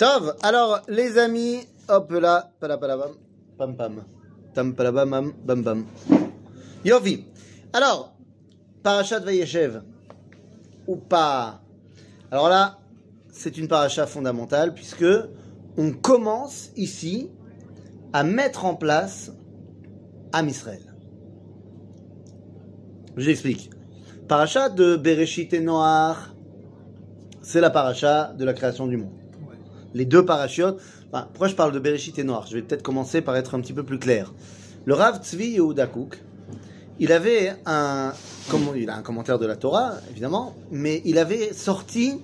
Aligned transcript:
Alors 0.00 0.82
les 0.88 1.18
amis, 1.18 1.66
hop 1.88 2.10
là, 2.12 2.52
palapalabam, 2.60 3.12
pam 3.56 3.76
pam, 3.76 4.04
tam 4.54 4.74
palabam, 4.74 5.32
bam 5.44 5.62
bam. 5.62 5.86
Yovi. 6.84 7.24
Alors, 7.72 8.14
Parashat 8.82 9.20
Vayeshev, 9.20 9.82
ou 10.86 10.96
pas? 10.96 11.60
Alors 12.30 12.48
là, 12.48 12.78
c'est 13.32 13.58
une 13.58 13.66
paracha 13.66 14.06
fondamentale 14.06 14.72
puisque 14.72 15.04
on 15.76 15.92
commence 15.92 16.70
ici 16.76 17.30
à 18.12 18.22
mettre 18.22 18.64
en 18.64 18.74
place 18.74 19.32
Am 20.32 20.48
Israël. 20.48 20.94
Je 23.16 23.26
l'explique. 23.26 23.70
Paracha 24.28 24.68
de 24.68 24.96
Bereshit 24.96 25.52
et 25.52 25.66
c'est 27.42 27.60
la 27.60 27.70
paracha 27.70 28.32
de 28.34 28.44
la 28.44 28.52
création 28.52 28.86
du 28.86 28.96
monde. 28.98 29.17
Les 29.94 30.04
deux 30.04 30.24
parachutes. 30.24 30.76
Enfin, 31.12 31.28
pourquoi 31.32 31.48
je 31.48 31.54
parle 31.54 31.72
de 31.72 31.78
Bereshit 31.78 32.18
et 32.18 32.24
Noach 32.24 32.50
Je 32.50 32.56
vais 32.56 32.62
peut-être 32.62 32.82
commencer 32.82 33.20
par 33.20 33.36
être 33.36 33.54
un 33.54 33.60
petit 33.60 33.72
peu 33.72 33.82
plus 33.82 33.98
clair. 33.98 34.32
Le 34.84 34.94
Rav 34.94 35.22
Tzvi 35.22 35.50
Yehuda 35.50 35.88
il 37.00 37.12
avait 37.12 37.54
un, 37.64 38.12
comment, 38.48 38.74
il 38.74 38.90
a 38.90 38.96
un 38.96 39.02
commentaire 39.02 39.38
de 39.38 39.46
la 39.46 39.54
Torah, 39.54 39.94
évidemment, 40.10 40.56
mais 40.72 41.00
il 41.04 41.18
avait 41.18 41.52
sorti 41.52 42.20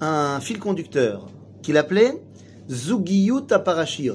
un 0.00 0.38
fil 0.40 0.58
conducteur 0.58 1.26
qu'il 1.62 1.76
appelait 1.76 2.22
Zugiyut 2.70 3.46
Parashiot. 3.64 4.14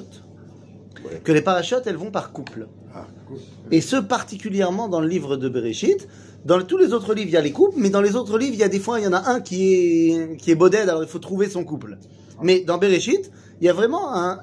Ouais. 1.04 1.22
Que 1.24 1.32
les 1.32 1.42
parachutes, 1.42 1.84
elles 1.86 1.98
vont 1.98 2.12
par 2.12 2.32
couple. 2.32 2.68
Ah, 2.94 3.08
cool. 3.28 3.38
Et 3.72 3.82
ce 3.82 3.98
particulièrement 3.98 4.88
dans 4.88 5.02
le 5.02 5.08
livre 5.08 5.36
de 5.38 5.50
Bereshit. 5.50 6.08
Dans 6.46 6.62
tous 6.64 6.78
les 6.78 6.94
autres 6.94 7.14
livres, 7.14 7.28
il 7.30 7.34
y 7.34 7.38
a 7.38 7.42
les 7.42 7.52
couples, 7.52 7.78
mais 7.78 7.90
dans 7.90 8.02
les 8.02 8.16
autres 8.16 8.38
livres, 8.38 8.54
il 8.54 8.60
y 8.60 8.64
a 8.64 8.70
des 8.70 8.80
fois, 8.80 9.00
il 9.00 9.04
y 9.04 9.08
en 9.08 9.14
a 9.14 9.30
un 9.30 9.42
qui 9.42 9.74
est, 9.74 10.38
qui 10.38 10.52
est 10.52 10.56
boded, 10.56 10.88
alors 10.88 11.04
il 11.04 11.10
faut 11.10 11.20
trouver 11.20 11.50
son 11.50 11.66
couple. 11.66 11.98
Mais 12.42 12.62
dans 12.62 12.78
Bereshit, 12.78 13.32
il 13.60 13.66
y 13.66 13.70
a 13.70 13.74
vraiment 13.74 14.14
un- 14.16 14.40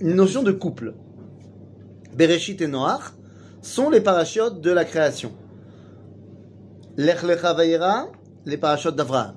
une 0.00 0.14
notion 0.14 0.42
de 0.42 0.52
couple. 0.52 0.94
Bereshit 2.16 2.60
et 2.60 2.66
Noach 2.66 3.12
sont 3.62 3.90
les 3.90 4.00
parachutes 4.00 4.60
de 4.60 4.70
la 4.70 4.84
création. 4.84 5.32
Lech 6.96 7.22
Lecha 7.22 7.52
Vayera, 7.54 8.08
les 8.46 8.56
parachutes 8.56 8.96
d'Avraham. 8.96 9.36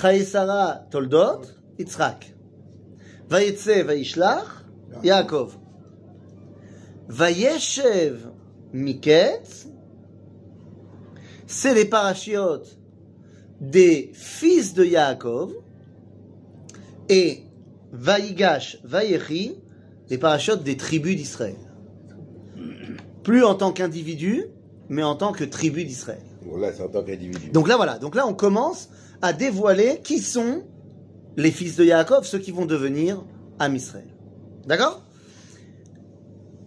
Chaïsara 0.00 0.86
Toldot, 0.90 1.42
Yitzhak. 1.78 2.34
Vayetze 3.28 3.82
Vayishlach, 3.84 4.64
Yaakov. 5.02 5.56
Vayeshev 7.08 8.28
Miketz, 8.72 9.66
c'est 11.46 11.74
les 11.74 11.84
parachutes 11.84 12.78
des 13.60 14.10
fils 14.14 14.74
de 14.74 14.84
Yaakov, 14.84 15.52
et 17.08 17.42
Vayigash 17.92 18.78
Vayechi, 18.84 19.56
les 20.10 20.18
parachutes 20.18 20.62
des 20.62 20.76
tribus 20.76 21.16
d'Israël. 21.16 21.56
Plus 23.22 23.44
en 23.44 23.54
tant 23.54 23.72
qu'individu, 23.72 24.44
mais 24.88 25.02
en 25.02 25.14
tant 25.14 25.32
que 25.32 25.44
tribu 25.44 25.84
d'Israël. 25.84 26.22
Bon, 26.44 26.58
là, 26.58 26.72
c'est 26.72 26.82
en 26.82 26.88
tant 26.88 27.02
qu'individu. 27.02 27.50
Donc 27.50 27.68
là, 27.68 27.76
voilà. 27.76 27.98
Donc 27.98 28.14
là, 28.14 28.26
on 28.26 28.34
commence 28.34 28.90
à 29.22 29.32
dévoiler 29.32 30.00
qui 30.02 30.18
sont 30.18 30.62
les 31.36 31.50
fils 31.50 31.76
de 31.76 31.84
Yaakov, 31.84 32.24
ceux 32.24 32.38
qui 32.38 32.50
vont 32.50 32.66
devenir 32.66 33.24
Am 33.58 33.74
Israël. 33.74 34.08
D'accord? 34.66 35.02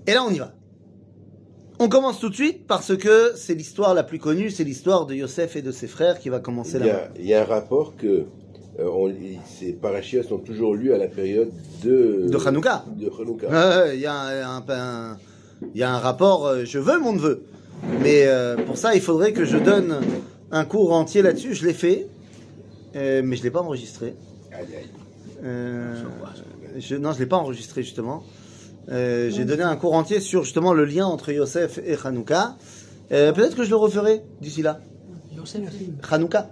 Et 0.08 0.14
là, 0.14 0.24
on 0.24 0.32
y 0.32 0.40
va. 0.40 0.54
On 1.80 1.90
commence 1.90 2.20
tout 2.20 2.30
de 2.30 2.34
suite 2.34 2.66
parce 2.66 2.98
que 2.98 3.34
c'est 3.36 3.54
l'histoire 3.54 3.94
la 3.94 4.04
plus 4.04 4.18
connue, 4.18 4.50
c'est 4.50 4.64
l'histoire 4.64 5.06
de 5.06 5.14
Yosef 5.14 5.56
et 5.58 5.62
de 5.62 5.72
ses 5.72 5.86
frères 5.86 6.18
qui 6.18 6.30
va 6.30 6.40
commencer 6.40 6.80
là. 6.80 7.10
il 7.20 7.26
y 7.26 7.36
a 7.36 7.42
un 7.42 7.46
rapport 7.46 7.96
que 7.96 8.26
on- 8.80 9.10
il- 9.10 9.40
ces 9.46 9.74
parachutes 9.74 10.24
sont 10.28 10.38
toujours 10.38 10.76
lus 10.76 10.94
à 10.94 10.98
la 10.98 11.08
période 11.08 11.50
de... 11.84 12.28
De 12.30 12.38
Hanouka. 12.48 12.86
De 12.96 13.10
Hanouka. 13.10 13.48
Euh, 13.52 13.94
Il 13.94 14.00
y, 14.00 14.06
a 14.06 14.14
un- 14.14 14.58
un- 14.58 14.64
un- 14.70 15.18
il 15.74 15.80
y 15.80 15.84
a 15.84 15.92
un 15.94 15.98
rapport, 16.00 16.46
euh, 16.48 16.64
je 16.66 16.78
veux 16.80 17.00
mon 17.00 17.14
neveu. 17.14 17.44
Mais 18.02 18.24
euh, 18.28 18.56
pour 18.56 18.78
ça, 18.78 18.96
il 18.96 19.02
faudrait 19.02 19.34
que 19.34 19.46
je 19.46 19.58
donne 19.58 19.98
un 20.52 20.66
cours 20.66 20.94
entier 20.94 21.22
là-dessus. 21.22 21.54
Je 21.54 21.66
l'ai 21.66 21.74
fait, 21.74 22.08
euh, 22.96 23.22
mais 23.24 23.36
je 23.36 23.42
ne 23.42 23.46
l'ai 23.46 23.52
pas 23.52 23.62
enregistré. 23.62 24.16
Aïe, 24.52 24.66
aïe. 24.76 24.86
Euh, 25.44 25.94
je, 26.80 26.96
non, 26.96 27.12
je 27.14 27.20
l'ai 27.20 27.26
pas 27.28 27.38
enregistré 27.38 27.84
justement. 27.84 28.24
Euh, 28.90 29.30
J'ai 29.30 29.44
donné 29.46 29.64
un 29.64 29.76
cours 29.76 29.94
entier 29.94 30.20
sur 30.22 30.44
justement 30.44 30.74
le 30.74 30.86
lien 30.86 31.06
entre 31.06 31.32
Yosef 31.32 31.78
et 31.86 31.96
Hanouka. 32.04 32.56
Euh, 33.12 33.32
Peut-être 33.34 33.56
que 33.56 33.64
je 33.64 33.70
le 33.70 33.76
referai 33.76 34.22
d'ici 34.42 34.62
là. 34.62 34.80
Yosef 35.36 35.62
Hanouka. 36.10 36.50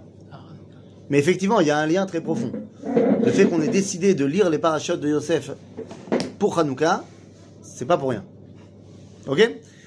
Mais 1.10 1.18
effectivement, 1.18 1.60
il 1.60 1.68
y 1.68 1.70
a 1.70 1.78
un 1.78 1.86
lien 1.86 2.06
très 2.06 2.20
profond. 2.20 2.52
Le 3.24 3.30
fait 3.30 3.46
qu'on 3.46 3.60
ait 3.62 3.68
décidé 3.68 4.14
de 4.14 4.24
lire 4.24 4.50
les 4.50 4.58
parachutes 4.58 5.00
de 5.00 5.08
Yosef 5.08 5.50
pour 6.38 6.58
Hanouka, 6.58 7.04
c'est 7.62 7.84
pas 7.84 7.96
pour 7.98 8.10
rien. 8.10 8.24
Ok? 9.26 9.38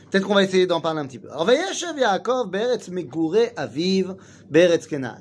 Peut-être 0.09 0.25
qu'on 0.25 0.35
va 0.35 0.43
essayer 0.43 0.65
d'en 0.65 0.81
parler 0.81 1.01
un 1.01 1.05
petit 1.05 1.19
peu. 1.19 1.29
Alors, 1.29 1.45
Vayeshev 1.45 1.97
Yaakov, 1.97 2.49
Beretz 2.49 2.89
Megure 2.89 3.51
Aviv, 3.55 4.15
Beretz 4.49 4.87
Kenan. 4.87 5.17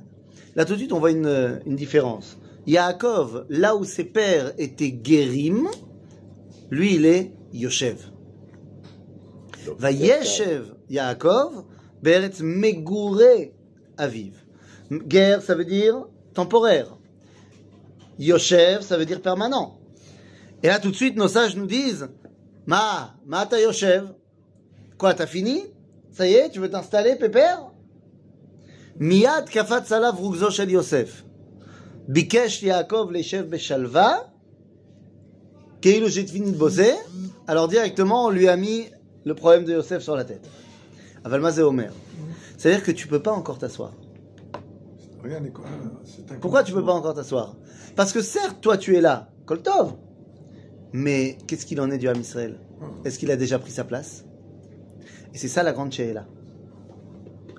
Là, 0.57 0.65
tout 0.65 0.73
de 0.73 0.79
suite, 0.79 0.93
on 0.93 0.99
voit 0.99 1.11
une, 1.11 1.61
une 1.67 1.77
différence. 1.77 2.39
Yaakov, 2.67 3.47
là 3.51 3.77
où 3.77 3.85
ses 3.85 4.05
pères 4.05 4.53
étaient 4.59 4.91
Guérim, 4.91 5.69
lui, 6.71 6.95
il 6.95 7.07
est 7.07 7.33
Yoshev. 7.53 7.99
Donc, 9.67 9.79
Vayeshev 9.79 10.75
Yaakov, 10.89 11.65
Beretz 12.03 12.41
Megure 12.41 13.51
Aviv. 13.99 14.33
Guerre, 14.91 15.43
ça 15.43 15.55
veut 15.55 15.65
dire 15.65 16.07
temporaire. 16.35 16.97
Yoshev, 18.19 18.83
ça 18.83 18.97
veut 18.97 19.07
dire 19.07 19.21
permanent. 19.21 19.79
Et 20.63 20.69
là, 20.69 20.79
tout 20.79 20.91
de 20.91 20.97
suite, 20.97 21.17
nos 21.17 21.29
sages 21.29 21.57
nous 21.57 21.67
disent 21.67 22.09
Ma, 22.67 23.15
ma 23.27 23.47
ta 23.47 23.61
Yoshev. 23.61 24.09
Quoi, 24.97 25.15
t'as 25.15 25.27
fini 25.27 25.63
Ça 26.11 26.27
y 26.27 26.35
est, 26.35 26.51
tu 26.51 26.59
veux 26.59 26.71
t'installer, 26.71 27.17
pépère 27.17 27.71
Miyad 28.99 29.49
kafat 29.49 29.85
salav 29.85 30.21
rugzo 30.21 30.51
Yosef. 30.51 31.25
Bikesh 32.09 32.63
Yaakov 32.63 33.13
leshev 33.13 33.49
beshalva. 33.49 34.33
Keilu 35.81 36.09
j'ai 36.09 36.27
fini 36.27 36.51
de 36.51 36.57
bosser. 36.57 36.95
Alors 37.47 37.69
directement, 37.69 38.27
on 38.27 38.31
lui 38.31 38.49
a 38.49 38.57
mis 38.57 38.87
le 39.25 39.35
problème 39.35 39.65
de 39.65 39.73
Yosef 39.75 40.03
sur 40.03 40.17
la 40.17 40.25
tête. 40.25 40.45
Avalma 41.25 41.57
Omer. 41.59 41.93
C'est-à-dire 42.57 42.83
que 42.83 42.91
tu 42.91 43.07
peux 43.07 43.23
pas 43.23 43.33
encore 43.33 43.59
t'asseoir. 43.59 43.93
Pourquoi 46.41 46.63
tu 46.65 46.73
peux 46.73 46.85
pas 46.85 46.93
encore 46.93 47.15
t'asseoir? 47.15 47.57
Parce 47.97 48.13
que 48.13 48.21
certes, 48.21 48.61
toi 48.61 48.77
tu 48.77 48.97
es 48.97 49.01
là, 49.01 49.31
Koltov. 49.47 49.95
Mais 50.93 51.37
qu'est-ce 51.47 51.67
qu'il 51.67 51.81
en 51.81 51.91
est 51.91 51.99
du 51.99 52.09
Ham 52.09 52.19
Israël 52.19 52.61
Est-ce 53.05 53.19
qu'il 53.19 53.31
a 53.31 53.37
déjà 53.37 53.59
pris 53.59 53.71
sa 53.71 53.85
place? 53.85 54.25
Et 55.35 55.39
c'est 55.39 55.49
ça 55.49 55.63
la 55.63 55.73
grande 55.73 55.95
là. 55.97 56.27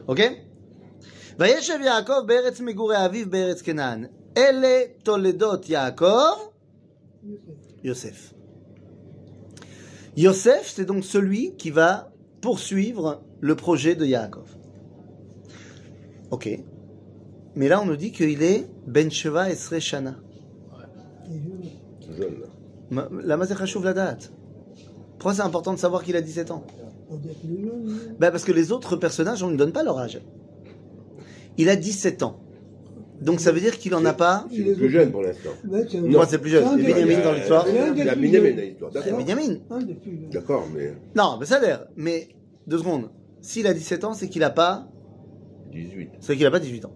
Ok? 0.07 0.21
Vayeshev 1.37 1.81
Yaakov 1.81 2.25
be'eretz 2.25 2.59
megure 2.61 2.93
aviv 2.93 3.29
be'eretz 3.29 3.61
Kenan. 3.61 4.09
Ele 4.35 4.95
toledot 5.03 5.61
Yaakov 5.67 6.51
Yosef. 7.83 8.33
Yosef, 10.17 10.73
c'est 10.75 10.85
donc 10.85 11.05
celui 11.05 11.55
qui 11.55 11.69
va 11.69 12.11
poursuivre 12.41 13.23
le 13.39 13.55
projet 13.55 13.95
de 13.95 14.05
Yaakov. 14.05 14.49
Ok. 16.31 16.49
Mais 17.55 17.67
là, 17.67 17.81
on 17.81 17.85
nous 17.85 17.95
dit 17.95 18.11
qu'il 18.11 18.41
est 18.43 18.67
Ben 18.87 19.09
Sheva 19.11 19.49
Esre 19.49 19.79
Shana. 19.79 20.15
Jeune, 22.17 22.35
La 23.23 23.37
Mazech 23.37 23.59
Hashuv 23.61 23.83
la 23.83 23.93
date. 23.93 24.31
Pourquoi 25.17 25.33
c'est 25.33 25.41
important 25.41 25.73
de 25.73 25.79
savoir 25.79 26.03
qu'il 26.03 26.15
a 26.15 26.21
17 26.21 26.51
ans? 26.51 26.63
Ben 28.19 28.31
Parce 28.31 28.43
que 28.43 28.51
les 28.51 28.71
autres 28.71 28.95
personnages, 28.95 29.43
on 29.43 29.49
ne 29.49 29.57
donne 29.57 29.71
pas 29.71 29.83
leur 29.83 29.97
âge. 29.99 30.21
Il 31.57 31.69
a 31.69 31.75
17 31.75 32.23
ans. 32.23 32.39
Donc 33.21 33.41
ça 33.41 33.51
veut 33.51 33.59
dire 33.59 33.77
qu'il 33.77 33.93
en 33.95 34.05
a 34.05 34.13
pas. 34.13 34.45
C'est 34.49 34.59
le 34.59 34.73
plus 34.75 34.89
jeune 34.89 35.11
pour 35.11 35.21
l'instant. 35.23 35.49
Moi, 36.09 36.25
c'est 36.25 36.37
plus 36.37 36.51
jeune. 36.51 36.63
A- 36.65 36.77
Benjamin 36.77 37.21
dans 37.21 37.33
l'histoire. 37.33 37.65
A 37.67 38.15
Binyamin 38.15 38.51
dans 38.55 38.61
l'histoire. 38.61 38.91
C'est 38.93 38.99
D'accord. 39.11 39.17
Benjamin. 39.19 39.55
D'accord, 40.31 40.67
mais 40.73 40.93
Non, 41.15 41.37
mais 41.39 41.45
ça 41.45 41.57
a 41.57 41.59
l'air. 41.59 41.85
Mais 41.97 42.29
deux 42.65 42.77
secondes. 42.77 43.09
S'il 43.41 43.67
a 43.67 43.73
17 43.73 44.03
ans, 44.05 44.13
c'est 44.13 44.29
qu'il 44.29 44.43
a 44.43 44.49
pas. 44.49 44.87
18. 45.73 46.11
C'est 46.21 46.37
qu'il 46.37 46.45
a 46.45 46.51
pas 46.51 46.59
18 46.59 46.85
ans. 46.85 46.93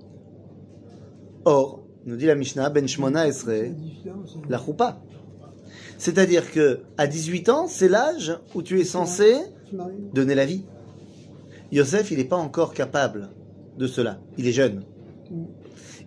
Or, 1.46 1.84
nous 2.06 2.16
dit 2.16 2.26
la 2.26 2.36
Mishnah, 2.36 2.70
Ben 2.70 2.88
Shmona 2.88 3.28
Esre, 3.28 3.74
la 4.50 4.58
choupa. 4.58 5.02
C'est-à-dire 5.98 6.52
que 6.52 6.82
à 6.98 7.08
18 7.08 7.50
ans, 7.50 7.68
c'est 7.68 7.90
l'âge 7.90 8.38
où 8.56 8.62
tu 8.62 8.80
es 8.80 8.84
censé 8.84 9.36
donner 10.14 10.36
la 10.36 10.46
vie. 10.46 10.64
Yosef, 11.72 12.12
il 12.12 12.18
n'est 12.18 12.24
pas 12.24 12.38
encore 12.38 12.74
capable 12.74 13.30
de 13.78 13.88
cela. 13.88 14.20
Il 14.38 14.48
est 14.48 14.52
jeune. 14.52 14.84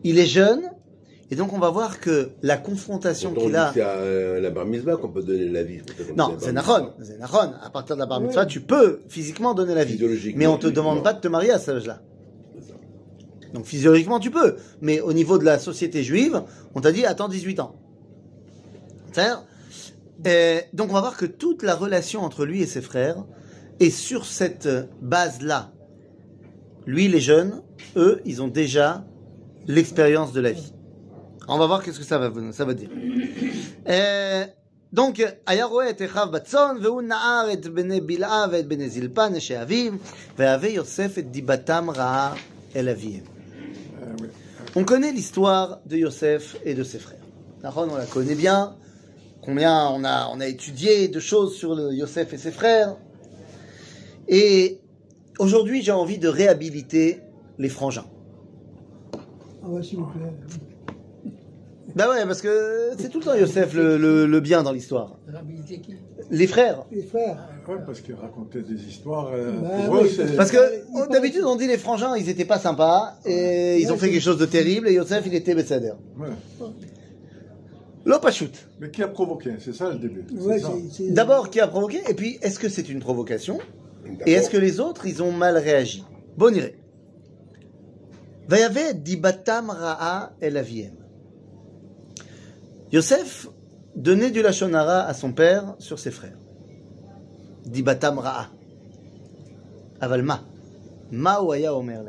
Il 0.05 0.19
est 0.19 0.27
jeune, 0.27 0.63
et 1.31 1.35
donc 1.35 1.53
on 1.53 1.59
va 1.59 1.71
voir 1.71 1.99
que 1.99 2.31
la 2.43 2.57
confrontation 2.57 3.33
qu'il 3.35 3.57
a. 3.57 3.73
c'est 3.75 3.81
à 3.81 3.97
euh, 3.97 4.41
la 4.41 4.51
bar 4.51 4.65
mitzvah 4.65 4.97
qu'on 4.97 5.09
peut 5.09 5.23
donner 5.23 5.49
la 5.49 5.65
vie. 5.65 5.81
Non, 6.17 6.37
c'est 6.39 6.53
Nachon. 6.53 6.93
C'est. 7.03 7.19
À 7.21 7.71
partir 7.71 7.97
de 7.97 8.01
la 8.01 8.07
bar 8.07 8.21
mitzvah, 8.21 8.47
tu 8.47 8.61
peux 8.61 9.01
physiquement 9.09 9.55
donner 9.55 9.75
la 9.75 9.85
vie. 9.85 9.99
Mais 10.37 10.47
on 10.47 10.57
te 10.57 10.67
physiquement. 10.67 10.91
demande 10.91 11.03
pas 11.03 11.15
de 11.15 11.21
te 11.21 11.29
marier 11.29 11.51
à 11.51 11.59
cet 11.59 11.77
âge-là. 11.77 12.01
C'est 13.46 13.48
ça. 13.48 13.54
Donc 13.54 13.66
physiologiquement, 13.66 14.20
tu 14.20 14.32
peux. 14.32 14.58
Mais 14.82 15.02
au 15.02 15.14
niveau 15.14 15.38
de 15.38 15.44
la 15.44 15.60
société 15.60 16.04
juive, 16.04 16.44
on 16.76 16.82
t'a 16.82 16.92
dit 16.92 17.06
attends 17.06 17.28
18 17.28 17.60
ans. 17.60 17.76
C'est-à-dire, 19.12 19.44
euh, 20.28 20.60
donc 20.74 20.90
on 20.90 20.94
va 20.94 21.02
voir 21.02 21.18
que 21.18 21.26
toute 21.26 21.64
la 21.64 21.76
relation 21.76 22.22
entre 22.22 22.46
lui 22.46 22.62
et 22.62 22.66
ses 22.66 22.82
frères 22.82 23.26
est 23.80 23.90
sur 23.90 24.26
cette 24.26 24.70
base-là. 25.02 25.72
Lui, 26.86 27.08
les 27.08 27.20
jeunes, 27.20 27.62
eux, 27.96 28.22
ils 28.26 28.42
ont 28.42 28.48
déjà 28.48 29.06
l'expérience 29.68 30.34
de 30.34 30.42
la 30.42 30.52
vie. 30.52 30.74
On 31.48 31.58
va 31.58 31.68
voir 31.68 31.84
qu'est-ce 31.84 32.00
que 32.00 32.06
ça 32.06 32.18
va, 32.18 32.32
ça 32.54 32.66
va 32.66 32.74
dire. 32.74 32.90
Euh, 33.90 34.46
donc, 34.94 35.22
היה 35.48 35.66
רואה 35.66 35.90
את 35.90 36.02
אחיו 36.02 36.28
בצאן, 36.32 36.76
והוא 36.82 37.02
נער 37.02 37.54
את 37.54 37.68
בני 37.68 38.02
בלעה 38.02 38.46
ואת 38.52 38.68
בני 38.68 38.90
זלפה, 38.90 39.30
נשי 39.30 39.62
אביו, 39.62 39.94
והווה 40.38 40.70
יוסף 40.70 41.18
את 41.18 41.32
דיבתם 41.32 41.90
רעה 41.90 42.34
אל 42.76 42.90
אביהם. 42.90 43.35
on 44.75 44.85
connaît 44.85 45.13
l'histoire 45.13 45.81
de 45.87 45.97
Yosef 45.97 46.57
et 46.65 46.75
de 46.75 46.83
ses 46.85 46.99
frères. 46.99 47.19
D'accord, 47.63 47.89
On 47.91 47.97
la 47.97 48.05
connaît 48.07 48.35
bien. 48.35 48.77
Combien 49.43 49.89
on 49.91 50.05
a, 50.05 50.29
on 50.35 50.41
a 50.41 50.47
étudié 50.47 51.09
de 51.09 51.21
choses 51.21 51.55
sur 51.57 51.75
le 51.75 51.93
Yosef 51.93 52.33
et 52.33 52.39
ses 52.39 52.51
frères. 52.51 52.97
Et 54.29 54.81
aujourd'hui, 55.39 55.83
j'ai 55.83 55.93
envie 55.93 56.19
de 56.19 56.29
réhabiliter 56.29 57.21
les 57.59 57.69
frangins. 57.69 58.07
Ah 59.65 59.69
ouais, 59.69 59.83
s'il 59.83 59.99
vous 59.99 60.07
plaît. 60.07 61.33
Bah 61.95 62.11
ouais, 62.11 62.27
parce 62.27 62.43
que 62.43 62.91
c'est 62.99 63.09
tout 63.09 63.21
le 63.21 63.25
temps 63.25 63.35
Yosef 63.35 63.73
le, 63.73 63.97
le- 63.97 64.27
le 64.27 64.41
bien 64.41 64.63
dans 64.63 64.73
l'histoire. 64.73 65.17
Réhabiliter 65.27 65.81
qui? 65.81 65.95
Les 66.31 66.47
frères. 66.47 66.85
Les 66.91 67.03
frères. 67.03 67.49
Ouais, 67.69 67.77
parce 67.85 68.01
qu'il 68.01 68.15
racontait 68.15 68.63
des 68.63 68.83
histoires. 68.85 69.31
euh, 69.33 69.53
Bah 69.61 69.69
pour 69.87 69.95
oui, 70.03 70.09
eux, 70.09 70.11
c'est- 70.11 70.37
Parce 70.37 70.51
que 70.51 70.59
oh, 70.95 71.07
d'habitude 71.11 71.43
on 71.45 71.57
dit 71.57 71.67
les 71.67 71.79
frangins, 71.79 72.17
ils 72.17 72.29
étaient 72.29 72.45
pas 72.45 72.59
sympas 72.59 73.15
et 73.25 73.79
ils 73.81 73.93
ont 73.93 73.97
fait 73.97 74.11
quelque 74.11 74.23
chose 74.23 74.39
de 74.39 74.47
terrible 74.47 74.89
et 74.89 74.95
Yosef 74.95 75.25
il 75.27 75.35
était 75.35 75.55
Besséder. 75.55 75.93
Ouais. 76.19 76.29
L'opachut. 78.05 78.53
Mais 78.81 78.91
qui 78.91 79.03
a 79.03 79.09
provoqué? 79.09 79.51
C'est 79.59 79.75
ça 79.75 79.91
le 79.91 79.99
début. 79.99 80.25
Ouais, 80.39 80.61
D'abord 81.11 81.51
qui 81.51 81.61
a 81.61 81.67
provoqué 81.67 82.03
et 82.09 82.15
puis 82.15 82.39
est-ce 82.43 82.59
que 82.59 82.69
c'est 82.69 82.89
une 82.89 83.01
provocation? 83.01 83.59
Et 84.27 84.33
est-ce 84.33 84.49
que 84.51 84.57
les 84.57 84.79
autres, 84.79 85.07
ils 85.07 85.23
ont 85.23 85.33
mal 85.33 85.57
réagi? 85.57 86.05
Bon. 86.37 86.55
Vayave 88.49 88.95
dibatam 88.95 89.71
ra'a 89.71 90.33
el 90.41 90.57
aviem. 90.57 90.93
Yosef 92.93 93.49
donnait 93.97 94.31
du 94.31 94.43
lachonara 94.43 95.01
à 95.01 95.15
son 95.15 95.33
père 95.33 95.75
sur 95.79 95.99
ses 95.99 96.11
frères. 96.11 96.39
Dibatam 97.65 98.19
ra'a. 98.19 98.49
Avalma. 100.01 100.45
Ma 101.11 101.41
omer. 101.41 102.05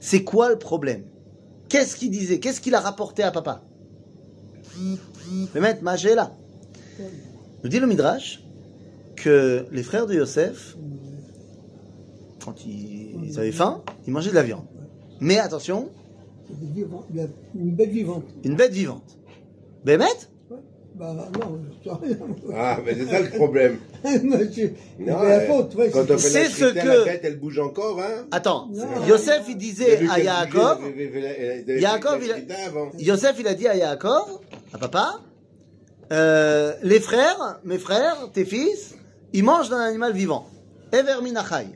C'est 0.00 0.24
quoi 0.24 0.48
le 0.48 0.58
problème? 0.58 1.02
Qu'est-ce 1.68 1.96
qu'il 1.96 2.10
disait? 2.10 2.38
Qu'est-ce 2.38 2.60
qu'il 2.60 2.74
a 2.74 2.80
rapporté 2.80 3.22
à 3.22 3.30
papa? 3.30 3.62
Le 5.54 5.60
maître, 5.60 5.82
ma 5.82 5.96
là. 5.96 6.32
Nous 7.62 7.68
dit 7.68 7.80
le 7.80 7.86
Midrash 7.86 8.42
que 9.16 9.66
les 9.72 9.82
frères 9.82 10.06
de 10.06 10.14
Yosef, 10.14 10.76
quand 12.44 12.64
ils, 12.64 13.38
avaient 13.38 13.52
faim, 13.52 13.82
ils 14.06 14.12
mangeaient 14.12 14.30
de 14.30 14.36
la 14.36 14.44
viande. 14.44 14.64
Mais 15.20 15.38
attention, 15.38 15.90
une 17.54 17.74
bête 17.74 17.90
vivante. 17.90 18.24
une 18.44 18.54
bête 18.54 18.72
vivante. 18.72 19.18
Bémet 19.84 20.04
Ouais. 20.04 20.37
Bah 20.98 21.14
non, 21.14 21.60
je 21.84 21.88
sais 21.90 21.96
rien. 22.02 22.16
Ah, 22.56 22.78
mais 22.84 22.94
c'est 22.94 23.06
ça 23.06 23.20
le 23.20 23.30
problème. 23.30 23.78
Monsieur, 24.24 24.74
Non, 24.98 25.22
la 25.22 25.40
faute. 25.42 25.74
Ouais, 25.76 25.90
quand 25.90 26.10
on 26.10 26.18
c'est- 26.18 26.28
fait 26.30 26.42
la 26.42 26.48
ce 26.50 26.74
que- 26.74 26.88
la 26.98 27.04
bête, 27.04 27.20
elle 27.22 27.38
bouge 27.38 27.58
encore, 27.60 28.00
hein 28.00 28.26
Attends. 28.32 28.68
Yosef 29.06 29.44
il 29.48 29.56
disait 29.56 29.98
à 30.10 30.18
Yaakov, 30.18 30.78
Yaakov, 31.68 32.20
il. 32.98 33.06
Yosef 33.06 33.36
il 33.38 33.46
a 33.46 33.54
dit 33.54 33.68
à 33.68 33.76
Yaakov, 33.76 34.40
à 34.72 34.78
papa, 34.78 35.20
euh, 36.12 36.72
les 36.82 37.00
frères, 37.00 37.60
mes 37.64 37.78
frères, 37.78 38.16
tes 38.32 38.44
fils, 38.44 38.96
ils 39.32 39.44
mangent 39.44 39.68
d'un 39.70 39.78
animal 39.80 40.12
vivant. 40.12 40.46
Ever 40.92 41.22
minachai. 41.22 41.66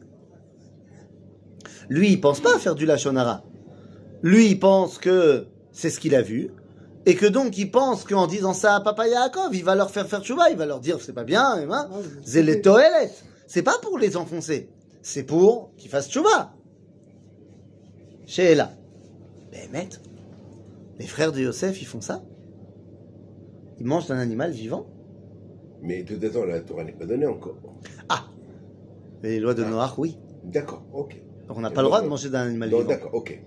Lui, 1.89 2.11
il 2.13 2.21
pense 2.21 2.41
pas 2.41 2.57
à 2.57 2.59
faire 2.59 2.75
du 2.75 2.87
lachonara. 2.87 3.43
Lui, 4.23 4.47
il 4.49 4.59
pense 4.59 4.99
que 4.99 5.47
c'est 5.73 5.91
ce 5.91 6.01
qu'il 6.01 6.15
a 6.15 6.23
vu. 6.23 6.51
Et 7.05 7.17
que 7.17 7.27
donc, 7.27 7.59
il 7.59 7.71
pense 7.71 8.05
qu'en 8.05 8.27
disant 8.27 8.53
ça 8.53 8.77
à 8.77 8.81
papa 8.81 9.09
Yaakov, 9.09 9.55
il 9.55 9.65
va 9.65 9.75
leur 9.75 9.91
faire 9.91 10.07
faire 10.07 10.25
chouva, 10.25 10.51
il 10.51 10.57
va 10.57 10.67
leur 10.67 10.81
dire 10.81 11.01
c'est 11.01 11.13
pas 11.13 11.25
bien, 11.25 11.67
Ah, 11.71 11.89
c'est 12.25 12.43
les 12.43 12.61
toilettes. 12.63 13.25
C'est 13.47 13.63
pas 13.63 13.77
pour 13.83 13.99
les 13.99 14.17
enfoncer. 14.17 14.71
C'est 15.03 15.25
pour 15.25 15.73
qu'ils 15.77 15.91
fassent 15.91 16.11
chouva. 16.11 16.53
Chez 18.27 18.53
Ella. 18.53 18.71
Mais 19.51 19.69
maître, 19.73 20.01
les 20.99 21.07
frères 21.07 21.33
de 21.33 21.41
Yosef, 21.41 21.83
ils 21.83 21.87
font 21.87 22.01
ça 22.01 22.23
Ils 23.79 23.85
mangent 23.87 24.07
d'un 24.07 24.19
animal 24.19 24.53
vivant 24.53 24.87
Mais 25.83 26.05
de 26.05 26.15
toute 26.15 26.25
façon, 26.25 26.45
la 26.45 26.61
Torah 26.61 26.85
n'est 26.85 26.93
pas 26.93 27.05
donnée 27.05 27.27
encore. 27.27 27.57
Ah 28.09 28.25
Les 29.23 29.41
lois 29.41 29.55
de 29.55 29.65
Noach, 29.65 29.99
oui. 29.99 30.19
D'accord, 30.45 30.85
ok. 30.95 31.21
On 31.49 31.61
n'a 31.61 31.71
pas 31.71 31.83
le 31.83 31.89
droit 31.89 32.01
de 32.01 32.07
manger 32.09 32.31
d'un 32.31 32.47
animal 32.47 32.71
vivant. 32.71 32.85
D'accord, 32.85 33.15
ok. 33.15 33.43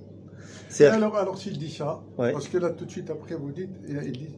Alors, 0.83 1.15
alors 1.17 1.37
s'il 1.37 1.57
dit 1.57 1.71
ça, 1.71 2.01
Ouais. 2.17 2.31
parce 2.33 2.47
que 2.47 2.57
là, 2.57 2.69
tout 2.71 2.85
de 2.85 2.91
suite 2.91 3.09
après, 3.09 3.35
vous 3.35 3.51
dites, 3.51 3.69
il 3.87 4.11
dit 4.11 4.29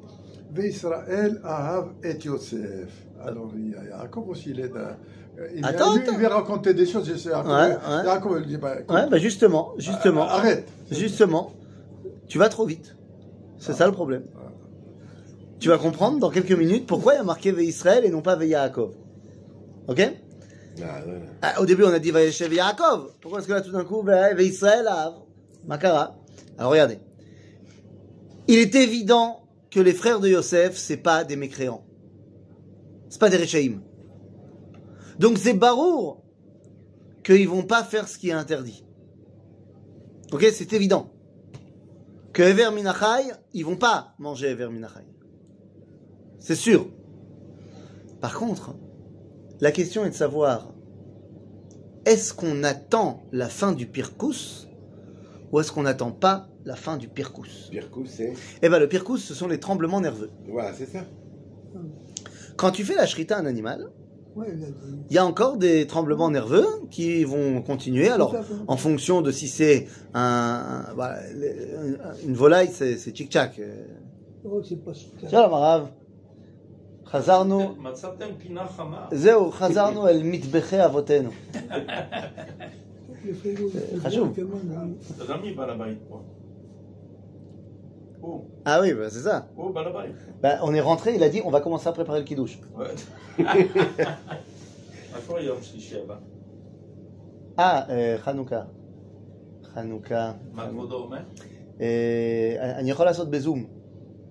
Ve'Israël 0.54 1.40
Ahav 1.44 1.90
et 2.04 2.18
Yosef. 2.24 2.90
Alors, 3.24 3.52
il 3.56 3.72
y 3.72 3.76
a 3.76 3.84
Yaakov 3.98 4.30
aussi, 4.30 4.52
il 4.52 4.60
est 4.60 4.72
il, 5.56 5.64
Attends, 5.66 5.94
lui, 5.94 6.02
attends. 6.02 6.14
il 6.14 6.20
vient 6.20 6.30
raconter 6.30 6.74
des 6.74 6.86
choses, 6.86 7.08
je 7.08 7.16
sais. 7.16 7.30
Ouais. 7.34 7.78
Yaakov, 8.06 8.40
il 8.42 8.48
dit 8.48 8.58
bah, 8.58 8.76
écoute, 8.80 8.96
Ouais, 8.96 9.08
bah 9.10 9.18
justement, 9.18 9.74
justement, 9.78 10.24
euh, 10.24 10.30
arrête. 10.34 10.68
justement, 10.92 11.52
tu 12.28 12.38
vas 12.40 12.50
trop 12.50 12.66
vite. 12.66 12.96
C'est 13.60 13.74
ça 13.74 13.86
le 13.86 13.92
problème. 13.92 14.24
Tu 15.60 15.70
vas 15.70 15.78
comprendre 15.80 16.20
dans 16.20 16.30
quelques 16.30 16.52
minutes 16.52 16.86
pourquoi 16.86 17.14
il 17.14 17.18
y 17.18 17.20
a 17.20 17.24
marqué 17.24 17.52
Ve 17.52 17.62
Israël 17.64 18.06
et 18.06 18.10
non 18.12 18.22
pas 18.22 18.36
Ve 18.36 18.44
Yaakov. 18.46 18.94
Ok? 19.88 20.02
Ah. 20.84 20.86
Ah, 21.42 21.62
Au 21.62 21.66
début, 21.66 21.84
on 21.84 21.92
a 21.94 21.98
dit 22.00 22.12
Vayeshev 22.12 22.54
Yaakov. 22.54 23.10
Pourquoi 23.22 23.40
est-ce 23.40 23.48
que 23.48 23.54
là, 23.54 23.62
tout 23.62 23.72
d'un 23.72 23.84
coup, 23.84 24.02
Ve 24.04 24.36
Ve 24.36 24.42
Israël 24.42 24.88
Av 24.88 25.14
Makara. 25.68 26.16
Alors 26.58 26.72
regardez. 26.72 27.00
Il 28.48 28.60
est 28.60 28.76
évident 28.76 29.48
que 29.70 29.80
les 29.80 29.94
frères 29.94 30.20
de 30.20 30.30
Yosef, 30.30 30.78
c'est 30.78 30.98
pas 30.98 31.24
des 31.24 31.36
mécréants. 31.36 31.86
C'est 33.10 33.20
pas 33.20 33.30
des 33.30 33.38
Rechaïm. 33.38 33.82
Donc 35.20 35.38
c'est 35.38 35.54
barour 35.54 36.24
qu'ils 37.24 37.50
vont 37.50 37.64
pas 37.64 37.84
faire 37.84 38.08
ce 38.08 38.18
qui 38.18 38.30
est 38.30 38.34
interdit. 38.34 38.86
Ok, 40.32 40.46
c'est 40.54 40.74
évident. 40.74 41.14
Que 42.34 42.44
Ever 42.44 42.70
Minachai, 42.74 43.32
ils 43.54 43.66
vont 43.66 43.78
pas 43.78 44.14
manger 44.20 44.50
Ever 44.50 44.70
Minachai. 44.70 45.06
C'est 46.40 46.56
sûr. 46.56 46.88
Par 48.22 48.38
contre, 48.38 48.76
la 49.60 49.72
question 49.72 50.06
est 50.06 50.10
de 50.10 50.16
savoir 50.16 50.74
est-ce 52.06 52.34
qu'on 52.34 52.64
attend 52.64 53.24
la 53.32 53.50
fin 53.50 53.72
du 53.72 53.88
Pirkous 53.88 54.67
ou 55.51 55.61
est-ce 55.61 55.71
qu'on 55.73 55.83
n'attend 55.83 56.13
pas 56.13 56.49
la 56.65 56.77
fin 56.77 56.97
du 56.97 57.09
Pirkous 57.09 57.53
Pire 57.71 57.91
coup, 57.91 58.05
c'est. 58.07 58.33
Eh 58.63 58.69
bien, 58.69 58.79
le 58.79 58.89
Pirkous, 58.89 59.19
ce 59.19 59.35
sont 59.35 59.49
les 59.49 59.61
tremblements 59.61 60.01
nerveux. 60.01 60.31
Voilà, 60.49 60.73
c'est 60.73 60.87
ça. 60.87 61.01
Quand 62.57 62.71
tu 62.71 62.85
fais 62.85 62.95
la 62.95 63.07
shrita 63.07 63.37
à 63.37 63.41
un 63.41 63.47
animal, 63.47 63.91
Ouais, 64.35 64.47
il 64.57 64.63
a 64.65 64.67
dit. 64.67 64.73
il 65.11 65.15
y 65.15 65.19
a 65.19 65.27
encore 65.27 65.59
des 65.59 65.87
tremblements 65.87 66.31
nerveux 66.31 66.67
qui 66.91 67.23
vont 67.25 67.61
continuer. 67.61 68.09
Alors, 68.09 68.31
Tout 68.31 68.37
à 68.39 68.43
fait. 68.43 68.55
en 68.67 68.79
fonction 68.79 69.21
de 69.21 69.31
si 69.31 69.47
c'est 69.47 69.89
un, 70.15 70.85
un- 70.89 70.95
voilà, 70.95 71.19
le- 71.35 71.99
une 72.29 72.35
volaille, 72.35 72.71
c'est 72.73 72.97
c'est 72.97 73.11
tchic-tchac. 73.13 73.61
Oh, 74.45 74.61
c'est 74.69 74.83
pas 74.85 74.93
שלום 75.31 75.55
הרב, 75.55 75.83
חזרנו, 77.07 77.75
מצאתם 77.79 78.27
פינה 78.39 78.67
חמה. 78.69 79.07
זהו, 79.13 79.51
חזרנו 79.51 80.09
אל 80.09 80.21
מטבחי 80.25 80.85
אבותינו. 80.85 81.31
Le 83.27 83.35
frigo, 83.35 83.63
il 83.75 83.81
fait 83.81 83.99
חשוב. 84.09 84.29
bon, 84.29 84.31
il 84.31 84.35
fait 84.35 84.45
bon, 84.45 84.57
hein. 84.77 85.15
אתה 85.17 85.25
יודע 85.25 85.37
מי 85.37 85.55
בעל 85.55 85.71
הבית 85.71 85.99
פה? 86.09 86.21
הוא, 88.21 88.45
Ah 88.65 88.81
oui, 88.81 88.93
bah, 88.95 89.11
c'est 89.11 89.29
ça. 89.29 89.41
הוא 89.55 89.75
בעל 89.75 89.87
הבית. 89.87 90.15
Bah, 90.43 90.59
on 90.63 90.75
est 90.75 90.81
rentré, 90.81 91.15
il 91.15 91.23
a 91.23 91.29
dit 91.29 91.41
on 91.45 91.51
va 91.51 91.61
commencer 91.61 91.89
à 91.89 91.93
préparer 91.93 92.21
le 92.21 92.25
kidouche. 92.25 92.59
מה 95.13 95.19
קורה 95.27 95.41
יום 95.43 95.59
שלישי 95.63 96.01
הבא? 96.01 96.17
אה, 97.59 97.83
אה, 97.91 98.15
חנוכה. 98.19 98.63
חנוכה. 99.75 100.33
מה 100.53 100.69
כבודו 100.69 100.95
אומר? 100.97 101.19
אה, 101.81 102.73
אני 102.79 102.91
יכול 102.91 103.07
לעשות 103.07 103.31
בזום, 103.31 103.65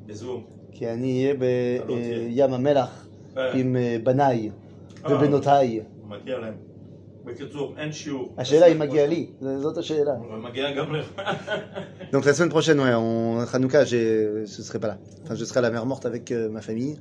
בזום. 0.05 0.43
כי 0.71 0.87
אני 0.89 1.23
אהיה 1.23 1.33
אתה 1.77 1.85
לא 1.87 1.95
תהיה. 1.95 2.47
בים 2.47 2.53
המלח 2.53 3.07
אה, 3.37 3.53
עם 3.53 3.75
אה, 3.75 3.97
בניי 4.03 4.49
אה. 5.05 5.15
ובנותיי. 5.15 5.81
מגיע 6.07 6.39
להם. 6.39 6.53
בקיצור, 7.25 7.73
אין 7.77 7.91
שיעור. 7.91 8.33
השאלה 8.37 8.65
אם 8.65 8.79
מגיע 8.79 9.07
לי, 9.07 9.27
זה- 9.41 9.59
זאת 9.59 9.77
השאלה. 9.77 10.13
אבל 10.29 10.39
מגיע 10.49 10.71
גם 10.71 10.95
לך. 10.95 11.05
Donc 12.13 12.25
la 12.25 12.33
semaine 12.33 12.49
prochaine, 12.49 12.79
ouais, 12.79 12.93
on 12.95 13.45
Hanouka, 13.53 13.85
j'ai, 13.85 14.45
je 14.45 14.61
serai 14.67 14.79
pas 14.79 14.87
là. 14.87 14.97
Enfin, 15.23 15.35
je 15.35 15.45
serai 15.45 15.59
à 15.59 15.61
la 15.61 15.71
mer 15.71 15.85
morte 15.85 16.05
avec 16.05 16.31
euh, 16.31 16.49
ma 16.49 16.61
famille. 16.61 16.97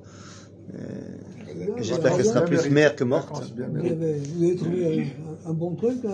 J'espère 1.78 2.16
qu'elle 2.16 2.24
sera 2.26 2.42
plus 2.42 2.68
mère 2.70 2.94
que 2.96 3.04
morte. 3.04 3.28
Vacances 3.28 3.52
bien 3.52 3.66
Vous 3.66 3.72
méritées. 3.74 3.94
avez, 3.94 4.12
vous 4.18 4.44
avez 4.44 4.56
trouvé 4.56 5.12
un, 5.46 5.50
un 5.50 5.52
bon 5.52 5.74
truc 5.74 5.98
euh, 6.04 6.10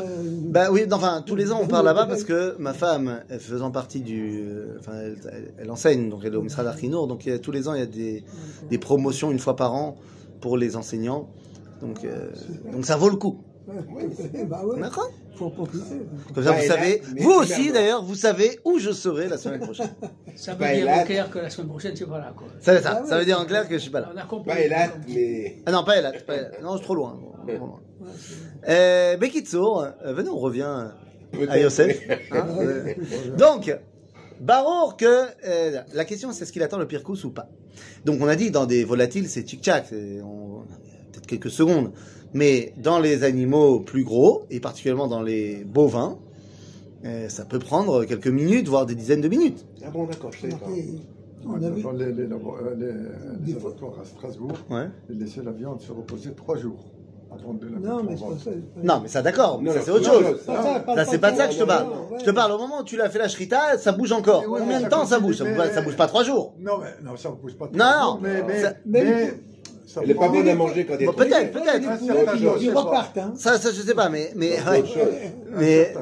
Bah 0.57 0.69
oui, 0.73 0.87
non, 0.88 0.97
enfin, 0.97 1.23
tous 1.26 1.37
les 1.37 1.53
ans 1.53 1.59
on 1.62 1.67
part 1.67 1.83
là-bas 1.83 2.07
parce 2.07 2.25
que 2.25 2.57
ma 2.59 2.73
femme, 2.73 3.21
elle 3.29 3.41
faisant 3.41 3.71
partie 3.71 4.00
du, 4.00 4.21
euh, 4.41 4.76
enfin, 4.81 4.93
elle, 5.05 5.17
elle- 5.33 5.53
elle 5.59 5.71
enseigne, 5.71 6.09
donc 6.09 6.21
elle 6.25 6.33
est 6.33 6.37
au 6.37 6.43
Misra 6.43 6.62
d'Archinour, 6.65 7.07
donc 7.07 7.26
il 7.26 7.33
y 7.33 7.35
a- 7.35 7.38
tous 7.38 7.53
les 7.53 7.69
ans 7.69 7.75
il 7.75 7.81
y 7.81 7.83
a 7.83 7.87
des, 7.87 8.25
des 8.71 8.79
promotions 8.79 9.31
une 9.31 9.38
fois 9.38 9.57
par 9.57 9.75
an 9.75 9.97
pour 10.41 10.57
les 10.57 10.75
enseignants, 10.76 11.29
donc 11.83 11.99
euh, 12.05 12.31
donc 12.73 12.87
ça 12.87 12.97
vaut 12.97 13.11
le 13.11 13.17
coup. 13.17 13.37
ouais. 13.68 14.44
bah 14.46 14.62
ouais, 14.65 14.80
D'accord 14.80 15.10
en 15.39 15.50
profiter. 15.50 16.01
Comme 16.36 16.44
ça 16.44 16.51
Bah, 16.51 16.58
vous 16.62 16.68
là, 16.68 16.75
savez, 16.75 17.01
vous 17.18 17.32
aussi 17.32 17.72
d'ailleurs, 17.72 18.03
vous 18.03 18.13
savez 18.15 18.60
où 18.63 18.77
je 18.77 18.91
serai 18.91 19.27
la 19.27 19.38
semaine 19.38 19.60
prochaine. 19.62 19.89
Ça 20.36 20.53
veut 20.53 20.60
Pas 20.60 20.74
dire 20.75 20.88
au 21.01 21.06
clair 21.06 21.32
que 21.32 21.39
la 21.39 21.50
semaine 21.50 21.68
prochaine, 21.70 21.94
tu 21.96 22.06
vas 22.06 22.20
là, 22.20 22.32
quoi. 22.38 22.48
Ça, 22.60 22.75
veut- 22.75 22.82
ça, 22.82 23.03
ça 23.08 23.18
veut 23.18 23.25
dire 23.25 23.39
en 23.39 23.46
clair 23.46 23.68
que 23.68 23.74
je 23.74 23.80
suis 23.80 23.89
pas 23.89 24.01
là. 24.01 24.12
On 24.13 24.18
a 24.18 24.24
compris. 24.25 24.51
Pas 24.53 24.60
Elat, 24.62 24.89
mais. 25.08 25.58
Ah 25.65 25.72
non, 25.72 25.84
pas 25.84 25.98
Elat, 25.98 26.12
pas 26.27 26.36
Elat. 26.36 26.51
Non, 26.62 26.74
je 26.74 26.77
suis 26.77 26.86
trop 26.86 26.94
loin. 26.96 27.20
trop 27.48 27.58
loin. 27.65 27.80
Euh, 28.70 29.18
Bekitsour, 29.18 29.84
euh, 30.06 30.13
venez, 30.13 30.30
on 30.30 30.38
revient 30.38 30.62
à 30.62 30.94
Peut-être, 31.32 31.56
Yosef. 31.58 32.00
hein, 32.32 32.46
euh, 32.60 32.94
donc, 33.38 33.75
Barour, 34.39 34.96
que 34.98 35.06
euh, 35.48 35.82
la 35.94 36.06
question 36.06 36.32
c'est 36.32 36.44
est-ce 36.44 36.51
qu'il 36.51 36.62
attend 36.63 36.77
le 36.77 36.88
Pirkous 36.88 37.24
ou 37.25 37.32
pas? 37.32 37.48
Donc 38.06 38.20
on 38.22 38.27
a 38.27 38.36
dit 38.36 38.51
dans 38.51 38.65
des 38.65 38.84
volatiles 38.84 39.30
c'est 39.30 39.44
tic-tac, 39.44 39.86
c'est- 39.89 40.22
on- 40.22 40.63
peut-être 41.12 41.27
quelques 41.27 41.50
secondes. 41.51 41.91
Mais 42.34 42.74
dans 42.77 43.00
les 43.00 43.24
animaux 43.24 43.80
plus 43.82 44.03
gros, 44.03 44.44
et 44.50 44.60
particulièrement 44.60 45.08
dans 45.08 45.22
les 45.22 45.63
bovins, 45.65 46.18
euh, 47.06 47.27
ça 47.30 47.46
peut 47.46 47.60
prendre 47.60 48.06
quelques 48.06 48.27
minutes, 48.27 48.68
voire 48.68 48.86
des 48.86 48.96
dizaines 48.96 49.22
de 49.22 49.27
minutes. 49.27 49.65
Ah 49.86 49.89
bon, 49.91 50.06
d'accord, 50.06 50.32
je 50.32 50.41
sais 50.41 50.48
pas. 50.50 50.68
On 51.46 51.56
a 51.62 51.70
vu, 51.72 51.82
Dans 51.82 51.91
les, 51.91 52.12
les, 52.13 52.22
euh, 52.24 52.75
les- 52.77 53.51
les 53.51 53.58
abattoirs 53.58 53.94
à 54.00 54.06
Strasbourg, 54.06 54.51
Ouais. 54.70 54.88
ils 55.10 55.18
laissaient 55.18 55.41
la 55.44 55.51
viande 55.51 55.82
se 55.82 55.91
reposer 55.91 56.34
trois 56.36 56.56
jours 56.56 56.86
avant 57.34 57.53
de 57.56 57.65
la 57.65 57.80
non, 57.80 58.03
mais 58.03 58.13
pas 58.13 58.38
ça. 58.44 58.51
Non, 58.84 59.00
mais 59.01 59.08
ça 59.08 59.24
d'accord, 59.24 59.60
Non, 59.60 59.74
ça 59.74 59.82
c'est 59.82 59.89
autre 59.89 60.08
non, 60.08 60.20
chose. 60.22 60.44
Pas 60.46 60.62
ça, 60.63 60.80
pas 60.82 60.96
Ça, 60.98 61.03
le 61.03 61.10
c'est 61.10 61.18
pas 61.18 61.32
de 61.32 61.38
ça 61.38 61.48
que 61.48 61.53
je 61.56 61.60
te 61.60 61.63
parle. 61.63 61.88
ouais. 61.88 62.20
Je 62.20 62.25
te 62.25 62.30
parle 62.30 62.51
au 62.51 62.60
moment 62.60 62.82
où 62.82 62.84
tu 62.84 62.96
l'as 62.96 63.10
fait 63.10 63.18
la 63.18 63.27
shrita, 63.27 63.80
ça 63.80 63.91
bouge 63.91 64.12
encore. 64.12 64.44
Combien 64.46 64.65
mais 64.80 64.84
de 64.86 64.89
temps 64.89 65.06
ça 65.08 65.20
bouge 65.20 65.38
ça 65.38 65.44
bouge, 65.46 65.53
mais- 65.53 65.58
pas, 65.58 65.70
ça 65.74 65.82
bouge 65.82 65.96
pas 65.98 66.06
trois 66.06 66.24
jours. 66.24 66.53
Non, 66.60 66.74
mais 66.80 67.03
non, 67.03 67.18
ça 67.18 67.30
ne 67.32 67.36
bouge 67.36 67.56
pas. 67.58 67.65
Trois 67.68 67.80
jours, 67.82 68.15
non. 68.15 68.20
mais, 68.22 68.44
mais, 68.44 68.63
mais, 68.86 69.03
mais- 69.03 69.34
Elle 70.02 70.12
est 70.12 70.16
pas 70.16 70.30
bonne 70.30 70.48
à 70.48 70.56
manger 70.56 70.86
quand 70.86 70.94
elle 70.96 71.04
est 71.04 71.14
peut-être, 71.14 71.52
peut-être. 71.52 71.88
Ah, 71.88 72.56
Ils 72.60 72.70
repartent, 72.72 73.18
hein. 73.18 73.34
Ça, 73.36 73.58
ça, 73.58 73.72
je 73.72 73.82
sais 73.82 73.94
pas, 73.96 74.10
mais, 74.10 74.32
mais, 74.36 74.58
mais, 75.58 75.94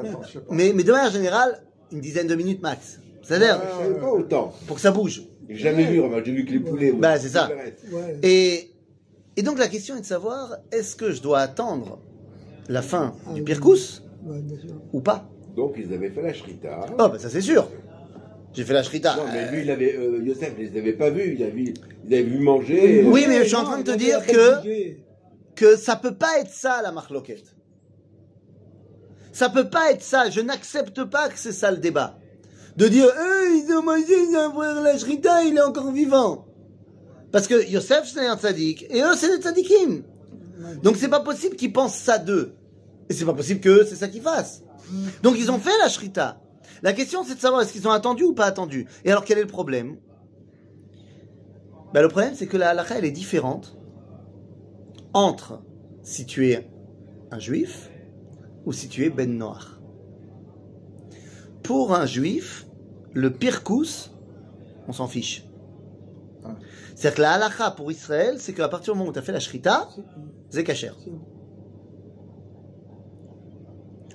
mais, 0.50 0.72
mais 0.74 0.82
de 0.84 0.92
manière 0.92 1.10
générale, 1.10 1.62
une 1.92 2.00
dizaine 2.00 2.26
de 2.26 2.34
minutes 2.34 2.62
max. 2.62 3.00
C'est-à-dire, 3.22 3.60
savais 3.80 3.98
pas 3.98 4.10
autant. 4.12 4.52
pour 4.66 4.76
que 4.76 4.82
ça 4.82 4.90
bouge. 4.90 5.22
J'ai 5.48 5.56
jamais 5.56 5.84
vu, 5.84 6.00
j'ai 6.24 6.32
vu 6.32 6.44
que 6.44 6.52
les 6.52 6.60
poulets. 6.60 6.92
Bah, 6.92 7.18
c'est 7.18 7.28
ça. 7.28 7.50
Et, 8.22 8.70
et 9.36 9.42
donc 9.42 9.58
la 9.58 9.68
question 9.68 9.96
est 9.96 10.00
de 10.00 10.06
savoir, 10.06 10.56
est-ce 10.72 10.94
que 10.96 11.10
je 11.10 11.20
dois 11.22 11.40
attendre 11.40 11.98
la 12.68 12.82
fin 12.82 13.14
du 13.34 13.42
Ouais, 14.22 14.40
bien 14.42 14.58
sûr. 14.58 14.74
ou 14.92 15.00
pas? 15.00 15.28
Donc, 15.56 15.74
ils 15.78 15.92
avaient 15.92 16.10
fait 16.10 16.22
la 16.22 16.32
shrita. 16.32 16.80
Oh, 16.92 17.08
bah 17.08 17.18
ça 17.18 17.28
c'est 17.28 17.40
sûr. 17.40 17.68
J'ai 18.52 18.64
fait 18.64 18.72
la 18.72 18.82
shrita. 18.82 19.16
Non, 19.16 19.24
mais 19.32 19.50
lui, 19.52 19.62
il 19.62 19.70
avait, 19.70 19.94
euh, 19.96 20.22
Yosef, 20.24 20.52
il 20.58 20.70
les 20.72 20.78
avait 20.78 20.92
pas 20.92 21.10
vus. 21.10 21.34
Il 21.38 21.42
avait, 21.42 21.74
il 22.06 22.14
avait 22.14 22.22
vu 22.24 22.38
manger. 22.40 23.04
Oui, 23.04 23.24
mais 23.28 23.40
je 23.42 23.48
suis 23.48 23.54
en 23.56 23.64
train 23.64 23.78
de 23.78 23.84
te 23.84 23.96
dire 23.96 24.24
que- 24.26 24.60
que 25.54 25.76
ça 25.76 25.94
peut 25.96 26.14
pas 26.14 26.38
être 26.40 26.50
ça 26.52 26.80
la 26.82 26.90
marloquette. 26.90 27.54
Ça 29.32 29.48
peut 29.48 29.68
pas 29.68 29.92
être 29.92 30.02
ça. 30.02 30.28
Je 30.30 30.40
n'accepte 30.40 31.04
pas 31.04 31.28
que 31.28 31.38
c'est 31.38 31.52
ça 31.52 31.70
le 31.70 31.76
débat. 31.76 32.18
De 32.76 32.88
dire, 32.88 33.06
ils 33.06 33.72
ont 33.76 33.82
mangé 33.82 34.14
un 34.36 34.50
frère 34.52 34.80
la 34.82 34.96
shrita, 34.98 35.44
il 35.44 35.56
est 35.56 35.60
encore 35.62 35.92
vivant. 35.92 36.46
Parce 37.30 37.46
que 37.46 37.68
Yosef 37.70 38.10
c'est 38.12 38.26
un 38.26 38.36
tzaddik 38.36 38.86
et 38.90 39.02
eux 39.02 39.14
c'est 39.16 39.36
des 39.36 39.42
tzaddikim. 39.42 40.02
Donc 40.82 40.96
c'est 40.96 41.08
pas 41.08 41.20
possible 41.20 41.54
qu'ils 41.56 41.72
pensent 41.72 41.94
ça 41.96 42.18
d'eux. 42.18 42.54
Et 43.08 43.14
c'est 43.14 43.24
pas 43.24 43.34
possible 43.34 43.60
que 43.60 43.84
c'est 43.84 43.94
ça 43.96 44.08
qu'ils 44.08 44.22
fassent. 44.22 44.62
Donc 45.22 45.36
ils 45.38 45.50
ont 45.50 45.58
fait 45.58 45.76
la 45.82 45.88
shrita. 45.88 46.40
La 46.82 46.92
question 46.92 47.24
c'est 47.24 47.34
de 47.34 47.40
savoir 47.40 47.62
est-ce 47.62 47.72
qu'ils 47.72 47.86
ont 47.88 47.92
attendu 47.92 48.24
ou 48.24 48.32
pas 48.34 48.46
attendu. 48.46 48.86
Et 49.04 49.10
alors 49.10 49.24
quel 49.24 49.38
est 49.38 49.42
le 49.42 49.46
problème? 49.46 49.98
Ben, 51.92 52.02
Le 52.02 52.08
problème 52.08 52.34
c'est 52.34 52.46
que 52.46 52.56
la 52.56 52.70
halakha 52.70 52.98
elle 52.98 53.04
est 53.04 53.10
différente 53.10 53.76
entre 55.12 55.62
si 56.02 56.24
tu 56.26 56.48
es 56.50 56.70
un 57.30 57.38
juif 57.38 57.90
ou 58.64 58.72
si 58.72 58.88
tu 58.88 59.04
es 59.04 59.10
ben 59.10 59.36
noir. 59.36 59.80
Pour 61.62 61.94
un 61.94 62.06
juif, 62.06 62.66
le 63.12 63.30
pirkous, 63.32 64.10
on 64.88 64.92
s'en 64.92 65.06
fiche. 65.08 65.46
C'est-à-dire 66.94 67.16
que 67.16 67.22
la 67.22 67.32
halakha 67.32 67.70
pour 67.72 67.90
Israël, 67.92 68.36
c'est 68.38 68.52
qu'à 68.54 68.68
partir 68.68 68.92
du 68.94 68.98
moment 68.98 69.10
où 69.10 69.12
tu 69.12 69.18
as 69.18 69.22
fait 69.22 69.32
la 69.32 69.40
shrita, 69.40 69.88
C'est- 70.48 70.64
kasher. 70.64 70.90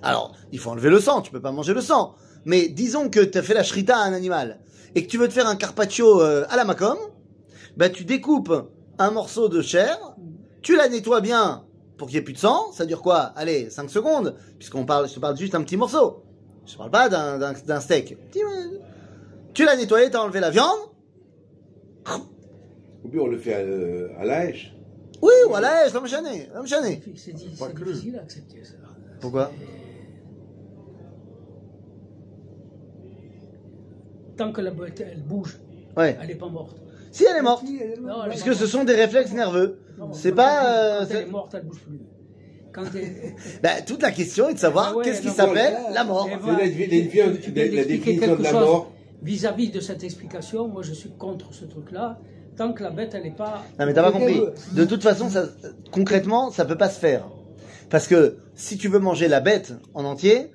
Alors, 0.02 0.36
il 0.52 0.60
faut 0.60 0.70
enlever 0.70 0.90
le 0.90 1.00
sang, 1.00 1.22
tu 1.22 1.32
peux 1.32 1.42
pas 1.42 1.52
manger 1.52 1.74
le 1.74 1.82
sang. 1.82 2.16
Mais 2.46 2.68
disons 2.68 3.10
que 3.10 3.20
tu 3.20 3.38
as 3.38 3.44
fait 3.44 3.54
la 3.54 3.64
shrita 3.64 3.98
à 3.98 4.04
un 4.04 4.14
animal 4.14 4.60
et 4.96 5.04
que 5.06 5.10
tu 5.10 5.18
veux 5.18 5.28
te 5.28 5.34
faire 5.34 5.48
un 5.48 5.56
carpaccio 5.56 6.22
euh, 6.22 6.46
à 6.50 6.56
la 6.56 6.64
macom, 6.64 6.98
ben 7.78 7.92
tu 7.92 8.04
découpes 8.06 8.54
un 8.98 9.12
morceau 9.12 9.50
de 9.50 9.62
chair, 9.62 9.98
tu 10.62 10.76
la 10.78 10.88
nettoies 10.88 11.22
bien 11.22 11.66
pour 11.98 12.08
qu'il 12.08 12.16
n'y 12.18 12.22
ait 12.22 12.24
plus 12.24 12.34
de 12.34 12.38
sang, 12.40 12.72
ça 12.72 12.86
dure 12.86 13.02
quoi? 13.02 13.34
Allez, 13.36 13.70
5 13.70 13.90
secondes, 13.90 14.36
puisqu'on 14.60 14.86
parle, 14.86 15.08
je 15.10 15.14
te 15.16 15.20
parle 15.20 15.38
juste 15.38 15.54
d'un 15.54 15.62
petit 15.64 15.78
morceau. 15.78 16.24
Je 16.66 16.74
te 16.74 16.78
parle 16.78 16.92
pas 16.92 17.10
d'un- 17.10 17.80
steak. 17.82 18.18
Tu 19.54 19.66
l'as 19.66 19.76
nettoyé, 19.78 20.10
tu 20.10 20.18
as 20.18 20.22
enlevé 20.24 20.40
la 20.40 20.50
viande, 20.50 20.78
Ou 23.04 23.08
bien 23.08 23.22
on 23.22 23.28
le 23.28 23.38
fait 23.38 23.54
à, 23.54 23.60
euh, 23.60 24.10
à 24.20 24.26
la 24.26 24.38
hache. 24.40 24.74
oui, 25.22 25.32
voilà, 25.48 25.88
je 25.88 25.98
l'ai 25.98 26.08
chané, 26.10 26.50
je 26.56 26.62
l'ai 26.62 26.68
chané. 26.68 27.02
C'est 27.16 27.34
difficile 27.36 28.18
à 28.18 28.22
accepter 28.22 28.64
ça. 28.64 28.74
Pourquoi? 29.22 29.52
Tant 34.38 34.52
que 34.52 34.62
la 34.62 34.72
bête, 34.72 35.00
elle 35.00 35.22
bouge, 35.22 35.58
Ouais. 35.96 36.18
elle 36.22 36.28
n'est 36.28 36.36
pas 36.36 36.50
morte. 36.50 36.78
Si 37.12 37.24
elle 37.30 37.38
est 37.38 37.42
morte, 37.42 37.66
Si, 37.66 37.80
elle 37.82 37.92
est 37.92 38.02
morte. 38.02 38.18
Non, 38.18 38.24
elle 38.26 38.32
est 38.32 38.36
puisque 38.42 38.54
ce 38.56 38.68
sont 38.68 38.84
des 38.84 38.96
réflexes 38.96 39.32
nerveux. 39.32 39.80
C'est 40.12 40.32
quand 40.32 40.36
pas, 40.36 40.64
elle- 40.64 40.68
euh, 40.68 41.00
Quand 41.06 41.12
elle 41.12 41.22
est 41.22 41.26
morte, 41.32 41.52
elle 41.54 41.64
ne 41.64 41.70
bouge 41.70 41.80
plus. 41.80 42.00
Quand 42.74 42.84
elle... 42.94 43.36
Ben, 43.64 43.86
toute 43.86 44.02
la 44.02 44.12
question 44.12 44.50
est 44.50 44.56
de 44.56 44.60
savoir 44.60 44.90
Ah 44.92 44.98
ouais, 44.98 45.06
qu'est-ce 45.06 45.22
qui 45.22 45.30
s'appelle 45.30 45.78
la 45.94 46.04
mort. 46.04 46.28
Voilà. 46.42 46.60
la, 46.60 46.68
définition 46.68 47.28
de 47.32 47.52
quelque 48.10 48.42
la 48.44 48.52
chose. 48.52 48.60
mort. 48.66 48.92
Vis-à-vis 49.24 49.70
de 49.72 49.80
cette 49.80 50.04
explication, 50.04 50.68
moi 50.68 50.82
je 50.84 50.92
suis 50.94 51.12
contre 51.18 51.54
ce 51.54 51.64
truc-là. 51.66 52.20
Tant 52.58 52.74
que 52.74 52.84
la 52.84 52.90
bête, 52.92 53.14
elle 53.14 53.24
n'est 53.24 53.32
pas. 53.36 53.64
Non 53.80 53.86
mais 53.86 53.94
t'as 53.94 54.04
pas 54.04 54.12
compris. 54.12 54.42
De 54.74 54.84
toute 54.86 55.02
façon, 55.04 55.30
ça, 55.30 55.46
concrètement, 55.92 56.52
ça 56.52 56.66
peut 56.66 56.78
pas 56.78 56.90
se 56.90 57.00
faire. 57.00 57.28
Parce 57.90 58.08
que 58.08 58.38
si 58.56 58.78
tu 58.78 58.90
veux 58.90 59.00
manger 59.00 59.28
la 59.30 59.40
bête 59.40 59.74
en 59.94 60.04
entier, 60.04 60.52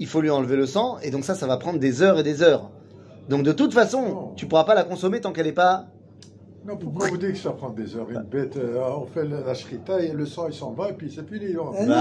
il 0.00 0.06
faut 0.08 0.20
lui 0.20 0.30
enlever 0.30 0.56
le 0.56 0.66
sang, 0.66 0.98
et 1.02 1.10
donc 1.10 1.24
ça, 1.24 1.34
ça 1.36 1.46
va 1.46 1.56
prendre 1.58 1.78
des 1.78 2.02
heures 2.02 2.18
et 2.18 2.22
des 2.24 2.42
heures. 2.42 2.70
Donc 3.28 3.42
de 3.42 3.52
toute 3.52 3.72
façon, 3.72 4.02
Non. 4.02 4.32
tu 4.36 4.46
pourras 4.46 4.64
pas 4.64 4.74
la 4.74 4.84
consommer 4.84 5.20
tant 5.20 5.32
qu'elle 5.32 5.46
est 5.46 5.52
pas. 5.52 5.86
Non, 6.66 6.76
pourquoi 6.76 7.08
vous 7.08 7.16
dites 7.16 7.32
que 7.32 7.38
ça 7.38 7.50
prend 7.50 7.70
des 7.70 7.96
heures 7.96 8.08
Une 8.10 8.20
bête, 8.22 8.56
euh, 8.56 8.80
on 8.96 9.06
fait 9.06 9.24
la, 9.24 9.40
la 9.40 9.52
shrita 9.54 9.98
et 10.00 10.12
le 10.12 10.24
sang 10.26 10.46
il 10.48 10.54
s'en 10.54 10.70
va 10.70 10.90
et 10.90 10.92
puis 10.92 11.12
c'est 11.12 11.28
fini. 11.28 11.56
on- 11.56 11.72
Ah 11.76 11.84
non, 11.84 11.94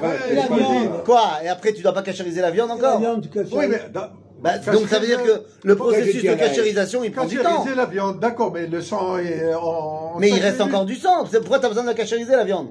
Bah, 0.00 0.08
Et 0.30 0.34
la 0.36 0.46
viande. 0.46 1.04
Quoi 1.04 1.22
Et 1.42 1.48
après, 1.48 1.72
tu 1.72 1.82
dois 1.82 1.92
pas 1.92 2.02
cachériser 2.02 2.40
la 2.40 2.50
viande 2.52 2.68
la 2.68 2.74
encore 2.76 3.00
viande, 3.00 3.28
tu 3.30 3.38
Oui, 3.38 3.46
la- 3.62 3.68
mais. 3.68 3.80
da- 3.92 4.12
Bah, 4.42 4.56
Donc 4.72 4.88
ça 4.88 4.98
veut 5.00 5.06
dire 5.06 5.22
que 5.22 5.42
le 5.64 5.76
processus 5.76 6.22
de 6.22 6.28
la- 6.28 6.36
cachérisation, 6.36 7.04
il 7.04 7.12
prend 7.12 7.26
du 7.26 7.36
temps. 7.36 7.42
Cachériser 7.58 7.74
la 7.74 7.84
viande, 7.86 8.20
d'accord, 8.20 8.52
mais 8.52 8.66
le 8.68 8.80
sang 8.80 9.18
est 9.18 9.52
en. 9.54 10.14
Mais 10.18 10.30
il 10.30 10.40
reste 10.40 10.60
encore 10.62 10.84
du 10.86 10.94
sang. 10.94 11.26
C'est 11.30 11.40
Pourquoi 11.40 11.58
t'as 11.58 11.68
besoin 11.68 11.84
de 11.84 11.92
cachériser 11.92 12.34
la 12.36 12.44
viande? 12.44 12.68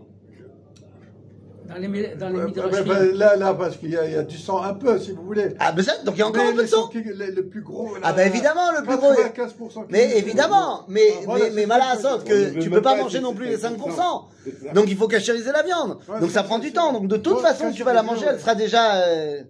Dans 1.70 1.76
les, 1.76 2.16
dans 2.16 2.30
les 2.30 2.40
Euh, 2.40 2.48
bah, 2.48 2.82
bah, 2.86 3.00
là, 3.14 3.36
là, 3.36 3.54
parce 3.54 3.78
qu'il 3.78 3.92
y, 3.92 3.98
a- 3.98 4.06
il 4.06 4.14
y 4.14 4.16
a 4.16 4.24
du 4.24 4.38
sang 4.38 4.62
un 4.64 4.74
peu, 4.74 4.98
si 4.98 5.12
vous 5.12 5.22
voulez. 5.24 5.50
Ah, 5.60 5.72
mais 5.76 5.84
ça, 5.84 5.94
donc 6.04 6.16
il 6.16 6.20
y 6.20 6.22
a 6.24 6.28
encore 6.28 6.42
Mais 6.42 6.50
un 6.50 6.52
peu 6.52 6.58
de 6.58 6.62
le 6.64 6.68
sang 6.68 6.88
qui- 6.88 7.04
le, 7.04 7.26
le 7.32 7.46
plus 7.48 7.62
gros. 7.62 7.90
Ah, 8.02 8.12
bah 8.12 8.26
évidemment, 8.26 8.72
le 8.76 8.84
plus 8.84 8.98
gros. 8.98 9.14
95% 9.14 9.84
qui- 9.86 9.92
Mais 9.92 10.18
évidemment, 10.18 10.86
mais, 10.88 11.02
Ah, 11.14 11.22
voilà, 11.26 11.46
mais, 11.46 11.52
mais 11.52 11.66
malin 11.68 11.96
sauf 12.02 12.24
que 12.24 12.56
ne 12.56 12.60
tu 12.62 12.70
peux 12.72 12.82
pas 12.82 12.96
manger 12.96 13.20
non 13.20 13.34
plus 13.36 13.46
les 13.46 13.58
5%. 13.58 13.92
5%. 13.92 14.28
C'est 14.44 14.66
ça. 14.68 14.74
Donc 14.74 14.86
il 14.90 14.98
faut 14.98 15.08
cachériser 15.08 15.52
la 15.52 15.62
viande. 15.62 15.98
Ouais, 16.10 16.20
Donc 16.20 16.32
ça 16.32 16.42
prend 16.42 16.58
du 16.58 16.74
temps. 16.74 16.92
Donc 16.92 17.08
de 17.08 17.18
toute 17.18 17.40
façon, 17.40 17.72
tu 17.72 17.84
vas 17.84 17.94
la 17.94 18.02
manger, 18.04 18.26
elle 18.30 18.40
sera 18.40 18.56
déjà, 18.56 19.04
euh, 19.04 19.42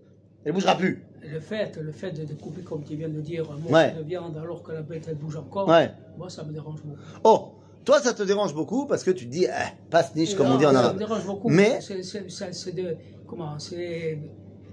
elle 0.43 0.51
bougera 0.51 0.75
plus. 0.75 1.03
le 1.31 1.39
fait, 1.39 1.77
le 1.79 1.91
fait 1.91 2.11
de 2.11 2.23
découper, 2.23 2.63
comme 2.63 2.83
tu 2.83 2.95
viens 2.95 3.07
de 3.09 3.21
dire, 3.21 3.43
un 3.51 3.57
morceau 3.59 3.73
Ouais. 3.75 3.93
de 3.97 4.03
viande 4.03 4.35
alors 4.41 4.63
que 4.63 4.71
la 4.71 4.81
bête, 4.81 5.03
elle 5.07 5.15
bouge 5.15 5.35
encore, 5.37 5.67
Ouais. 5.67 5.91
moi 6.17 6.27
ça 6.29 6.43
me 6.43 6.51
dérange 6.51 6.81
beaucoup. 6.83 6.97
Oh, 7.23 7.49
toi 7.89 7.99
ça 8.01 8.13
te 8.13 8.21
dérange 8.23 8.53
beaucoup 8.53 8.85
parce 8.85 9.03
que 9.03 9.11
tu 9.11 9.25
te 9.25 9.31
dis, 9.31 9.45
eh, 9.45 9.49
passe 9.89 10.13
niche 10.15 10.35
comme 10.35 10.47
on 10.51 10.57
dit 10.57 10.65
en 10.65 10.69
Non, 10.73 10.75
Ça 10.75 10.81
me 10.81 10.85
arabe. 10.89 10.97
dérange 10.99 11.25
beaucoup. 11.25 11.49
Mais- 11.49 11.79
C'est- 11.81 12.71
de. 12.75 12.95
Comment 13.27 13.57
C'est. 13.57 14.19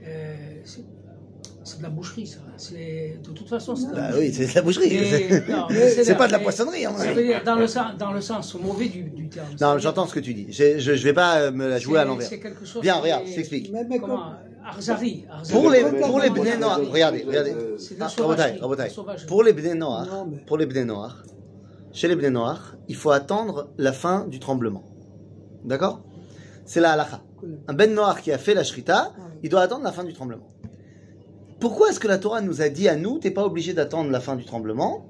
euh, 0.07 0.35
c'est- 0.65 0.85
de 1.79 1.83
la 1.83 1.89
boucherie, 1.89 2.27
ça. 2.27 2.39
C'est- 2.59 3.19
De 3.25 3.31
toute 3.33 3.49
façon, 3.49 3.75
c'est 3.75 3.89
de 3.91 3.95
la 3.97 4.01
Bah 4.03 4.07
boucherie. 4.09 4.27
oui, 4.29 4.33
c'est 4.35 4.47
de 4.47 4.55
la 4.55 4.63
boucherie. 4.63 4.91
C'est 6.05 6.15
pas 6.17 6.27
de 6.29 6.33
la 6.33 6.39
poissonnerie. 6.39 6.85
hein. 6.87 6.93
Dire 7.15 7.43
dans 7.45 7.57
le 7.57 7.67
sens, 7.67 7.97
dans 7.99 8.13
le 8.13 8.21
sens 8.21 8.55
mauvais 8.55 8.89
du, 8.89 9.03
du 9.05 9.29
terme. 9.29 9.49
Non, 9.61 9.79
j'entends 9.79 10.07
ce 10.07 10.15
que 10.15 10.21
tu 10.21 10.33
dis. 10.35 10.47
Je, 10.51 10.79
je, 10.79 10.95
je 10.95 11.05
vais 11.05 11.13
pas 11.13 11.39
euh, 11.41 11.51
me 11.53 11.67
la 11.69 11.79
jouer 11.79 11.99
à 11.99 12.05
l'envers. 12.05 12.29
C'est 12.29 12.39
quelque 12.39 12.65
chose. 12.65 12.83
Bien, 12.83 12.97
regarde, 12.97 13.25
je 13.27 13.35
t'explique. 13.35 13.73
Arzari. 14.65 15.25
Arzari. 15.31 15.61
Pour 15.61 15.71
les, 15.71 15.83
pour 15.83 16.21
les 16.21 16.29
comme 16.29 16.61
noirs, 16.61 16.81
regardez, 16.91 17.25
regardez. 17.27 17.55
Ah. 18.01 18.07
Pour 19.27 19.43
les 19.43 19.53
bnei 19.53 19.75
noirs, 19.75 20.07
Non, 20.07 20.27
mais- 20.31 20.39
pour 20.47 20.59
les 20.59 20.67
bnei 20.67 20.85
noirs, 20.85 21.23
chez 21.97 22.15
les 22.15 22.31
Noach, 22.31 22.77
il 22.89 22.95
faut 22.95 23.11
attendre 23.11 23.71
la 23.79 23.91
fin 23.91 24.27
du 24.29 24.39
tremblement. 24.39 24.85
D'accord? 25.65 26.03
C'est 26.67 26.81
la 26.81 26.93
halakha. 26.93 27.23
Un 27.69 27.73
Ben 27.73 27.95
Noach 27.95 28.21
qui 28.21 28.31
a 28.33 28.37
fait 28.37 28.53
la 28.53 28.65
shrita, 28.65 29.15
il 29.43 29.49
doit 29.49 29.63
attendre 29.63 29.83
la 29.83 29.93
fin 29.93 30.05
du 30.05 30.13
tremblement. 30.13 30.53
Pourquoi 31.59 31.89
est-ce 31.89 31.99
que 31.99 32.07
la 32.07 32.19
Torah 32.19 32.43
nous 32.43 32.61
a 32.61 32.69
dit 32.69 32.87
à 32.87 32.97
nous, 32.97 33.19
t'es 33.19 33.31
pas 33.31 33.47
obligé 33.47 33.73
d'attendre 33.73 34.11
la 34.11 34.21
fin 34.21 34.37
du 34.37 34.45
tremblement? 34.45 35.07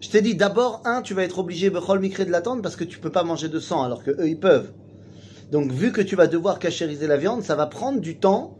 Je 0.00 0.08
t'ai 0.08 0.22
dit 0.22 0.36
d'abord, 0.36 0.80
un, 0.86 1.02
tu 1.02 1.12
vas 1.12 1.22
être 1.22 1.38
obligé, 1.38 1.68
Bechol 1.68 2.00
Mikre, 2.00 2.24
de 2.24 2.30
l'attendre 2.30 2.62
parce 2.62 2.76
que 2.76 2.84
tu 2.84 2.98
peux 2.98 3.12
pas 3.12 3.22
manger 3.22 3.50
de 3.50 3.60
sang 3.60 3.82
alors 3.82 4.02
que 4.02 4.12
eux 4.12 4.26
ils 4.26 4.40
peuvent. 4.40 4.72
Donc 5.52 5.70
vu 5.70 5.92
que 5.92 6.00
tu 6.00 6.16
vas 6.16 6.28
devoir 6.28 6.60
cachériser 6.60 7.06
la 7.06 7.18
viande, 7.18 7.42
ça 7.42 7.56
va 7.56 7.66
prendre 7.66 8.00
du 8.00 8.18
temps 8.18 8.56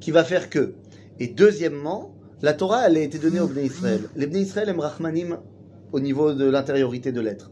qui 0.00 0.10
va 0.12 0.24
faire 0.24 0.48
que. 0.48 0.76
Et 1.20 1.26
deuxièmement, 1.26 2.14
la 2.40 2.54
Torah, 2.54 2.86
elle 2.86 2.96
a 2.96 3.00
été 3.00 3.18
donnée 3.18 3.40
aux 3.40 3.48
Bnei 3.48 3.66
Israël. 3.66 4.08
Les 4.16 4.26
Bnei 4.26 4.40
Israël 4.40 4.70
aiment 4.70 4.80
Rahmanim 4.80 5.38
au 5.92 6.00
niveau 6.00 6.32
de 6.32 6.44
l'intériorité 6.44 7.12
de 7.12 7.20
l'être. 7.20 7.50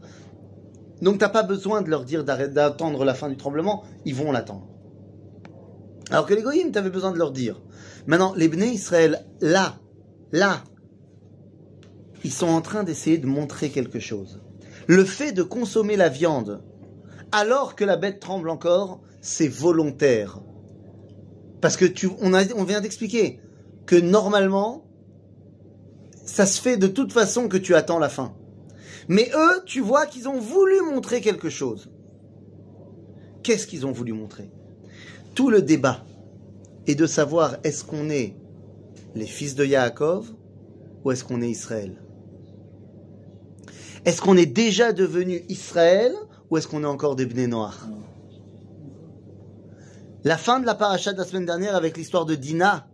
Donc 1.01 1.17
t'as 1.17 1.29
pas 1.29 1.43
besoin 1.43 1.81
de 1.81 1.89
leur 1.89 2.03
dire 2.03 2.23
d'attendre 2.23 3.05
la 3.05 3.13
fin 3.13 3.29
du 3.29 3.37
tremblement, 3.37 3.83
ils 4.05 4.15
vont 4.15 4.31
l'attendre. 4.31 4.67
Alors 6.09 6.25
que 6.25 6.33
les 6.33 6.41
Goïms, 6.41 6.71
t'avais 6.71 6.89
besoin 6.89 7.11
de 7.11 7.17
leur 7.17 7.31
dire. 7.31 7.61
Maintenant, 8.05 8.33
les 8.35 8.47
Bnei 8.47 8.73
Israël, 8.73 9.25
là, 9.39 9.79
là, 10.31 10.63
ils 12.23 12.31
sont 12.31 12.49
en 12.49 12.61
train 12.61 12.83
d'essayer 12.83 13.17
de 13.17 13.27
montrer 13.27 13.69
quelque 13.69 13.99
chose. 13.99 14.41
Le 14.87 15.05
fait 15.05 15.31
de 15.31 15.43
consommer 15.43 15.95
la 15.95 16.09
viande 16.09 16.61
alors 17.31 17.75
que 17.75 17.85
la 17.85 17.95
bête 17.95 18.19
tremble 18.19 18.49
encore, 18.49 19.01
c'est 19.21 19.47
volontaire. 19.47 20.41
Parce 21.61 21.77
que 21.77 21.85
tu, 21.85 22.09
on, 22.19 22.33
a, 22.33 22.43
on 22.55 22.63
vient 22.63 22.81
d'expliquer 22.81 23.39
que 23.85 23.95
normalement, 23.95 24.85
ça 26.31 26.45
se 26.45 26.61
fait 26.61 26.77
de 26.77 26.87
toute 26.87 27.11
façon 27.11 27.49
que 27.49 27.57
tu 27.57 27.75
attends 27.75 27.99
la 27.99 28.07
fin. 28.07 28.33
Mais 29.09 29.29
eux, 29.35 29.63
tu 29.65 29.81
vois 29.81 30.05
qu'ils 30.05 30.29
ont 30.29 30.39
voulu 30.39 30.81
montrer 30.81 31.19
quelque 31.19 31.49
chose. 31.49 31.89
Qu'est-ce 33.43 33.67
qu'ils 33.67 33.85
ont 33.85 33.91
voulu 33.91 34.13
montrer? 34.13 34.49
Tout 35.35 35.49
le 35.49 35.61
débat 35.61 36.05
est 36.87 36.95
de 36.95 37.05
savoir 37.05 37.57
est-ce 37.65 37.83
qu'on 37.83 38.09
est 38.09 38.37
les 39.13 39.25
fils 39.25 39.55
de 39.55 39.65
Yaakov 39.65 40.31
ou 41.03 41.11
est-ce 41.11 41.25
qu'on 41.25 41.41
est 41.41 41.49
Israël? 41.49 42.01
Est-ce 44.05 44.21
qu'on 44.21 44.37
est 44.37 44.45
déjà 44.45 44.93
devenu 44.93 45.43
Israël 45.49 46.13
ou 46.49 46.57
est-ce 46.57 46.67
qu'on 46.69 46.83
est 46.83 46.87
encore 46.87 47.17
des 47.17 47.25
Bnei 47.25 47.47
Noach? 47.47 47.75
La 50.23 50.37
fin 50.37 50.61
de 50.61 50.65
la 50.65 50.75
paracha 50.75 51.11
de 51.11 51.17
la 51.17 51.25
semaine 51.25 51.45
dernière 51.45 51.75
avec 51.75 51.97
l'histoire 51.97 52.25
de 52.25 52.35
Dina, 52.35 52.87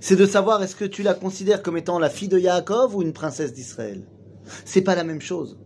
c'est 0.00 0.16
de 0.16 0.26
savoir 0.26 0.62
est-ce 0.62 0.74
que 0.74 0.86
tu 0.86 1.02
la 1.02 1.14
considères 1.14 1.62
comme 1.62 1.76
étant 1.76 1.98
la 1.98 2.10
fille 2.10 2.28
de 2.28 2.38
Yaakov 2.38 2.96
ou 2.96 3.02
une 3.02 3.12
princesse 3.12 3.52
d'Israël. 3.52 4.02
C'est 4.64 4.80
pas 4.80 4.94
la 4.94 5.04
même 5.04 5.20
chose. 5.20 5.58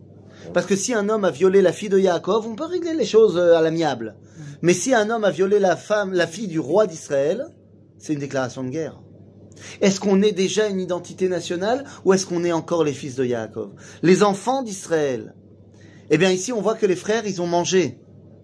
Parce 0.53 0.65
que 0.65 0.75
si 0.75 0.93
un 0.93 1.09
homme 1.09 1.23
a 1.23 1.31
violé 1.31 1.61
la 1.61 1.71
fille 1.71 1.89
de 1.89 1.97
Yaakov, 1.97 2.45
on 2.45 2.55
peut 2.55 2.65
régler 2.65 2.93
les 2.93 3.05
choses 3.05 3.37
euh, 3.37 3.57
à 3.57 3.61
l'amiable. 3.61 4.15
Mais 4.61 4.73
si 4.73 4.93
un 4.93 5.09
homme 5.09 5.23
a 5.23 5.31
violé 5.31 5.57
la 5.57 5.75
femme, 5.75 6.13
la 6.13 6.27
fille 6.27 6.47
du 6.47 6.59
roi 6.59 6.85
d'Israël, 6.85 7.47
c'est 7.97 8.13
une 8.13 8.19
déclaration 8.19 8.63
de 8.63 8.69
guerre. 8.69 9.01
Est-ce 9.79 10.01
qu'on 10.01 10.21
est 10.21 10.33
déjà 10.33 10.67
une 10.67 10.81
identité 10.81 11.29
nationale 11.29 11.85
ou 12.03 12.13
est-ce 12.13 12.25
qu'on 12.25 12.43
est 12.43 12.51
encore 12.51 12.83
les 12.83 12.93
fils 12.93 13.15
de 13.15 13.25
Yaakov? 13.25 13.71
Les 14.03 14.21
enfants 14.21 14.61
d'Israël. 14.61 15.33
Eh 16.09 16.17
bien 16.17 16.29
ici, 16.29 16.51
on 16.51 16.61
voit 16.61 16.75
que 16.75 16.85
les 16.85 16.97
frères, 16.97 17.25
ils 17.25 17.41
ont 17.41 17.47
mangé 17.47 17.99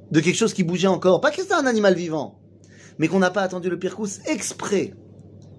de 0.09 0.19
quelque 0.21 0.37
chose 0.37 0.53
qui 0.53 0.63
bougeait 0.63 0.87
encore. 0.87 1.19
Pas 1.21 1.31
que 1.31 1.41
c'était 1.41 1.53
un 1.53 1.65
animal 1.65 1.95
vivant, 1.95 2.39
mais 2.97 3.07
qu'on 3.07 3.19
n'a 3.19 3.29
pas 3.29 3.43
attendu 3.43 3.69
le 3.69 3.77
Pirkous 3.77 4.21
exprès 4.25 4.93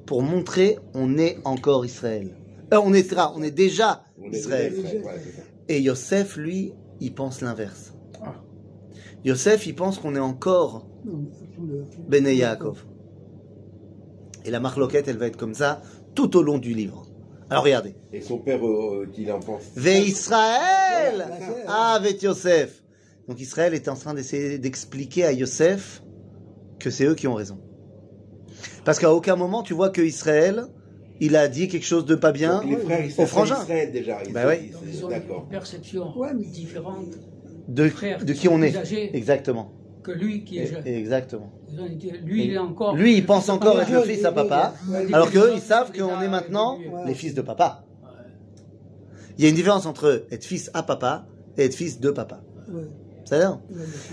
pour 0.06 0.22
montrer 0.22 0.78
on 0.94 1.18
est 1.18 1.38
encore 1.44 1.84
Israël. 1.84 2.34
Euh, 2.72 2.80
on 2.82 2.94
est 2.94 3.14
on 3.34 3.42
est 3.42 3.50
déjà 3.50 4.04
On 4.20 4.30
est 4.30 4.38
Israël. 4.38 4.74
c'est 4.74 4.98
ça. 5.36 5.42
Et 5.68 5.80
Yosef, 5.80 6.36
lui, 6.36 6.72
il 7.00 7.14
pense 7.14 7.40
l'inverse. 7.40 7.94
Ah. 8.22 8.34
Yosef, 9.24 9.66
il 9.66 9.74
pense 9.74 9.98
qu'on 9.98 10.14
est 10.14 10.20
encore 10.20 10.86
Bene 12.08 12.28
Yaakov. 12.28 12.84
Et 14.44 14.50
la 14.50 14.60
marloquette, 14.60 15.08
elle 15.08 15.18
va 15.18 15.26
être 15.26 15.36
comme 15.36 15.54
ça 15.54 15.82
tout 16.14 16.36
au 16.36 16.42
long 16.42 16.58
du 16.58 16.74
livre. 16.74 17.06
Alors 17.48 17.64
regardez. 17.64 17.94
Et 18.12 18.20
son 18.20 18.38
père, 18.38 18.66
euh, 18.66 19.06
qu'il 19.12 19.30
en 19.30 19.40
pense. 19.40 19.62
Ve 19.76 19.88
Israël 20.06 21.26
Ah, 21.68 22.00
Ve 22.02 22.22
Yosef 22.22 22.82
Donc 23.28 23.40
Israël 23.40 23.74
était 23.74 23.90
en 23.90 23.94
train 23.96 24.14
d'essayer 24.14 24.58
d'expliquer 24.58 25.24
à 25.24 25.32
Yosef 25.32 26.02
que 26.78 26.90
c'est 26.90 27.04
eux 27.04 27.14
qui 27.14 27.28
ont 27.28 27.34
raison. 27.34 27.58
Parce 28.84 28.98
qu'à 28.98 29.12
aucun 29.12 29.36
moment 29.36 29.62
tu 29.62 29.74
vois 29.74 29.90
que 29.90 30.00
Israël, 30.02 30.66
il 31.20 31.36
a 31.36 31.48
dit 31.48 31.68
quelque 31.68 31.84
chose 31.86 32.04
de 32.04 32.14
pas 32.14 32.32
bien 32.32 32.60
Donc, 32.62 32.70
les 32.70 32.76
frères, 32.78 33.00
ils 33.04 33.06
au 33.06 33.10
s'appellent 33.10 33.26
frangin. 33.28 33.62
Israël 33.62 33.92
déjà. 33.92 34.18
Ils 34.26 34.32
Bah 34.32 34.46
ouais. 34.46 34.70
ils- 34.84 34.94
ils 34.94 35.04
ont 35.04 35.08
D'accord. 35.08 35.42
une 35.44 35.48
perception 35.50 36.18
Ouais, 36.18 36.30
mais- 36.34 36.44
différente 36.46 37.06
de, 37.68 37.88
frères 37.88 38.24
de 38.24 38.32
qui 38.32 38.48
on 38.48 38.60
est. 38.62 38.74
Exactement. 39.14 39.72
que 40.02 40.10
lui 40.10 40.42
qui 40.42 40.58
est 40.58 40.66
jeune. 40.66 40.84
Exactement. 40.84 41.52
Lui, 42.24 42.46
il 42.46 42.52
est 42.54 42.58
encore. 42.58 42.96
Lui, 42.96 43.16
il 43.16 43.24
pense 43.24 43.48
encore 43.48 43.80
être 43.80 43.92
le 43.92 44.02
fils 44.02 44.24
à 44.24 44.32
papa, 44.32 44.74
alors 45.12 45.30
qu'eux, 45.30 45.50
il- 45.52 45.58
ils 45.58 45.62
savent 45.62 45.92
qu'on 45.92 46.20
est 46.20 46.28
maintenant 46.28 46.76
les 47.06 47.14
fils 47.14 47.34
de 47.34 47.40
papa. 47.40 47.84
Il 49.38 49.44
y 49.44 49.46
a 49.46 49.50
une 49.50 49.54
différence 49.54 49.86
entre 49.86 50.24
être 50.32 50.44
fils 50.44 50.70
à 50.74 50.82
papa 50.82 51.24
et 51.56 51.64
être 51.66 51.74
fils 51.76 52.00
de 52.00 52.10
papa. 52.10 52.40
C'est-à-dire. 53.32 53.58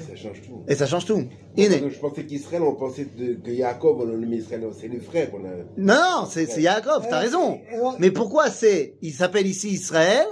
Ça 0.10 0.16
change 0.16 0.42
tout. 0.42 0.64
Et 0.68 0.76
ça 0.76 0.86
change 0.86 1.06
tout. 1.06 1.24
Iné. 1.58 1.84
Je 1.90 2.00
pensais 2.00 2.24
qu'Israël, 2.26 2.62
on 2.64 2.76
pensait 2.76 3.06
que 3.06 3.52
Yaakov, 3.52 4.00
on 4.00 4.06
le 4.06 4.18
nommait 4.18 4.38
Israël. 4.38 4.62
Non, 4.62 4.72
C'est 4.72 4.88
les 4.88 5.00
frères 5.00 5.30
qu'on 5.30 5.44
a. 5.44 5.50
Non, 5.78 5.94
non, 6.22 6.26
c'est 6.30 6.62
Yaakov, 6.62 7.08
t'as 7.10 7.20
raison. 7.20 7.60
Mais 8.00 8.12
pourquoi 8.12 8.50
c'est, 8.50 8.96
il 9.02 9.12
s'appelle 9.12 9.46
ici 9.48 9.70
Israël? 9.70 10.26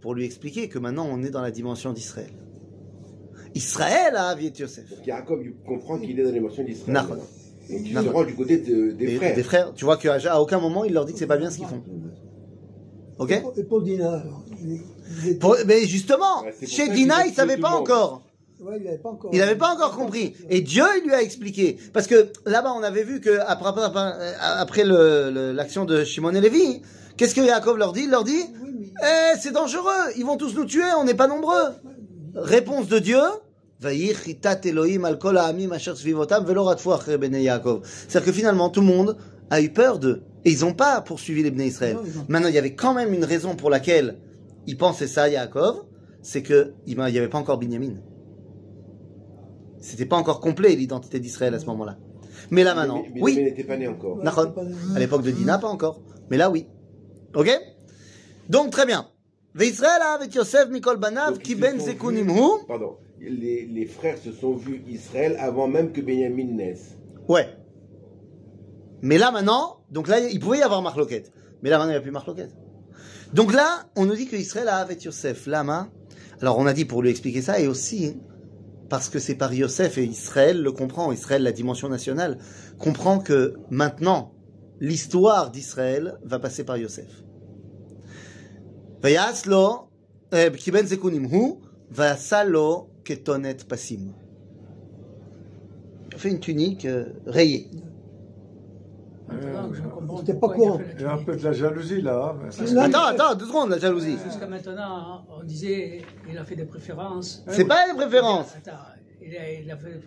Pour 0.00 0.14
lui 0.14 0.24
expliquer 0.24 0.68
que 0.68 0.78
maintenant 0.78 1.08
on 1.10 1.24
est 1.24 1.30
dans 1.30 1.42
la 1.42 1.50
dimension 1.50 1.92
d'Israël. 1.92 2.30
Israël 3.56 4.14
a 4.14 4.28
Aviet 4.28 4.52
Yosef. 4.56 4.88
Donc 4.90 5.04
Yaakov, 5.06 5.40
il 5.42 5.54
comprend 5.66 5.98
qu'il 5.98 6.20
est 6.20 6.22
dans 6.22 6.30
l'émotion 6.30 6.62
d'Israël. 6.62 6.94
Non. 6.94 7.00
maintenant. 7.02 7.16
Donc 7.70 7.80
il 7.84 7.92
se 7.98 8.08
rend 8.08 8.24
du 8.24 8.34
côté 8.36 8.58
de- 8.58 8.92
des 8.92 9.16
frères. 9.16 9.34
des 9.34 9.42
frères. 9.42 9.74
Tu 9.74 9.84
vois 9.84 9.96
qu'à 9.96 10.14
à 10.30 10.40
aucun 10.40 10.60
moment 10.60 10.84
il 10.84 10.92
leur 10.92 11.04
dit 11.04 11.12
que 11.14 11.18
c'est 11.18 11.26
pas 11.26 11.36
bien 11.36 11.50
ce 11.50 11.58
qu'ils 11.58 11.66
font. 11.66 11.82
Ok 13.18 13.30
Et 13.32 13.40
pour- 13.40 13.52
Et 13.58 13.64
pour 13.64 13.82
Dina, 13.82 14.10
alors 14.12 14.42
il 14.62 14.72
est- 14.74 14.80
il 15.24 15.28
est- 15.30 15.34
Pour- 15.34 15.56
Mais 15.66 15.84
justement, 15.86 16.42
Ouais, 16.42 16.54
chez 16.66 16.88
Dina, 16.88 17.26
il 17.26 17.34
savait 17.34 17.56
tout 17.56 17.62
pas 17.62 17.70
encore. 17.70 18.22
Ouais, 18.60 18.76
il 18.78 18.84
n'avait 18.84 18.98
pas 18.98 19.08
encore. 19.10 19.30
Il 19.32 19.38
n'avait 19.38 19.56
pas 19.56 19.74
encore 19.74 19.96
compris. 19.96 20.34
Et 20.50 20.60
Dieu, 20.60 20.84
il 21.00 21.04
lui 21.08 21.14
a 21.14 21.22
expliqué. 21.22 21.78
Parce 21.92 22.06
que 22.06 22.28
là-bas, 22.44 22.72
on 22.76 22.82
avait 22.82 23.04
vu 23.04 23.20
que 23.20 23.38
après, 23.46 23.68
après, 23.68 24.12
après 24.40 24.84
le- 24.84 25.30
le- 25.30 25.52
l'action 25.52 25.84
de 25.84 26.04
Shimon 26.04 26.34
et 26.34 26.40
Lévi, 26.40 26.82
qu'est-ce 27.16 27.34
que 27.34 27.40
Yaakov 27.40 27.76
leur 27.78 27.92
dit? 27.92 28.02
Il 28.04 28.10
leur 28.10 28.24
dit 28.24 28.42
Oui, 28.62 28.70
mais- 28.78 28.92
Eh, 29.00 29.38
c'est 29.40 29.52
dangereux, 29.52 29.92
ils 30.16 30.24
vont 30.24 30.36
tous 30.36 30.54
nous 30.56 30.64
tuer, 30.64 30.82
on 30.98 31.04
n'est 31.04 31.14
pas 31.14 31.28
nombreux. 31.28 31.68
Réponse 32.34 32.88
de 32.88 32.98
Dieu. 32.98 33.20
C'est-à-dire 33.80 34.16
que 38.24 38.32
finalement, 38.32 38.70
tout 38.70 38.80
le 38.80 38.86
monde 38.86 39.16
a 39.50 39.60
eu 39.60 39.72
peur 39.72 40.00
d'eux. 40.00 40.22
Et 40.48 40.52
ils 40.52 40.60
n'ont 40.60 40.72
pas 40.72 41.02
poursuivi 41.02 41.42
les 41.42 41.50
Bnei 41.50 41.66
Israël. 41.66 41.96
Non, 41.96 42.24
Maintenant, 42.28 42.48
il 42.48 42.54
y 42.54 42.58
avait 42.58 42.74
quand 42.74 42.94
même 42.94 43.12
une 43.12 43.24
raison 43.24 43.54
pour 43.54 43.68
laquelle 43.68 44.16
ils 44.66 44.78
pensaient 44.78 45.06
ça, 45.06 45.28
Yaakov, 45.28 45.84
c'est 46.22 46.42
que 46.42 46.72
il 46.86 46.96
n'y 46.96 47.02
avait 47.18 47.28
pas 47.28 47.36
encore 47.36 47.58
Binyamin. 47.58 47.96
C'était 49.78 50.06
pas 50.06 50.16
encore 50.16 50.40
complet 50.40 50.74
l'identité 50.74 51.20
d'Israël 51.20 51.52
à 51.52 51.58
ce 51.58 51.66
moment-là. 51.66 51.98
Mais 52.50 52.64
là 52.64 52.74
maintenant, 52.74 53.02
Mais- 53.02 53.10
mais 53.16 53.20
oui. 53.20 53.34
il 53.36 53.44
n'était 53.44 53.64
pas 53.64 53.76
né 53.76 53.86
encore. 53.88 54.16
Ouais, 54.16 54.24
À 54.96 54.98
l'époque 54.98 55.22
de 55.22 55.30
Dina, 55.32 55.58
pas 55.58 55.68
encore. 55.68 56.00
Mais 56.30 56.38
là, 56.38 56.48
oui. 56.50 56.66
Ok? 57.34 57.50
Donc, 58.48 58.70
très 58.70 58.86
bien. 58.86 59.06
Avec 60.14 60.34
Yosef 60.34 60.70
Mikol 60.70 60.96
Banav, 60.96 61.36
qui 61.40 61.56
ben. 61.56 61.78
Pardon. 62.66 62.96
Les, 63.20 63.66
les 63.66 63.84
frères 63.84 64.16
se 64.16 64.32
sont 64.32 64.54
vus 64.54 64.82
Israël 64.88 65.36
avant 65.38 65.68
même 65.68 65.92
que 65.92 66.00
Benjamin 66.00 66.44
naisse. 66.44 66.96
Ouais. 67.28 67.48
Mais 69.02 69.18
là, 69.18 69.30
maintenant, 69.30 69.80
donc 69.90 70.08
là, 70.08 70.18
il 70.20 70.40
pouvait 70.40 70.58
y 70.58 70.62
avoir 70.62 70.82
Marloquette. 70.82 71.32
Mais 71.62 71.70
là, 71.70 71.78
maintenant, 71.78 71.92
il 71.92 71.94
n'y 71.94 71.98
a 71.98 72.02
plus 72.02 72.10
Marloquette. 72.10 72.54
Donc 73.32 73.52
là, 73.52 73.88
on 73.96 74.06
nous 74.06 74.14
dit 74.14 74.26
que 74.26 74.36
Israël 74.36 74.68
a 74.68 74.76
avec 74.76 75.04
Yosef. 75.04 75.46
Lama. 75.46 75.88
Alors, 76.40 76.58
on 76.58 76.66
a 76.66 76.72
dit 76.72 76.84
pour 76.84 77.02
lui 77.02 77.10
expliquer 77.10 77.42
ça, 77.42 77.60
et 77.60 77.66
aussi, 77.66 78.16
parce 78.88 79.08
que 79.08 79.18
c'est 79.18 79.34
par 79.34 79.52
Yosef 79.52 79.98
et 79.98 80.04
Israël 80.04 80.62
le 80.62 80.72
comprend, 80.72 81.12
Israël, 81.12 81.42
la 81.42 81.52
dimension 81.52 81.88
nationale, 81.88 82.38
comprend 82.78 83.18
que 83.18 83.54
maintenant, 83.70 84.32
l'histoire 84.80 85.50
d'Israël 85.50 86.18
va 86.22 86.38
passer 86.38 86.64
par 86.64 86.76
Yosef. 86.76 87.24
Eh, 90.32 90.50
il 96.12 96.18
fait 96.18 96.30
une 96.30 96.40
tunique 96.40 96.84
euh, 96.84 97.06
rayée. 97.26 97.70
Je 99.30 99.82
comprends 99.88 100.18
C'était 100.18 100.34
pas 100.34 100.48
courant. 100.48 100.80
Il 100.96 101.02
y 101.02 101.04
a 101.04 101.12
un 101.12 101.18
peu 101.18 101.36
de 101.36 101.44
la 101.44 101.52
jalousie 101.52 102.00
là. 102.02 102.34
Non, 102.72 102.80
Attends, 102.82 103.04
attends, 103.06 103.34
deux 103.34 103.46
secondes, 103.46 103.70
la 103.70 103.78
jalousie. 103.78 104.16
Jusqu'à 104.24 104.46
maintenant, 104.46 105.24
on 105.38 105.44
disait 105.44 106.02
il 106.30 106.36
a 106.38 106.44
fait 106.44 106.56
des 106.56 106.64
préférences. 106.64 107.44
C'est 107.48 107.64
pas 107.66 107.86
les 107.86 107.94
préférences. 107.94 108.54
Attends, 108.56 108.76
il 109.20 109.36
a, 109.36 109.52
il 109.60 109.70
a 109.70 109.76
fait, 109.76 110.00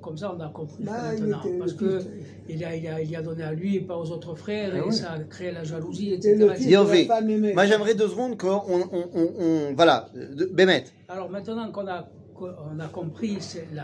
comme 0.00 0.16
ça, 0.16 0.32
on 0.36 0.40
a 0.40 0.48
compris 0.50 0.84
Bah, 0.84 0.92
il 1.16 1.24
maintenant. 1.24 1.42
était 1.48 1.58
Parce 1.58 1.72
que 1.72 1.98
fils. 1.98 2.08
il 2.48 2.64
a, 2.64 2.76
il, 2.76 2.86
a, 2.86 3.00
il 3.00 3.16
a 3.16 3.22
donné 3.22 3.42
à 3.42 3.52
lui 3.52 3.76
et 3.76 3.80
pas 3.80 3.96
aux 3.96 4.08
autres 4.12 4.36
frères, 4.36 4.70
Ah 4.74 4.78
et 4.78 4.80
oui. 4.82 4.92
ça 4.92 5.12
a 5.12 5.18
créé 5.20 5.50
la 5.50 5.64
jalousie, 5.64 6.12
etc. 6.12 6.46
Yové. 6.60 7.08
Moi, 7.54 7.66
j'aimerais 7.66 7.94
deux 7.94 8.06
secondes 8.08 8.38
qu'on. 8.38 8.62
On, 8.68 8.80
on, 8.92 9.08
on- 9.14 9.32
on- 9.40 9.74
voilà, 9.74 10.08
Bémet. 10.52 10.84
Alors 11.08 11.28
maintenant 11.28 11.72
qu'on 11.72 11.88
a, 11.88 12.06
qu'on 12.34 12.78
a 12.78 12.86
compris 12.92 13.38
c'est 13.40 13.66
la, 13.74 13.82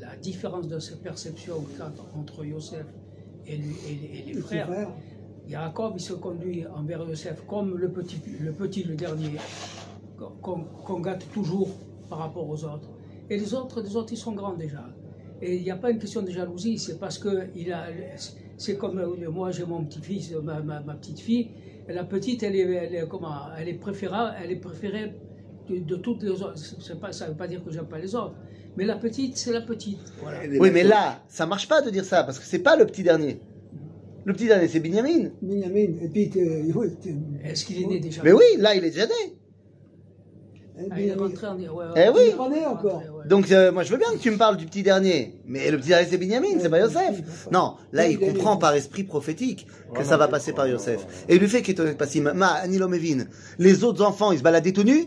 la, 0.00 0.08
la 0.08 0.16
différence 0.16 0.68
de 0.68 0.78
ces 0.78 0.96
perceptions 0.96 1.62
entre 2.18 2.44
Yosef 2.44 2.86
et, 3.46 3.54
et 3.54 3.56
les- 3.56 4.18
et 4.30 4.34
les 4.34 4.40
frères, 4.40 4.66
frère. 4.66 4.88
Jacob 5.48 5.94
il 5.96 6.00
se 6.00 6.12
conduit 6.12 6.64
envers 6.66 7.00
Yosef 7.08 7.42
comme 7.46 7.76
le 7.76 7.90
petit, 7.90 8.20
le 8.40 8.52
petit, 8.52 8.84
le 8.84 8.94
dernier, 8.94 9.32
qu'on 10.42 11.00
gâte 11.00 11.26
toujours 11.32 11.70
par 12.08 12.18
rapport 12.18 12.48
aux 12.48 12.64
autres. 12.64 12.88
Et 13.28 13.36
les 13.38 13.54
autres, 13.54 13.80
les 13.82 13.96
autres, 13.96 14.12
ils 14.12 14.16
sont 14.16 14.32
grands 14.32 14.54
déjà. 14.54 14.84
Et 15.40 15.56
il 15.56 15.62
n'y 15.62 15.70
a 15.70 15.76
pas 15.76 15.90
une 15.90 15.98
question 15.98 16.22
de 16.22 16.30
jalousie, 16.30 16.78
c'est 16.78 16.98
parce 16.98 17.18
que 17.18 17.48
il 17.54 17.72
a, 17.72 17.86
c'est 18.56 18.76
comme 18.76 18.98
euh, 18.98 19.30
moi 19.30 19.50
j'ai 19.50 19.64
mon 19.64 19.84
petit-fils, 19.84 20.32
ma, 20.42 20.60
ma, 20.60 20.80
ma 20.80 20.94
petite 20.94 21.20
fille, 21.20 21.50
et 21.88 21.92
la 21.92 22.04
petite, 22.04 22.42
elle 22.42 22.56
est, 22.56 22.60
elle 22.60 22.94
est, 22.94 23.08
comment, 23.08 23.34
elle 23.58 23.68
est 23.68 23.74
préférable, 23.74 24.36
elle 24.42 24.50
est 24.50 24.56
préférée 24.60 25.14
de, 25.68 25.78
de 25.78 25.96
toutes 25.96 26.22
les 26.22 26.30
autres. 26.42 26.54
Pas, 27.00 27.12
ça 27.12 27.26
ne 27.26 27.30
veut 27.30 27.36
pas 27.36 27.48
dire 27.48 27.64
que 27.64 27.70
j'aime 27.70 27.86
pas 27.86 27.98
les 27.98 28.14
autres, 28.14 28.34
mais 28.76 28.84
la 28.84 28.96
petite, 28.96 29.36
c'est 29.36 29.52
la 29.52 29.60
petite. 29.60 29.98
Voilà. 30.22 30.38
Oui, 30.58 30.70
mais 30.72 30.82
là, 30.84 31.22
ça 31.28 31.46
marche 31.46 31.68
pas 31.68 31.82
de 31.82 31.90
dire 31.90 32.04
ça, 32.04 32.24
parce 32.24 32.38
que 32.38 32.44
c'est 32.44 32.60
pas 32.60 32.76
le 32.76 32.86
petit 32.86 33.02
dernier. 33.02 33.40
Le 34.24 34.32
petit 34.34 34.46
dernier, 34.46 34.68
c'est 34.68 34.80
Binyamin. 34.80 35.30
Binyamin. 35.42 35.94
Et 36.02 36.08
puis, 36.12 36.30
t'es- 36.30 36.64
Est-ce 37.44 37.64
qu'il 37.64 37.82
est 37.82 37.86
né 37.86 38.00
déjà? 38.00 38.22
Mais 38.22 38.32
oui, 38.32 38.44
là, 38.58 38.74
il 38.74 38.84
est 38.84 38.90
déjà 38.90 39.06
né. 39.06 39.12
hein, 40.78 40.84
Ah, 40.90 41.00
il 41.00 41.08
est 41.08 41.14
rentré 41.14 41.46
en 41.46 41.56
ouais, 41.58 41.68
ouais, 41.68 41.84
Eh 41.96 42.08
oui. 42.10 42.14
il 42.16 42.28
est 42.28 42.30
Il 42.34 42.38
en 42.40 42.52
est 42.52 42.66
encore. 42.66 42.96
ouais. 42.98 43.28
Donc, 43.28 43.50
euh, 43.50 43.72
moi, 43.72 43.82
je 43.82 43.90
veux 43.92 43.98
bien 43.98 44.10
que 44.12 44.18
tu 44.18 44.30
me 44.30 44.36
parles 44.36 44.56
du 44.56 44.66
petit 44.66 44.82
dernier. 44.82 45.40
Mais 45.46 45.70
le 45.70 45.78
petit 45.78 45.88
dernier, 45.88 46.06
c'est 46.08 46.18
Binyamin, 46.18 46.58
c'est 46.60 46.68
pas 46.70 46.80
Yosef. 46.80 47.48
Non, 47.50 47.76
là, 47.92 48.08
il 48.08 48.18
comprend 48.18 48.56
par 48.56 48.74
esprit 48.74 49.04
prophétique 49.04 49.66
que 49.94 50.04
ça 50.04 50.16
va 50.16 50.28
passer 50.28 50.52
par 50.52 50.66
Yosef. 50.68 51.24
Et 51.28 51.38
lui 51.38 51.48
fait 51.48 51.62
qu'il 51.62 51.78
est 51.80 51.94
pas 51.94 52.06
Ma, 52.34 52.48
Anilo 52.48 52.88
Mevin. 52.88 53.24
Les 53.58 53.84
autres 53.84 54.02
enfants, 54.04 54.32
ils 54.32 54.38
se 54.38 54.42
baladaient 54.42 54.72
tout 54.72 54.84
nus. 54.84 55.06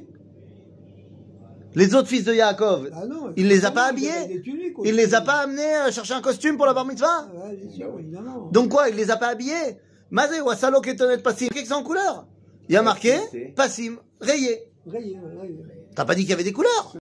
Les 1.75 1.95
autres 1.95 2.07
fils 2.07 2.23
de 2.23 2.33
Yaakov, 2.33 2.89
Ah 2.93 3.05
non, 3.05 3.33
il 3.35 3.47
les 3.47 3.65
a 3.65 3.71
pas 3.71 3.85
habillés. 3.85 4.27
des 4.27 4.41
tuniques 4.41 4.77
aussi. 4.77 4.89
il 4.89 4.95
les 4.95 5.15
a 5.15 5.21
pas 5.21 5.39
amenés 5.41 5.75
euh, 5.75 5.91
chercher 5.91 6.13
un 6.13 6.21
costume 6.21 6.55
pour 6.57 6.65
la 6.65 6.73
bar 6.73 6.85
mitzvah. 6.85 7.27
Ah, 7.35 7.49
sûr, 7.75 7.91
Bah 7.91 7.99
évidemment. 7.99 8.49
Donc 8.51 8.69
quoi, 8.69 8.89
il 8.89 8.95
les 8.95 9.09
a 9.11 9.17
pas 9.17 9.27
habillés 9.27 9.77
Mazé, 10.11 10.37
Ketonet 10.83 11.17
Passim, 11.19 11.47
qu'est-ce 11.49 11.69
que 11.69 11.73
en 11.73 11.83
couleur 11.83 12.27
Il 12.69 12.73
y 12.75 12.77
a 12.77 12.83
marqué 12.83 13.15
Passim, 13.55 13.97
rayé. 14.21 14.71
Rayé, 14.85 15.17
rayé. 15.39 15.59
T'as 15.95 16.05
pas 16.05 16.13
dit 16.13 16.21
qu'il 16.21 16.29
y 16.31 16.33
avait 16.33 16.43
des 16.43 16.53
couleurs 16.53 16.95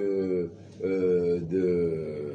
Euh, 0.00 0.48
euh, 0.82 1.40
de, 1.40 2.32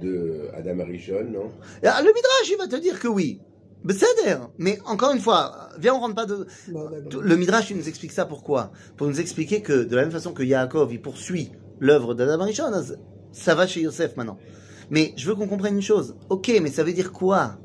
de 0.00 0.48
Adam 0.54 0.78
Arishon, 0.80 1.24
non? 1.24 1.50
Ah, 1.84 2.00
Le 2.00 2.06
Midrash, 2.14 2.50
il 2.50 2.56
va 2.56 2.68
te 2.68 2.76
dire 2.76 2.98
que 2.98 3.08
oui. 3.08 3.40
Mais 4.58 4.78
encore 4.84 5.12
une 5.12 5.20
fois, 5.20 5.70
viens, 5.78 5.94
on 5.94 6.00
rentre 6.00 6.14
pas 6.14 6.26
de... 6.26 6.46
Le 6.68 7.36
Midrash, 7.36 7.70
il 7.70 7.76
nous 7.76 7.88
explique 7.88 8.12
ça 8.12 8.26
pourquoi? 8.26 8.72
Pour 8.96 9.06
nous 9.06 9.20
expliquer 9.20 9.62
que 9.62 9.84
de 9.84 9.96
la 9.96 10.02
même 10.02 10.10
façon 10.10 10.32
que 10.32 10.42
Yaakov, 10.42 10.92
il 10.92 11.00
poursuit 11.00 11.52
l'œuvre 11.78 12.14
d'Adam 12.14 12.42
Arishon, 12.42 12.70
ça 13.32 13.54
va 13.54 13.66
chez 13.66 13.80
Yosef 13.82 14.16
maintenant. 14.16 14.38
Mais 14.90 15.14
je 15.16 15.28
veux 15.28 15.34
qu'on 15.34 15.46
comprenne 15.46 15.76
une 15.76 15.82
chose. 15.82 16.16
Ok, 16.28 16.52
mais 16.62 16.70
ça 16.70 16.82
veut 16.82 16.92
dire 16.92 17.12
quoi? 17.12 17.58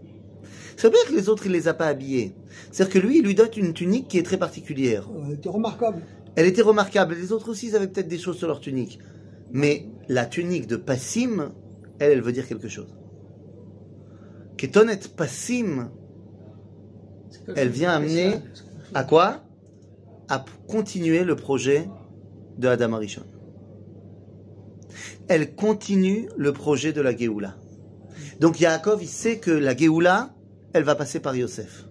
Ça 0.77 0.89
veut 0.89 0.93
dire 0.93 1.05
que 1.07 1.15
les 1.15 1.29
autres, 1.29 1.45
il 1.47 1.51
les 1.51 1.67
a 1.67 1.73
pas 1.73 1.87
habillés. 1.87 2.35
C'est-à-dire 2.71 2.93
que 2.93 2.99
lui, 2.99 3.19
il 3.19 3.25
lui 3.25 3.35
donne 3.35 3.49
une 3.57 3.73
tunique 3.73 4.07
qui 4.07 4.17
est 4.17 4.23
très 4.23 4.37
particulière. 4.37 5.09
Ouais, 5.11 5.35
T'es 5.37 5.49
remarquable. 5.49 6.01
Elle 6.35 6.47
était 6.47 6.61
remarquable. 6.61 7.15
Les 7.15 7.31
autres 7.31 7.49
aussi, 7.49 7.67
ils 7.67 7.75
avaient 7.75 7.87
peut-être 7.87 8.07
des 8.07 8.17
choses 8.17 8.37
sur 8.37 8.47
leur 8.47 8.59
tunique. 8.59 8.99
Mais 9.51 9.87
la 10.09 10.25
tunique 10.25 10.67
de 10.67 10.75
Passim, 10.75 11.51
elle, 11.99 12.11
elle 12.11 12.21
veut 12.21 12.33
dire 12.33 12.47
quelque 12.47 12.67
chose. 12.67 12.93
Ketonet 14.57 14.99
Passim, 15.15 15.91
Elle 17.55 17.69
vient 17.69 17.91
amener 17.91 18.35
à 18.93 19.03
quoi? 19.03 19.41
À 20.29 20.43
continuer 20.67 21.23
le 21.23 21.35
projet 21.35 21.87
de 22.57 22.67
Adam 22.67 22.93
Arishon. 22.93 23.23
Elle 25.27 25.55
continue 25.55 26.29
le 26.37 26.53
projet 26.53 26.93
de 26.93 27.01
la 27.01 27.15
Géoula. 27.15 27.55
Donc 28.39 28.59
Yaakov, 28.59 29.01
il 29.01 29.07
sait 29.07 29.39
que 29.39 29.51
la 29.51 29.75
Géoula, 29.75 30.33
elle 30.73 30.83
va 30.83 30.95
passer 30.95 31.19
par 31.19 31.35
Yosef. 31.35 31.85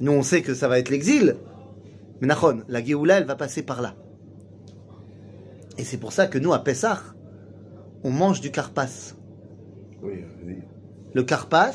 Nous, 0.00 0.12
on 0.12 0.22
sait 0.22 0.42
que 0.42 0.54
ça 0.54 0.68
va 0.68 0.78
être 0.78 0.90
l'exil. 0.90 1.36
Mais 2.20 2.26
Nachon, 2.26 2.62
la 2.68 2.84
Géoula, 2.84 3.18
elle 3.18 3.26
va 3.26 3.36
passer 3.36 3.62
par 3.62 3.82
là. 3.82 3.94
Et 5.78 5.84
c'est 5.84 5.96
pour 5.96 6.12
ça 6.12 6.26
que 6.26 6.38
nous, 6.38 6.52
à 6.52 6.62
Pessah, 6.62 7.00
on 8.02 8.10
mange 8.10 8.40
du 8.40 8.50
carpas. 8.50 9.14
Oui, 10.02 10.24
vas-y. 10.42 10.62
Le 11.14 11.22
carpas, 11.22 11.72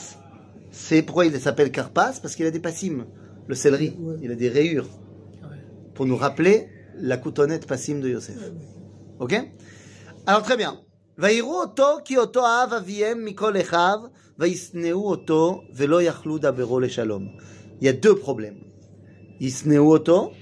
c'est 0.71 1.03
pourquoi 1.03 1.27
il 1.27 1.40
s'appelle 1.40 1.71
carpas 1.71 2.12
Parce 2.23 2.35
qu'il 2.37 2.47
a 2.47 2.51
des 2.51 2.61
passim. 2.61 3.07
Le 3.47 3.55
céleri, 3.55 3.90
Ouais. 3.99 4.17
il 4.23 4.31
a 4.33 4.35
des 4.35 4.49
rayures. 4.49 4.88
Ouais. 5.43 5.49
Pour 5.95 6.07
nous 6.07 6.17
rappeler 6.17 6.69
la 6.97 7.17
coutonnette 7.17 7.67
passim 7.67 8.01
de 8.01 8.09
Yosef. 8.09 8.38
Ok 9.21 9.35
Alors 10.27 10.43
très 10.43 10.57
bien. 10.57 10.75
ויראו 11.19 11.61
אותו 11.61 11.87
כי 12.05 12.17
אותו 12.19 12.47
אהב 12.47 12.73
אביהם 12.73 13.25
מכל 13.25 13.61
אחיו, 13.61 13.99
וישנאו 14.38 15.11
אותו 15.11 15.62
ולא 15.75 16.03
יכלו 16.03 16.38
דברו 16.38 16.81
לשלום. 16.81 17.29
Il 17.81 17.85
y 17.85 17.88
a 17.88 17.93
deux 17.93 18.17
problèmes. 18.27 18.64
ישנאו 19.40 19.93
אותו, 19.93 20.33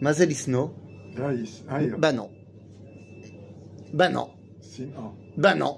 מה 0.00 0.12
זה 0.12 0.26
לשנוא? 0.26 0.68
Raïs, 1.16 1.68
Aïr, 1.68 1.96
Ben 2.00 2.16
non. 2.16 2.28
Ben 3.92 4.12
non. 4.12 4.28
Sinan. 4.62 5.12
Ben 5.36 5.54
non. 5.58 5.74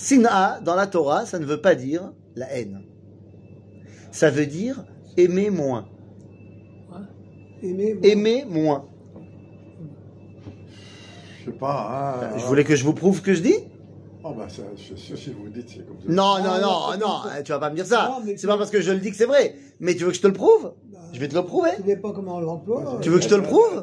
Sina, 0.00 0.60
dans 0.64 0.76
la 0.76 0.86
Torah, 0.86 1.26
ça 1.26 1.38
ne 1.38 1.44
veut 1.44 1.60
pas 1.60 1.74
dire 1.74 2.14
la 2.34 2.50
haine. 2.50 2.80
Ça 4.10 4.30
veut 4.30 4.46
dire 4.46 4.86
aimer 5.18 5.50
moins. 5.50 5.88
Aimer, 7.62 7.92
bon, 7.92 8.08
Aimer 8.08 8.44
moins. 8.48 8.88
Je 11.40 11.50
sais 11.50 11.56
pas. 11.58 12.30
Hein, 12.32 12.38
Je 12.38 12.44
voulais 12.46 12.64
que 12.64 12.76
je 12.76 12.82
vous 12.84 12.94
prouve 12.94 13.18
ce 13.18 13.20
que 13.20 13.34
je 13.34 13.42
dis 13.42 13.56
Oh, 14.24 14.32
bah, 14.32 14.48
ça, 14.48 14.62
je 14.74 14.80
suis 14.82 14.96
sûr, 14.96 15.18
si 15.18 15.30
vous 15.32 15.50
dites, 15.50 15.68
c'est 15.68 15.86
comme 15.86 16.00
ça. 16.00 16.06
Non, 16.08 16.38
non, 16.38 16.60
non, 16.62 16.98
non, 16.98 17.22
ça. 17.24 17.42
tu 17.42 17.52
vas 17.52 17.58
pas 17.58 17.68
me 17.68 17.74
dire 17.76 17.86
ça. 17.86 18.08
Non, 18.08 18.32
C'est 18.38 18.46
pas 18.46 18.56
parce 18.56 18.70
que 18.70 18.80
je 18.80 18.92
le 18.92 19.00
dis 19.00 19.10
que 19.10 19.16
c'est 19.16 19.26
vrai. 19.26 19.54
Mais 19.80 19.94
tu 19.94 20.04
veux 20.04 20.10
que 20.10 20.16
je 20.16 20.22
te 20.22 20.26
le 20.26 20.32
prouve? 20.32 20.72
Bah, 20.90 20.98
Je 21.12 21.20
vais 21.20 21.28
te 21.28 21.34
le 21.34 21.44
prouver. 21.44 21.70
Tu 21.76 21.90
sais 21.90 21.96
pas 21.96 22.12
comment 22.12 22.36
on 22.36 22.40
l'emploie. 22.40 22.98
Tu 23.02 23.10
veux 23.10 23.18
que 23.18 23.24
je 23.24 23.28
te 23.28 23.34
le 23.34 23.42
prouve? 23.42 23.82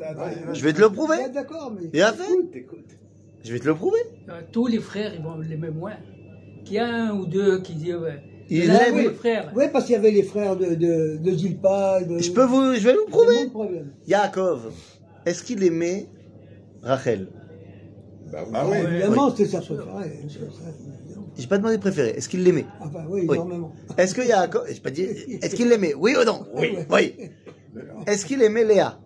Je 0.53 0.63
vais 0.63 0.73
te 0.73 0.82
le 0.82 0.89
prouver. 0.89 1.30
D'accord, 1.32 1.71
mais. 1.80 1.89
Et 1.93 2.01
à 2.01 2.12
fait 2.12 2.23
Écoute, 2.23 2.56
écoute. 2.56 2.96
Je 3.47 3.53
vais 3.53 3.60
te 3.60 3.65
le 3.67 3.75
prouver. 3.75 3.99
Euh, 4.29 4.41
Tous 4.51 4.67
les 4.67 4.79
frères, 4.79 5.13
ils 5.15 5.23
vont 5.23 5.38
l'aimer 5.38 5.69
moins. 5.69 5.93
Qu'il 6.65 6.75
y 6.75 6.79
a 6.79 6.88
un 6.88 7.12
ou 7.17 7.25
deux 7.25 7.62
qui 7.62 7.75
disent, 7.75 7.95
ouais. 7.95 8.21
Il 8.49 8.67
là, 8.67 8.89
aime- 8.89 8.95
oui, 8.95 9.03
les 9.03 9.10
frères. 9.13 9.51
Oui, 9.55 9.63
parce 9.71 9.86
qu'il 9.86 9.93
y 9.93 9.97
avait 9.97 10.12
les 10.12 10.23
frères 10.23 10.55
de, 10.57 10.75
de, 10.75 11.17
de 11.17 11.31
Zilpa. 11.31 12.01
De... 12.03 12.19
Je 12.19 12.31
peux 12.31 12.43
vous, 12.43 12.73
je 12.75 12.83
vais 12.83 12.93
vous 12.93 13.05
prouver. 13.10 13.49
Yaakov, 14.05 14.71
est-ce 15.25 15.43
qu'il 15.43 15.63
aimait 15.63 16.07
Rachel? 16.83 17.27
Bah, 18.31 18.39
Bah 18.51 18.65
oui. 18.69 18.77
oui. 18.81 18.93
Évidemment, 18.95 19.29
c'était 19.29 19.45
sa 19.49 19.60
préférée. 19.60 19.86
c'est 20.29 20.39
ça, 20.39 20.45
évidemment. 21.05 21.27
J'ai 21.38 21.47
pas 21.47 21.57
demandé 21.57 21.77
préféré. 21.77 22.10
Est-ce 22.10 22.27
qu'il 22.27 22.43
l'aimait? 22.43 22.65
Enfin, 22.81 23.05
oui, 23.10 23.21
Oui. 23.27 23.36
énormément. 23.36 23.71
Est-ce 23.97 24.13
que 24.13 24.27
Yaakov, 24.27 24.65
j'ai 24.69 24.79
pas 24.81 24.91
dit, 24.91 25.03
est-ce 25.03 25.55
qu'il 25.55 25.69
l'aimait? 25.69 25.93
Oui 25.93 26.15
ou 26.21 26.25
non? 26.25 26.45
Oui, 26.53 26.75
oui. 26.91 27.15
Est-ce 28.07 28.25
qu'il 28.25 28.41
aimait 28.41 28.65
Léa? 28.65 28.99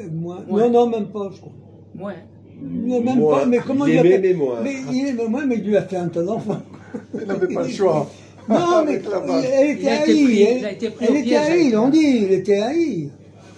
Euh, 0.00 0.08
Moi, 0.10 0.40
Ouais. 0.48 0.62
Non, 0.62 0.70
non, 0.70 0.86
même 0.88 1.08
pas, 1.12 1.30
je 1.32 1.40
crois. 1.40 1.52
Moins. 1.94 2.14
Mais 2.60 3.00
Même 3.00 3.18
Moi, 3.18 3.38
pas, 3.40 3.46
mais 3.46 3.58
comment 3.58 3.86
il 3.86 3.94
il 3.94 3.98
a 3.98 4.00
aimait, 4.00 4.10
fait 4.10 4.18
mais 4.20 4.34
moi. 4.34 4.60
Mais 4.62 4.74
il 4.92 5.08
aimait 5.08 5.28
moi, 5.28 5.42
mais 5.46 5.56
il 5.56 5.64
lui 5.64 5.76
a 5.76 5.82
fait 5.82 5.96
un 5.96 6.08
tel 6.08 6.28
enfant. 6.28 6.62
Il 7.14 7.26
n'avait 7.26 7.48
pas 7.54 7.62
le 7.62 7.68
choix. 7.70 8.10
Non, 8.48 8.84
mais 8.86 9.00
elle 9.44 9.78
Il 9.80 9.88
a 9.88 10.04
était 10.04 10.12
été 10.12 10.24
pris- 10.24 10.46
haïe. 10.46 10.56
il 10.58 10.66
a 10.66 10.72
été 10.72 10.90
pris 10.90 11.06
Elle 11.08 11.16
était 11.16 11.36
haïe, 11.36 11.76
on 11.76 11.88
dit, 11.88 12.20
il 12.26 12.32
était 12.32 12.60
haï. 12.60 13.10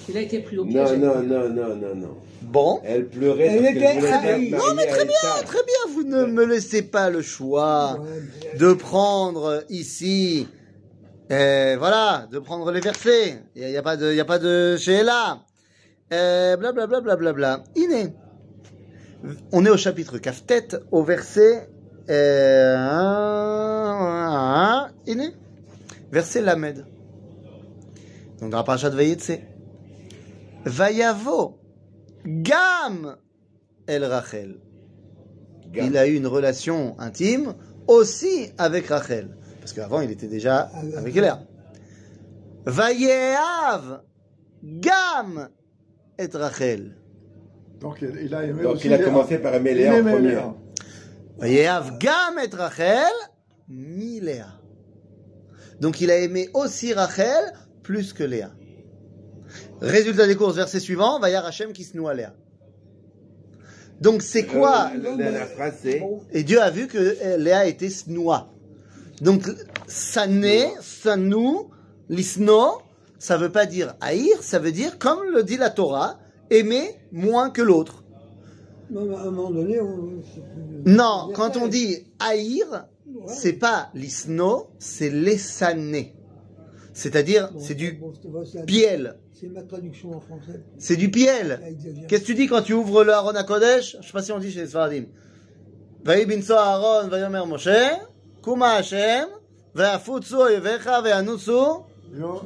Il 0.08 0.16
a 0.16 0.20
été 0.20 0.38
pris 0.40 0.58
au 0.58 0.64
piège. 0.64 0.92
Non, 0.92 0.98
non, 0.98 1.22
non, 1.22 1.48
non, 1.48 1.76
non, 1.76 1.94
non. 1.96 2.16
Bon. 2.42 2.80
Elle 2.84 3.06
pleurait 3.08 3.46
Elle 3.46 3.76
était 3.76 3.86
haïe. 3.86 4.50
Non, 4.50 4.74
mais 4.76 4.86
très 4.86 5.04
bien, 5.04 5.14
très 5.44 5.62
bien. 5.64 5.92
Vous 5.94 6.04
ne 6.04 6.26
me 6.26 6.44
laissez 6.44 6.82
pas 6.82 7.10
le 7.10 7.22
choix 7.22 7.98
de 8.58 8.72
prendre 8.74 9.64
ici, 9.70 10.46
euh, 11.32 11.76
voilà, 11.78 12.26
de 12.30 12.38
prendre 12.38 12.70
les 12.70 12.80
versets. 12.80 13.38
Il 13.56 13.60
n'y 13.62 13.64
a, 13.66 13.68
il 13.70 13.74
y 13.74 13.76
a 13.78 13.82
pas 13.82 13.96
de, 13.96 14.10
il 14.12 14.16
y 14.16 14.20
a 14.20 14.24
pas 14.24 14.38
de 14.38 14.76
chez 14.76 15.02
là. 15.02 15.40
Euh, 16.12 16.56
blablabla, 16.56 17.00
blablabla. 17.00 17.64
Iné. 17.74 18.12
On 19.52 19.64
est 19.64 19.70
au 19.70 19.76
chapitre 19.76 20.18
Kaftet, 20.18 20.68
au 20.90 21.02
verset, 21.02 21.68
euh. 22.10 22.76
Verset 26.12 26.42
Lamed. 26.42 26.84
Donc 28.40 28.50
dans 28.50 28.58
la 28.58 28.64
paracha 28.64 28.90
de 28.90 28.96
Vayetse. 28.96 29.32
Vayavo. 30.64 31.58
Gam. 32.26 33.16
El 33.86 34.04
Rachel. 34.04 34.60
Il 35.74 35.96
a 35.96 36.06
eu 36.06 36.14
une 36.14 36.26
relation 36.26 36.94
intime 37.00 37.54
aussi 37.88 38.50
avec 38.58 38.86
Rachel. 38.88 39.36
Parce 39.60 39.72
qu'avant, 39.72 40.00
il 40.00 40.10
était 40.10 40.28
déjà 40.28 40.70
Avec- 40.96 41.14
Léa. 41.14 41.40
Vayeav. 42.66 44.02
Gam. 44.62 45.48
Et 46.18 46.28
Rachel. 46.32 46.96
Donc 47.84 47.98
il, 48.00 48.12
il 48.24 48.34
a 48.34 48.42
aimé 48.44 48.62
Donc 48.62 48.76
aussi 48.76 48.86
il 48.86 48.94
a 48.94 48.96
Léa. 48.96 49.04
commencé 49.06 49.38
par 49.38 49.54
aimer 49.54 49.74
Léa 49.74 49.94
en 49.96 50.02
premier. 50.02 50.28
Léa. 50.30 50.54
Vayehav 51.38 51.98
gam 51.98 52.38
et 52.42 52.56
Rachel 52.56 53.12
mi 53.68 54.20
Léa. 54.20 54.46
Donc 55.80 56.00
il 56.00 56.10
a 56.10 56.18
aimé 56.18 56.48
aussi 56.54 56.94
Rachel 56.94 57.52
plus 57.82 58.14
que 58.14 58.24
Léa. 58.24 58.50
Résultat 59.82 60.26
des 60.26 60.34
courses, 60.34 60.56
verset 60.56 60.80
suivant, 60.80 61.20
Vayar 61.20 61.44
Hashem 61.44 61.74
qui 61.74 61.84
se 61.84 61.94
noue 61.94 62.08
à 62.08 62.14
Léa. 62.14 62.32
Donc 64.00 64.22
c'est 64.22 64.44
quoi 64.46 64.90
Euh, 64.94 65.16
la, 65.18 65.30
la 65.30 65.46
phrase 65.46 65.74
c'est 65.82 66.02
Et 66.32 66.42
Dieu 66.42 66.60
a 66.62 66.70
vu 66.70 66.86
que 66.86 66.98
euh, 66.98 67.36
Léa 67.36 67.66
était 67.66 67.90
snoua. 67.90 68.50
Donc 69.20 69.42
sané, 69.86 70.68
sanou, 70.80 71.70
lisno, 72.08 72.80
ça 73.18 73.36
veut 73.36 73.52
pas 73.52 73.66
dire 73.66 73.94
haïr, 74.00 74.42
ça 74.42 74.58
veut 74.58 74.72
dire, 74.72 74.98
comme 74.98 75.20
le 75.32 75.42
dit 75.44 75.58
la 75.58 75.70
Torah, 75.70 76.18
aimer 76.50 76.98
moins 77.14 77.50
que 77.50 77.62
l'autre. 77.62 78.04
Même 78.90 79.14
à 79.14 79.20
un 79.22 79.30
moment 79.30 79.50
donné, 79.50 79.80
on... 79.80 80.10
Non, 80.84 81.30
quand 81.34 81.56
on 81.56 81.68
dit 81.68 82.04
haïr, 82.18 82.86
c'est 83.26 83.54
pas 83.54 83.88
l'isno, 83.94 84.68
c'est 84.78 85.08
l'essané. 85.10 86.14
C'est-à-dire, 86.92 87.50
Bon, 87.52 87.60
c'est 87.60 87.74
du 87.74 87.98
piel. 88.66 89.16
C'est 89.32 89.48
ma 89.48 89.62
traduction 89.62 90.10
en 90.16 90.20
français. 90.20 90.60
C'est 90.78 90.96
du 90.96 91.10
piel. 91.10 91.60
Exagère. 91.66 92.06
Qu'est-ce 92.06 92.22
que 92.22 92.26
tu 92.26 92.34
dis 92.34 92.46
quand 92.46 92.62
tu 92.62 92.72
ouvres 92.72 93.02
le 93.04 93.12
Aaron 93.12 93.34
à 93.34 93.42
Kodesh? 93.42 93.96
Je 94.00 94.06
sais 94.06 94.12
pas 94.12 94.22
si 94.22 94.30
on 94.32 94.38
dit 94.38 94.50
chez 94.52 94.60
les 94.60 94.66
Sfaradim. 94.68 95.04
Binso 96.04 96.54
Aaron, 96.54 97.08
vayomer 97.08 97.42
Moshe, 97.46 97.68
kuma 98.42 98.74
Hashem, 98.74 99.26
ve'afutsu 99.74 100.34
oyevecha 100.34 101.00
ve'anutsu, 101.00 101.50
Yo- 102.16 102.42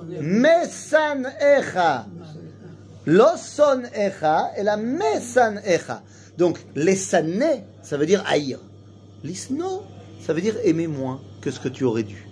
mesan 3.08 3.84
echa. 3.94 4.52
Et 4.56 4.62
la 4.62 4.76
mesan 4.76 5.60
echa. 5.64 6.02
Donc, 6.36 6.58
ça 7.02 7.96
veut 7.96 8.06
dire 8.06 8.22
haïr. 8.26 8.60
L'isno, 9.24 9.82
ça 10.20 10.32
veut 10.32 10.40
dire 10.40 10.54
aimer 10.64 10.86
moins 10.86 11.20
que 11.40 11.50
ce 11.50 11.58
que 11.58 11.68
tu 11.68 11.84
aurais 11.84 12.04
dû. 12.04 12.28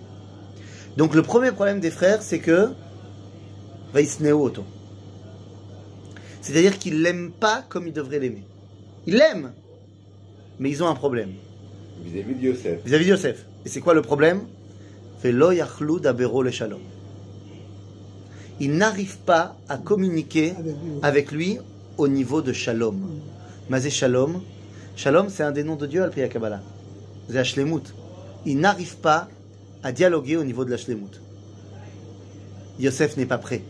Donc, 0.96 1.14
le 1.14 1.22
premier 1.22 1.52
problème 1.52 1.80
des 1.80 1.90
frères, 1.90 2.22
c'est 2.22 2.38
que 2.38 2.70
auto. 4.32 4.64
C'est-à-dire 6.40 6.78
qu'ils 6.78 7.02
l'aiment 7.02 7.32
pas 7.32 7.64
comme 7.68 7.86
ils 7.86 7.92
devraient 7.92 8.18
l'aimer. 8.18 8.44
Ils 9.06 9.16
l'aiment, 9.16 9.52
mais 10.58 10.70
ils 10.70 10.82
ont 10.82 10.88
un 10.88 10.94
problème 10.94 11.32
vis-à-vis 12.02 12.34
de 12.34 12.40
Yosef. 12.40 12.84
vis-à-vis 12.84 13.04
de 13.06 13.10
Yosef. 13.10 13.46
Et 13.64 13.68
c'est 13.68 13.80
quoi 13.80 13.94
le 13.94 14.02
problème? 14.02 14.42
Velo 15.22 15.50
yachlu 15.50 16.00
dabero 16.00 16.42
le 16.42 16.50
shalom. 16.50 16.80
Ils 18.61 18.73
n'arrivent 18.77 19.19
pas 19.19 19.57
à 19.69 19.77
communiquer 19.77 20.55
Avec 21.03 21.33
lui, 21.33 21.59
au 21.99 22.09
niveau 22.09 22.42
de 22.42 22.53
shalom. 22.53 22.99
Mazé 23.69 23.90
shalom. 23.90 24.40
Shalom, 24.97 25.29
c'est 25.29 25.42
un 25.42 25.53
des 25.53 25.62
noms 25.62 25.77
de 25.77 25.87
Dieu, 25.87 26.03
al 26.03 26.29
Kabbalah. 26.29 26.61
C'est 27.29 27.37
Hashlemut. 27.37 27.83
Ils 28.47 28.59
n'arrivent 28.59 28.99
pas 28.99 29.29
à 29.83 29.92
dialoguer 29.92 30.37
au 30.37 30.45
niveau 30.45 30.64
de 30.64 30.71
la 30.71 30.77
Shlemut. 30.77 31.21
Yosef 32.79 33.16
n'est 33.16 33.27
pas 33.27 33.38
prêt. 33.38 33.62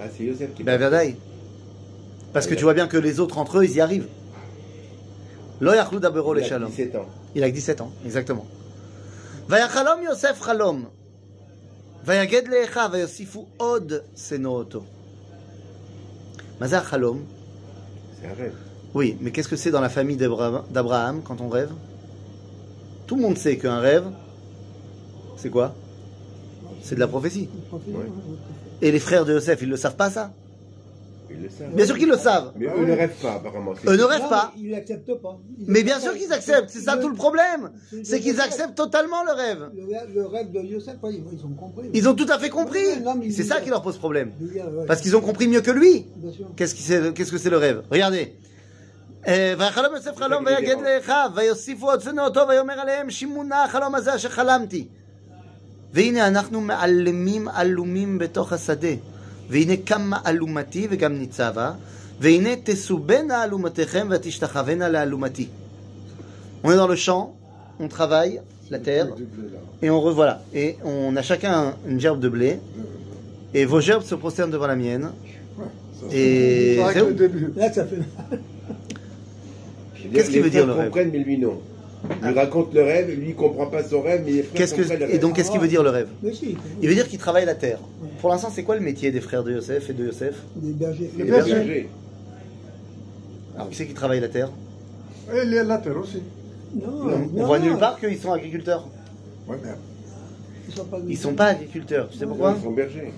Ah, 0.00 0.04
c'est 0.14 0.24
Yosef 0.24 0.54
qui 0.54 0.62
Ben, 0.62 0.76
Verdaï. 0.76 1.16
Parce 2.32 2.46
que 2.46 2.54
tu 2.54 2.64
vois 2.64 2.74
bien 2.74 2.88
que 2.88 2.96
les 2.96 3.20
autres 3.20 3.38
entre 3.38 3.58
eux, 3.58 3.64
ils 3.64 3.76
y 3.76 3.80
arrivent. 3.80 4.08
Dabero 5.60 6.34
le 6.34 6.40
Il 6.40 6.44
a 6.44 6.48
shalom. 6.48 6.68
17 6.68 6.96
ans. 6.96 7.06
Il 7.34 7.42
a 7.42 7.48
que 7.48 7.54
17 7.54 7.80
ans, 7.80 7.92
exactement. 8.04 8.46
Vayachalom 9.48 10.02
Yosef 10.02 10.44
Chalom. 10.44 10.86
Oui, 18.94 19.16
mais 19.20 19.30
qu'est-ce 19.32 19.48
que 19.48 19.56
c'est 19.56 19.70
dans 19.70 19.80
la 19.80 19.88
famille 19.88 20.16
d'Abra- 20.16 20.64
d'Abraham 20.70 21.22
quand 21.22 21.40
on 21.40 21.48
rêve? 21.48 21.70
Tout 23.06 23.16
le 23.16 23.22
monde 23.22 23.36
sait 23.38 23.56
qu'un 23.58 23.78
rêve, 23.80 24.04
c'est 25.36 25.50
quoi? 25.50 25.74
C'est 26.82 26.94
de 26.94 27.00
la 27.00 27.08
prophétie. 27.08 27.48
Et 28.82 28.92
les 28.92 28.98
frères 29.00 29.24
de 29.24 29.32
Yosef, 29.32 29.62
ils 29.62 29.68
le 29.68 29.76
savent 29.76 29.96
pas 29.96 30.10
ça? 30.10 30.30
Ils 31.31 31.43
le 31.43 31.49
savent. 31.49 31.75
Bien 31.75 31.85
sûr 31.85 31.97
qu'ils 31.99 32.09
le 32.09 32.17
savent. 32.17 32.51
Mais 32.55 32.65
eux 32.65 32.85
ne 32.85 32.95
rêvent 33.01 33.21
pas, 33.21 33.33
apparemment. 33.33 33.73
C'est- 33.79 33.87
Eux 33.89 33.97
ne 33.97 34.03
rêvent 34.03 34.21
Non, 34.23 34.29
pas. 34.29 34.51
mais 34.55 34.61
Ils 34.63 34.71
l'acceptent 34.71 35.13
pas. 35.25 35.37
Ils 35.59 35.65
Mais 35.67 35.83
bien 35.83 35.95
acceptent 35.97 36.01
sûr 36.03 36.11
pas. 36.13 36.17
qu'ils 36.25 36.33
acceptent, 36.39 36.69
c'est 36.71 36.79
ça 36.87 36.95
Ils- 36.95 37.01
tout 37.03 37.09
le 37.09 37.15
problème. 37.15 37.69
ils- 37.93 38.05
C'est 38.05 38.19
qu'ils 38.19 38.41
acceptent 38.41 38.75
totalement 38.75 39.23
le 39.29 39.33
rêve. 39.43 39.61
Le, 39.75 39.83
rêve- 39.93 40.09
le 40.15 40.25
rêve 40.25 40.51
de 40.51 40.59
Yosef, 40.59 40.95
ouais, 41.03 41.13
ils, 41.13 41.23
ils 41.37 41.45
ont 41.45 41.55
compris. 41.63 41.87
Ils 41.93 42.09
ont 42.09 42.15
tout 42.15 42.25
à 42.29 42.39
fait 42.39 42.49
compris. 42.49 42.83
Ouais, 42.87 42.99
non, 43.07 43.13
mais 43.15 43.27
ils- 43.27 43.33
C'est 43.33 43.43
ça 43.43 43.61
qui 43.61 43.69
leur 43.69 43.83
pose 43.83 43.97
problème. 43.99 44.31
Je 44.41 44.45
veux 44.45 44.51
dire, 44.51 44.65
ouais. 44.75 44.85
Parce 44.87 45.01
qu'ils 45.01 45.15
ont 45.15 45.21
compris 45.21 45.47
mieux 45.47 45.61
que 45.61 45.71
lui. 45.71 46.07
Bien 46.15 46.31
sûr. 46.31 46.47
Qu'est-ce 46.55 46.73
qui 46.73 46.81
c'est- 46.81 47.13
qu'est-ce 47.13 47.31
que 47.31 47.37
c'est 47.37 47.51
le 47.51 47.57
rêve 47.57 47.83
Regardez. 47.91 48.25
אה, 49.27 49.53
ויחלום 49.59 49.93
יוסף 49.95 50.15
חלום 50.17 50.45
ויגד 50.45 50.75
לאחיו 50.85 51.29
ויוסיפו 51.35 51.89
עוד 51.89 52.01
שנאותו 52.01 52.41
ויאמר 52.49 52.73
עליהם 52.79 53.09
שימונה 53.09 53.63
החלום 53.63 53.95
הזה 53.95 54.15
אשר 54.15 54.29
חלמתי. 54.29 54.87
והנה 55.93 56.27
אנחנו 56.27 56.61
מעלמים 56.61 57.47
עלומים 57.47 58.17
בתוך 58.17 58.53
השדה. 58.53 58.87
והנה 59.49 59.77
קמה 59.85 60.17
אלומתי 60.27 60.87
וגם 60.89 61.13
ניצבה. 61.13 61.71
והנה 62.19 62.49
תסובנה 62.63 63.43
אלומתיכם 63.43 64.07
ותשתחוונה 64.11 64.89
לאלומתי. 64.89 65.47
On 66.63 66.71
est 66.71 66.75
dans 66.75 66.87
le 66.87 66.95
champ, 66.97 67.35
on 67.79 67.87
travaille 67.87 68.41
la 68.69 68.79
terre 68.79 69.07
Du 69.15 69.23
blé, 69.23 69.47
là. 69.53 69.59
et 69.81 69.89
on 69.89 70.01
revoilà. 70.01 70.41
Et 70.53 70.75
on 70.83 71.15
a 71.15 71.21
chacun 71.21 71.73
une 71.87 71.99
gerbe 71.99 72.19
de 72.19 72.27
blé. 72.29 72.59
Et 73.53 73.65
vos 73.65 73.79
gerbes 73.81 74.03
se 74.03 74.13
prosternent 74.15 74.51
devant 74.51 74.67
la 74.67 74.75
mienne. 74.75 75.09
Ouais, 75.57 75.65
ça, 75.99 76.05
Et 76.15 76.75
c'est 76.75 76.81
vrai 76.83 76.93
que 76.93 76.99
c'est 76.99 77.05
le 77.05 77.11
où 77.11 77.15
début. 77.15 77.53
Là, 77.55 77.71
ça 77.73 77.85
fait 77.85 77.95
mal. 77.97 78.07
Je 79.95 80.03
veux 80.03 80.09
Qu'est-ce 80.13 80.25
qu'il 80.27 80.35
les 80.35 80.41
veut 80.41 80.49
dire, 80.49 80.63
frères 80.63 80.75
le 80.75 80.81
rêve 80.81 80.85
comprennent, 80.89 81.11
mais 81.11 81.19
lui 81.19 81.37
non. 81.37 81.61
Il 82.22 82.28
lui 82.28 82.34
raconte 82.34 82.74
le 82.74 82.82
rêve, 82.82 83.08
lui 83.18 83.30
il 83.30 83.34
comprend 83.34 83.66
pas 83.66 83.82
son 83.82 84.02
rêve, 84.02 84.22
mais 84.24 84.32
les 84.32 84.42
frères 84.42 84.54
Qu'est-ce 84.58 84.74
que 84.74 85.10
et 85.10 85.18
donc 85.18 85.36
qu'est-ce 85.36 85.50
qu'il 85.50 85.60
veut 85.60 85.68
dire 85.68 85.82
le 85.82 85.90
rêve 85.90 86.08
Il 86.22 86.88
veut 86.88 86.94
dire 86.94 87.08
qu'il 87.08 87.18
travaille 87.18 87.46
la 87.46 87.54
terre. 87.54 87.78
Pour 88.20 88.30
l'instant, 88.30 88.50
c'est 88.52 88.62
quoi 88.62 88.74
le 88.74 88.82
métier 88.82 89.10
des 89.10 89.20
frères 89.20 89.42
de 89.42 89.52
Yosef 89.52 89.88
et 89.90 89.92
de 89.92 90.04
Yosef 90.06 90.34
des 90.56 90.72
bergers. 90.72 91.10
Les 91.16 91.24
Les 91.24 91.30
bergers. 91.30 91.54
bergers. 91.54 91.88
Alors 93.56 93.70
qui 93.70 93.76
c'est 93.76 93.86
qui 93.86 93.94
travaille 93.94 94.20
la 94.20 94.28
terre 94.28 94.50
Et 95.32 95.44
la 95.44 95.78
terre 95.78 95.96
aussi. 95.96 96.22
Non, 96.74 96.88
On, 96.88 97.06
on 97.06 97.38
non, 97.40 97.46
voit 97.46 97.58
nulle 97.58 97.78
part 97.78 97.98
qu'ils 97.98 98.18
sont 98.18 98.32
agriculteurs. 98.32 98.86
Ouais, 99.46 99.56
mais 99.62 99.70
Ils 100.68 100.74
sont 100.74 100.84
pas 100.84 100.98
Ils 101.08 101.18
sont 101.18 101.34
pas 101.34 101.46
agriculteurs. 101.46 102.08
Tu 102.10 102.18
sais 102.18 102.26
pourquoi 102.26 102.54
Ils 102.58 102.62
sont 102.64 102.72
bergers. 102.72 103.12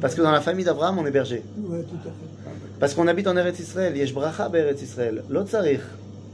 Parce 0.00 0.14
que 0.14 0.22
dans 0.22 0.30
la 0.30 0.40
famille 0.40 0.64
d'Abraham, 0.64 0.98
on 0.98 1.06
est 1.06 1.10
berger. 1.10 1.42
Ouais, 1.58 1.82
tout 1.82 1.96
à 1.96 2.04
fait. 2.04 2.50
Parce 2.80 2.94
qu'on 2.94 3.06
habite 3.06 3.26
en 3.26 3.36
Eretz 3.36 3.58
Israël. 3.60 3.96
Yesh 3.96 4.14
bracha 4.14 4.48
be'Eretz 4.48 4.80
Israël. 4.82 5.22
L'autre 5.28 5.50
sarich. 5.50 5.80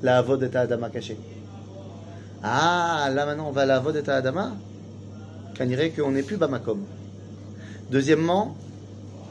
La 0.03 0.18
avod 0.18 0.42
et 0.42 0.57
adama 0.57 0.88
caché. 0.90 1.16
Ah, 2.42 3.09
là 3.12 3.27
maintenant 3.27 3.48
on 3.48 3.53
va 3.53 3.62
à 3.62 3.66
la 3.66 3.81
vodet 3.81 4.09
à 4.09 4.16
Adama. 4.16 4.53
Qu'on 5.57 5.66
dirait 5.66 5.90
qu'on 5.90 6.12
n'est 6.12 6.22
plus 6.22 6.37
Bamakom. 6.37 6.81
Deuxièmement, 7.90 8.57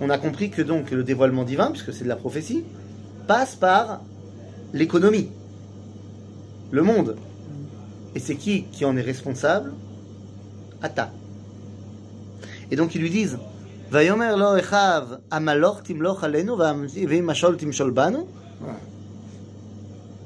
on 0.01 0.09
a 0.09 0.17
compris 0.17 0.49
que 0.49 0.61
donc 0.61 0.91
le 0.91 1.03
dévoilement 1.03 1.43
divin, 1.43 1.71
puisque 1.71 1.93
c'est 1.93 2.03
de 2.03 2.09
la 2.09 2.15
prophétie, 2.15 2.63
passe 3.27 3.55
par 3.55 4.01
l'économie, 4.73 5.29
le 6.71 6.83
monde. 6.83 7.15
Et 8.15 8.19
c'est 8.19 8.35
qui 8.35 8.63
qui 8.65 8.83
en 8.83 8.97
est 8.97 9.01
responsable? 9.01 9.73
Ata. 10.81 11.11
Et 12.71 12.75
donc 12.75 12.95
ils 12.95 13.01
lui 13.01 13.09
disent 13.09 13.37
Vayomer. 13.89 14.33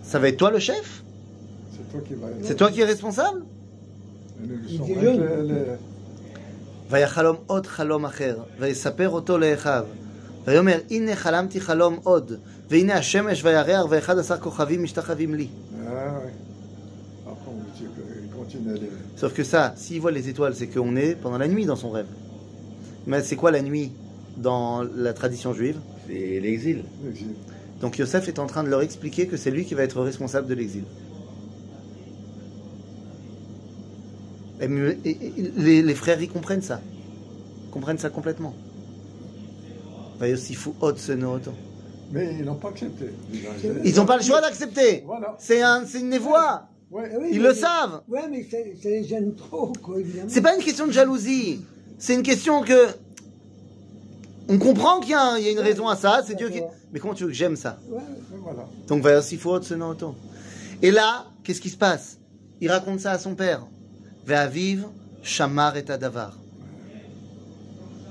Ça 0.03 0.19
va 0.19 0.27
être 0.29 0.37
toi 0.37 0.51
le 0.51 0.59
chef? 0.59 1.00
toi 1.90 2.00
qui 2.06 2.14
vas. 2.14 2.26
C'est 2.42 2.54
toi 2.56 2.70
qui 2.70 2.80
es 2.80 2.84
responsable 2.84 3.42
Et 4.42 4.46
nous 4.46 4.54
Il 4.68 4.76
sommes 4.76 4.86
dit 4.86 4.92
avec 4.92 5.04
jeune. 5.04 5.20
les- 5.46 5.52
les- 5.54 5.76
ויחלום 6.90 7.36
עוד 7.46 7.66
חלום 7.66 8.04
אחר, 8.04 8.36
ויספר 8.58 9.08
אותו 9.08 9.38
לאחיו. 9.38 9.84
ויאמר, 10.46 10.78
הנה 10.90 11.16
חלמתי 11.16 11.60
חלום 11.60 11.98
עוד, 12.02 12.32
והנה 12.70 12.94
השמש 12.94 13.44
והירח 13.44 13.86
ואחד 13.90 14.18
עשר 14.18 14.36
כוכבים 14.38 14.82
משתחווים 14.82 15.34
לי. 15.34 15.48
Ah, 15.48 15.88
ouais. 15.88 17.26
Après, 17.26 17.50
on 17.50 17.76
dit 17.76 17.84
qu'il 17.94 18.30
continue 18.38 18.70
à 18.70 18.74
les. 18.74 18.90
Sauf 19.20 19.32
que 19.34 19.42
ça, 19.44 19.72
s'il 19.76 20.00
voit 20.00 20.12
les 20.12 20.28
étoiles, 20.28 20.54
c'est 20.54 20.68
qu'on 20.68 20.94
est 20.96 21.16
pendant 21.22 21.38
la 21.38 21.48
nuit 21.48 21.66
dans 21.66 21.76
son 21.76 21.90
rêve. 21.90 22.06
Mais 23.08 23.20
c'est 23.22 23.36
quoi 23.36 23.50
la 23.50 23.62
nuit 23.62 23.90
dans 24.36 24.84
la 25.06 25.12
tradition 25.12 25.52
juive 25.52 25.78
C'est 26.06 26.40
l'exil. 26.46 26.78
l'exil. 27.04 27.28
Donc 27.80 27.98
Yosef 27.98 28.28
est 28.28 28.38
en 28.38 28.46
train 28.46 28.62
de 28.62 28.68
leur 28.68 28.82
expliquer 28.82 29.26
que 29.26 29.36
c'est 29.36 29.50
lui 29.56 29.64
qui 29.64 29.74
va 29.74 29.82
être 29.82 30.00
responsable 30.00 30.46
de 30.46 30.54
l'exil. 30.54 30.84
Et 34.61 34.67
et- 35.05 35.51
les, 35.57 35.81
les 35.81 35.95
frères, 35.95 36.21
ils 36.21 36.29
comprennent 36.29 36.61
ça. 36.61 36.79
Ils 37.67 37.71
comprennent 37.71 37.97
ça 37.97 38.09
complètement. 38.09 38.53
Mais 42.11 42.35
ils 42.37 42.45
n'ont 42.45 42.55
pas 42.55 42.69
accepté. 42.69 43.05
Ils 43.83 43.95
n'ont 43.95 44.05
pas 44.05 44.17
le 44.17 44.23
choix 44.23 44.41
d'accepter. 44.41 45.03
Voilà. 45.05 45.35
C'est 45.39 45.61
un, 45.61 45.85
une 45.85 46.09
névoie. 46.09 46.67
Ouais. 46.91 47.09
Oui, 47.19 47.29
Ils 47.31 47.41
le 47.41 47.53
savent. 47.53 48.01
Ouais, 48.09 48.27
mais 48.29 48.45
c'est- 48.49 48.75
ça 48.83 48.89
les 48.89 49.03
gêne 49.03 49.33
trop, 49.35 49.71
quoi, 49.81 49.99
évidemment. 49.99 50.27
C'est 50.29 50.41
pas 50.41 50.53
une 50.55 50.61
question 50.63 50.85
de 50.87 50.91
jalousie. 50.91 51.61
C'est 51.97 52.13
une 52.15 52.23
question 52.23 52.61
que 52.61 52.87
On 54.49 54.57
comprend 54.57 54.99
qu'il 54.99 55.11
y, 55.11 55.13
a 55.13 55.39
y 55.39 55.49
une 55.51 55.59
raison 55.59 55.87
à 55.87 55.95
ça, 55.95 56.23
c'est 56.27 56.35
Dieu 56.35 56.49
qui. 56.49 56.59
Mais 56.91 56.99
comment 56.99 57.13
tu 57.13 57.23
veux 57.23 57.29
que 57.29 57.35
j'aime 57.35 57.55
ça? 57.55 57.77
Ouais, 57.89 58.01
Voilà. 58.43 58.67
Donc, 58.87 59.01
va 59.01 59.11
faut. 59.39 59.61
Et 60.81 60.91
là, 60.91 61.27
qu'est-ce 61.43 61.61
qui 61.61 61.69
se 61.69 61.77
passe? 61.77 62.17
Il 62.59 62.69
raconte 62.69 62.99
ça 62.99 63.11
à 63.11 63.17
son 63.19 63.35
père. 63.35 63.65
Ve'aviv 64.25 64.85
shamar 65.23 65.77
et 65.77 65.89
adavar. 65.89 66.37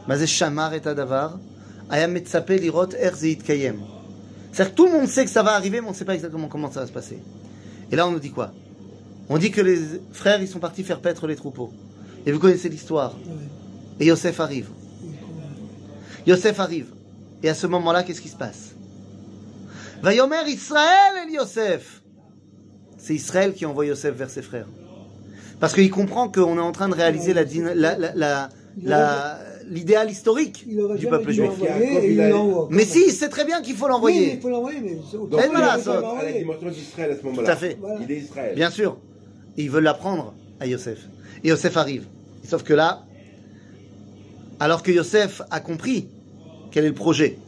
Mais 0.08 0.26
shamar 0.26 0.74
et 0.74 0.86
adavar. 0.86 1.38
Aya 1.88 2.06
metzape 2.06 2.56
lirot 2.60 2.94
er 2.94 3.14
ze 3.16 3.28
yitkayem. 3.28 3.80
C'est-à-dire 4.52 4.74
que 4.74 4.76
tout 4.76 4.86
le 4.86 4.92
monde 4.92 5.08
sait 5.08 5.24
que 5.24 5.30
ça 5.30 5.42
va 5.42 5.52
arriver, 5.52 5.80
mais 5.80 5.86
on 5.86 5.90
ne 5.90 5.96
sait 5.96 6.04
pas 6.04 6.14
exactement 6.14 6.48
comment 6.48 6.70
ça 6.70 6.80
va 6.80 6.86
se 6.86 6.92
passer. 6.92 7.18
Et 7.90 7.96
là, 7.96 8.06
on 8.06 8.10
nous 8.10 8.20
dit 8.20 8.30
quoi? 8.30 8.52
On 9.28 9.38
dit 9.38 9.50
que 9.50 9.60
les 9.60 9.78
frères, 10.12 10.40
ils 10.40 10.48
sont 10.48 10.58
partis 10.58 10.82
faire 10.82 11.00
paître 11.00 11.26
les 11.26 11.36
troupeaux. 11.36 11.72
Et 12.26 12.32
vous 12.32 12.38
connaissez 12.38 12.68
l'histoire? 12.68 13.16
Et 13.98 14.06
Yosef 14.06 14.40
arrive. 14.40 14.68
Yosef 16.26 16.58
arrive. 16.58 16.88
Et 17.42 17.48
à 17.48 17.54
ce 17.54 17.66
moment-là, 17.66 18.02
qu'est-ce 18.02 18.20
qui 18.20 18.28
se 18.28 18.36
passe? 18.36 18.74
Vayomer 20.02 20.48
Israël 20.48 21.28
et 21.28 21.32
Yosef. 21.32 22.02
C'est 22.98 23.14
Israël 23.14 23.54
qui 23.54 23.66
envoie 23.66 23.86
Yosef 23.86 24.14
vers 24.14 24.30
ses 24.30 24.42
frères. 24.42 24.66
Parce 25.60 25.74
qu'il 25.74 25.90
comprend 25.90 26.28
qu'on 26.28 26.56
est 26.56 26.62
en 26.62 26.72
train 26.72 26.88
de 26.88 26.94
réaliser 26.94 27.34
l'idéal 29.68 30.10
historique 30.10 30.66
du 30.96 31.06
peuple 31.06 31.30
juif. 31.32 31.50
Mais 32.70 32.84
si, 32.84 33.04
il 33.08 33.12
sait 33.12 33.28
très 33.28 33.44
bien 33.44 33.60
qu'il 33.60 33.76
faut 33.76 33.86
l'envoyer. 33.86 34.34
Il 34.34 34.40
faut 34.40 34.48
l'envoyer, 34.48 34.80
d'Israël 36.70 37.10
est 38.10 38.16
Israël. 38.16 38.54
Bien 38.56 38.70
sûr. 38.70 38.96
Et 39.58 39.62
ils 39.62 39.70
veulent 39.70 39.84
l'apprendre 39.84 40.34
à 40.60 40.66
Yosef. 40.66 41.06
Et 41.44 41.48
Yosef 41.48 41.76
arrive. 41.76 42.06
Sauf 42.44 42.62
que 42.62 42.72
là, 42.72 43.02
alors 44.58 44.82
que 44.82 44.90
Yosef 44.90 45.42
a 45.50 45.60
compris 45.60 46.08
quel 46.70 46.84
est 46.84 46.88
le 46.88 46.94
projet, 46.94 47.38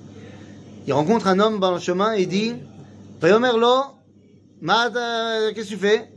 il 0.87 0.93
rencontre 0.93 1.29
un 1.29 1.39
homme 1.39 1.61
dans 1.61 1.73
le 1.73 1.81
chemin 1.81 2.13
et 2.13 2.27
dit, 2.27 2.55
Payomer 3.21 3.53
euh, 4.97 5.53
qu'est-ce 5.55 5.71
que 5.71 5.75
tu 5.75 5.77
fais? 5.77 6.09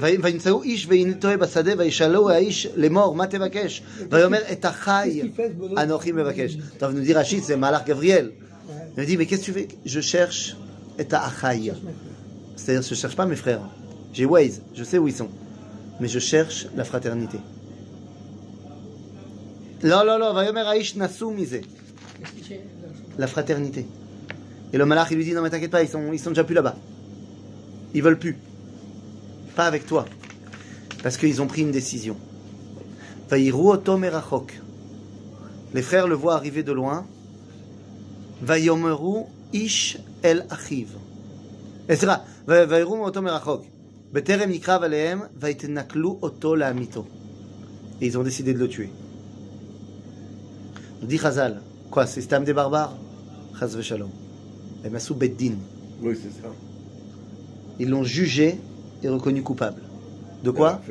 וימצאו 0.00 0.62
איש 0.62 0.86
והנה 0.86 1.14
טועה 1.14 1.36
בשדה 1.36 1.72
וישאלו 1.78 2.30
האיש 2.30 2.68
לאמור 2.76 3.14
מה 3.14 3.26
תבקש 3.26 3.82
ויאמר 4.10 4.38
את 4.52 4.64
החי 4.64 5.22
אנוכי 5.78 6.12
מבקש 6.12 6.56
טוב 6.78 6.92
nous 6.92 7.06
dit 7.06 7.12
Rachid 7.12 7.42
c'est 7.44 7.56
Malach 7.56 7.84
Gabriel 7.86 8.30
il 8.96 9.00
me 9.00 9.06
dit 9.06 9.16
mais 9.16 9.26
qu'est-ce 9.26 9.40
que 9.40 9.46
tu 9.46 9.52
fais 9.52 9.68
je 9.86 10.00
cherche 10.00 10.56
את 11.00 11.12
האחי 11.12 11.70
c'est-à-dire 12.56 12.82
je 12.82 12.94
cherche 12.94 13.16
pas 13.16 13.26
mes 13.26 13.36
frères 13.36 13.60
j'ai 14.14 14.24
Waze 14.24 14.62
je 14.74 14.84
sais 14.84 14.98
où 14.98 15.06
ils 15.08 15.14
sont 15.14 15.28
mais 16.00 16.08
je 16.08 16.18
cherche 16.18 16.66
la 16.76 16.84
fraternité 16.84 17.38
לא 19.82 20.06
לא 20.06 20.20
לא 20.20 20.32
ויאמר 20.36 20.68
האיש 20.68 20.96
נסו 20.96 21.30
מזה 21.30 21.60
Qu'est-ce 22.18 22.32
que 22.32 22.44
c'est 22.48 22.60
la 23.18 23.26
fraternité. 23.26 23.86
Et 24.72 24.78
le 24.78 24.84
malach, 24.86 25.08
il 25.10 25.16
lui 25.16 25.24
dit, 25.24 25.32
non 25.32 25.42
mais 25.42 25.50
t'inquiète 25.50 25.70
pas, 25.70 25.82
ils 25.82 25.88
sont, 25.88 26.12
ils 26.12 26.18
sont 26.18 26.30
déjà 26.30 26.44
plus 26.44 26.54
là-bas. 26.54 26.76
Ils 27.94 28.02
veulent 28.02 28.18
plus. 28.18 28.36
Pas 29.55 29.65
avec 29.65 29.85
toi. 29.85 30.05
Parce 31.03 31.17
qu'ils 31.17 31.41
ont 31.41 31.47
pris 31.47 31.61
une 31.61 31.71
décision. 31.71 32.17
Les 33.31 33.51
frères 35.81 36.07
le 36.07 36.15
voient 36.15 36.35
arriver 36.35 36.63
de 36.63 36.71
loin. 36.71 37.05
Vayomeru 38.41 39.25
ish 39.53 39.97
el 40.23 40.45
achiv. 40.49 40.89
Et 41.89 41.95
ils 48.01 48.17
ont 48.17 48.23
décidé 48.23 48.53
de 48.53 48.59
le 48.59 48.67
tuer. 48.67 48.89
Dit 51.01 51.17
Chazal, 51.17 51.61
quoi, 51.91 52.05
c'est 52.05 52.21
Stam 52.21 52.43
des 52.43 52.53
barbares? 52.53 52.95
Chaz 53.59 53.81
Shalom. 53.81 54.09
Et 54.85 54.89
Massou 54.89 55.15
Beddin. 55.15 55.55
Oui, 56.01 56.15
c'est 56.15 56.41
ça. 56.41 56.49
Ils 57.79 57.89
l'ont 57.89 58.03
jugé 58.03 58.57
est 59.05 59.09
reconnu 59.09 59.43
coupable. 59.43 59.81
De 60.43 60.51
quoi 60.51 60.81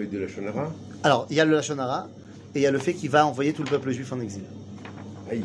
Alors, 1.03 1.27
il 1.31 1.37
y 1.37 1.41
a 1.41 1.45
le 1.45 1.53
Lachonara 1.53 2.09
et 2.55 2.59
il 2.61 2.63
y 2.63 2.67
a 2.67 2.71
le 2.71 2.79
fait 2.79 2.95
qu'il 2.95 3.11
va 3.11 3.27
envoyer 3.27 3.53
tout 3.53 3.63
le 3.63 3.71
peuple 3.71 3.91
juif 3.91 4.13
en 4.13 4.21
exil. 4.21 4.43
Aïe. 5.31 5.43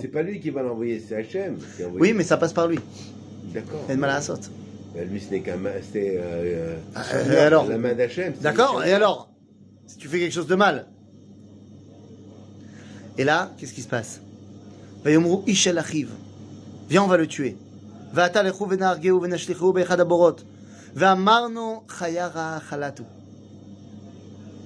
C'est 0.00 0.08
pas 0.08 0.22
lui 0.22 0.40
qui 0.40 0.50
va 0.50 0.62
l'envoyer, 0.62 1.02
c'est 1.06 1.16
Hachem. 1.16 1.58
Oui, 1.94 2.12
mais 2.12 2.24
ça 2.24 2.36
passe 2.36 2.52
par 2.52 2.66
lui. 2.66 2.80
D'accord. 3.54 3.84
Et 3.88 3.96
mal 3.96 4.10
à 4.10 4.20
bah, 4.20 5.04
Lui, 5.08 5.20
ce 5.20 5.30
n'est 5.30 5.40
qu'un. 5.40 5.58
C'était. 5.80 6.18
Euh, 6.20 6.76
ah, 6.94 7.02
euh, 7.14 7.50
la 7.68 7.78
main 7.78 7.94
d'Hachem. 7.94 8.34
D'accord, 8.40 8.84
et 8.84 8.92
alors 8.92 9.30
Si 9.86 9.96
tu 9.96 10.08
fais 10.08 10.18
quelque 10.18 10.34
chose 10.34 10.48
de 10.48 10.56
mal. 10.56 10.86
Et 13.16 13.24
là, 13.24 13.52
qu'est-ce 13.56 13.72
qui 13.72 13.82
se 13.82 13.88
passe? 13.88 14.20
Viens, 16.88 17.02
on 17.02 17.06
va 17.06 17.18
le 17.18 17.26
tuer. 17.26 17.56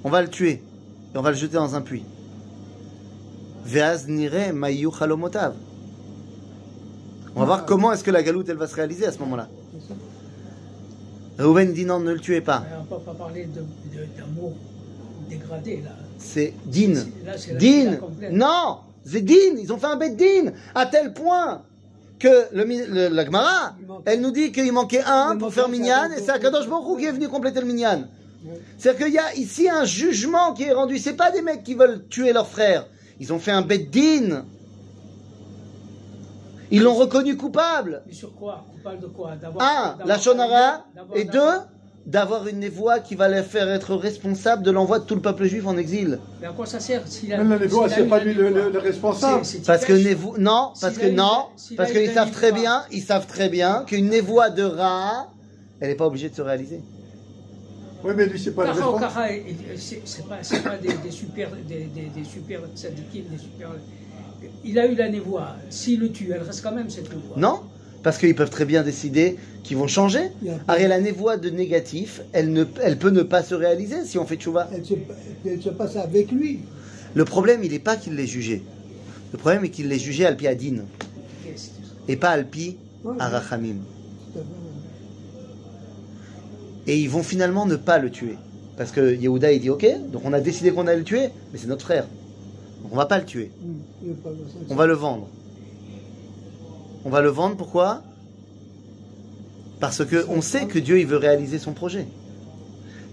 On 0.05 0.11
va 0.11 0.23
le 0.23 0.29
tuer 0.29 0.63
et 1.15 1.19
on 1.19 1.23
va 1.23 1.31
le 1.31 1.37
jeter 1.37 1.55
dans 1.55 1.75
un 1.75 1.81
puits. 1.81 2.05
On 7.35 7.41
va 7.41 7.47
voir 7.47 7.67
comment 7.67 7.93
est-ce 7.93 8.05
que 8.05 8.11
la 8.11 8.23
galoute 8.23 8.49
elle 8.49 8.57
va 8.57 8.69
se 8.69 8.75
réaliser 8.77 9.07
à 9.07 9.13
ce 9.13 9.19
moment-là. 9.19 9.49
Reuven 11.39 11.73
dit 11.73 11.85
non, 11.85 11.99
ne 11.99 12.13
le 12.13 12.21
tuez 12.21 12.41
pas. 12.41 12.65
Mais 12.71 12.77
on 12.81 12.85
peut 12.85 13.03
pas 13.05 13.15
parler 13.15 13.49
d'amour 14.17 14.53
dégradé 15.29 15.83
là. 15.85 15.91
C'est 16.19 16.55
din. 16.67 16.95
Din. 17.59 17.99
Non, 18.31 18.79
c'est 19.05 19.23
din. 19.23 19.57
Ils 19.59 19.73
ont 19.73 19.79
fait 19.79 19.87
un 19.87 19.97
bête 19.97 20.17
din 20.17 20.53
à 20.75 20.87
tel 20.87 21.13
point 21.13 21.63
que 22.25 22.35
le, 22.59 22.65
mi- 22.65 22.87
le- 22.87 23.09
la 23.09 23.25
Gemara, 23.25 23.75
elle 24.07 24.21
nous 24.21 24.31
dit 24.31 24.53
qu'il 24.53 24.73
manquait 24.73 25.03
un 25.05 25.37
pour 25.37 25.53
faire 25.53 25.69
minyan 25.69 26.09
et 26.17 26.21
c'est 26.21 26.31
Akadosh 26.31 26.69
Baruch 26.69 26.99
qui 27.01 27.07
est 27.07 27.13
venu 27.13 27.29
compléter 27.29 27.61
le 27.61 27.67
minyan. 27.67 28.05
C'est-à-dire 28.79 29.07
qu'il 29.07 29.15
y 29.15 29.19
a 29.19 29.35
ici 29.35 29.69
un 29.69 29.85
jugement 29.85 30.53
qui 30.55 30.65
est 30.65 30.73
rendu. 30.73 30.99
C'est 30.99 31.15
pas 31.25 31.31
des 31.31 31.43
mecs 31.43 31.63
qui 31.65 31.75
veulent 31.75 32.07
tuer 32.09 32.33
leurs 32.33 32.49
frères. 32.49 32.87
Ils 33.21 33.33
ont 33.33 33.39
fait 33.39 33.51
un 33.53 33.63
bet 33.63 33.79
din. 33.79 34.45
Ils 36.71 36.83
l'ont 36.83 36.95
reconnu 36.95 37.37
coupable. 37.37 38.03
Mais 38.07 38.13
sur 38.15 38.35
quoi? 38.35 38.65
Coupable 38.73 39.01
de 39.01 39.07
quoi? 39.09 39.33
Un, 39.61 39.97
la 40.07 40.19
shonara. 40.19 40.85
Et 41.15 41.25
deux, 41.25 41.55
d'avoir- 42.07 42.47
une 42.49 42.59
névoie 42.59 42.99
qui 43.01 43.15
va 43.15 43.29
les 43.29 43.43
faire 43.43 43.69
être 43.69 43.95
responsable 43.95 44.63
de 44.63 44.71
l'envoi 44.71 44.99
de 44.99 45.05
tout 45.05 45.15
le 45.15 45.21
peuple 45.21 45.45
juif 45.45 45.67
en 45.67 45.77
exil. 45.77 46.19
Mais 46.41 46.47
à 46.49 46.53
quoi 46.53 46.67
ça 46.67 46.81
sert 46.81 47.07
s'il 47.07 47.33
a- 47.33 47.39
Même 47.39 47.51
la 47.51 47.59
névoie, 47.59 47.89
c'est 47.89 48.05
pas 48.07 48.19
la 48.19 48.25
lui 48.25 48.35
le, 48.35 48.45
névoie 48.45 48.63
le- 48.65 48.71
le 48.73 48.79
responsable. 48.79 49.45
C'est- 49.45 49.59
c'est 49.59 49.67
Parce 49.67 49.85
que 49.85 49.93
névo... 49.93 50.37
non, 50.39 50.73
parce 50.81 50.99
que 50.99 51.07
non, 51.07 51.47
la- 51.71 51.77
parce 51.77 51.93
qu'ils 51.93 52.07
la 52.07 52.13
savent 52.15 52.31
très 52.33 52.53
bien, 52.53 52.83
ils 52.91 53.03
savent 53.03 53.27
très 53.27 53.49
bien 53.49 53.85
qu'une 53.87 54.09
névoie 54.09 54.51
de 54.51 54.63
Ra, 54.65 55.29
elle 55.81 55.89
n'est 55.91 55.95
pas 55.95 56.07
obligée 56.07 56.29
de 56.29 56.35
se 56.35 56.43
réaliser. 56.43 56.81
Oui, 58.05 58.15
mais 58.17 58.27
lui, 58.27 58.39
c'est 58.39 58.51
pas 58.51 58.65
le 58.65 58.71
responsable. 58.71 59.45
C'est 59.77 60.03
c'est 60.05 60.27
pas, 60.29 60.39
c'est 60.43 60.61
pas 60.63 60.77
des, 60.77 60.93
des 60.95 61.11
super, 61.13 61.51
des, 61.69 61.85
des, 61.85 62.11
des 62.15 62.25
super 62.25 62.61
des 62.63 63.39
super. 63.39 63.69
Il 64.65 64.79
a 64.79 64.87
eu 64.87 64.97
la 64.97 65.09
névoie. 65.09 65.51
S'il 65.71 66.01
le 66.01 66.11
tue, 66.11 66.33
elle 66.35 66.43
reste 66.43 66.63
quand 66.63 66.73
même 66.73 66.91
cette 66.91 67.09
névoie. 67.15 67.37
Non 67.37 67.61
Parce 68.03 68.19
qu'ils 68.19 68.35
peuvent 68.35 68.51
très 68.51 68.65
bien 68.65 68.83
décider 68.83 69.37
qu'ils 69.63 69.77
vont 69.77 69.87
changer. 69.87 70.31
Ariel, 70.67 70.89
la 70.89 71.01
névoie 71.01 71.37
de 71.37 71.51
négatif, 71.51 72.23
elle, 72.33 72.53
ne, 72.53 72.65
elle 72.83 72.99
peut 72.99 73.11
ne 73.11 73.23
pas 73.23 73.43
se 73.43 73.55
réaliser 73.55 74.05
si 74.05 74.19
on 74.19 74.27
fait 74.27 74.37
tchouva. 74.37 74.69
Elle 74.75 74.85
se, 74.85 74.95
elle 75.47 75.63
se 75.63 75.69
passe 75.71 75.97
avec 75.97 76.33
lui. 76.33 76.61
Le 77.15 77.25
problème, 77.25 77.63
il 77.63 77.71
n'est 77.71 77.79
pas 77.79 77.97
qu'il 77.97 78.15
l'ait 78.15 78.27
jugé. 78.27 78.63
Le 79.33 79.39
problème 79.39 79.65
est 79.65 79.71
qu'il 79.71 79.89
l'ait 79.89 79.99
jugé 79.99 80.27
Alpi 80.27 80.47
Adin 80.47 80.83
et 82.09 82.17
pas 82.17 82.31
Alpi. 82.31 82.77
Arachamim. 83.19 83.79
Et 86.87 86.99
ils 86.99 87.11
vont 87.11 87.23
finalement 87.23 87.67
ne 87.67 87.77
pas 87.77 87.99
le 87.99 88.11
tuer. 88.11 88.37
Parce 88.77 88.91
que 88.91 89.15
Yehuda, 89.15 89.53
il 89.53 89.61
dit 89.61 89.71
Ok, 89.71 89.87
donc 90.11 90.23
on 90.25 90.33
a 90.33 90.41
décidé 90.41 90.73
qu'on 90.73 90.87
allait 90.87 90.99
le 90.99 91.05
tuer, 91.05 91.29
mais 91.53 91.59
c'est 91.59 91.67
notre 91.67 91.85
frère. 91.85 92.07
Donc 92.83 92.93
on 92.93 92.97
va 92.97 93.07
pas 93.07 93.19
le 93.19 93.25
tuer. 93.25 93.51
Sentir. 94.01 94.67
On 94.71 94.75
va 94.75 94.87
le 94.87 94.95
vendre. 94.95 95.29
On 97.05 97.11
va 97.11 97.21
le 97.21 97.29
vendre 97.29 97.57
pourquoi? 97.57 98.03
Parce 99.81 100.05
que 100.05 100.25
on 100.29 100.41
sait 100.41 100.67
que 100.67 100.79
Dieu 100.79 101.01
il 101.01 101.07
veut 101.07 101.17
réaliser 101.17 101.59
son 101.59 101.73
projet. 101.73 102.07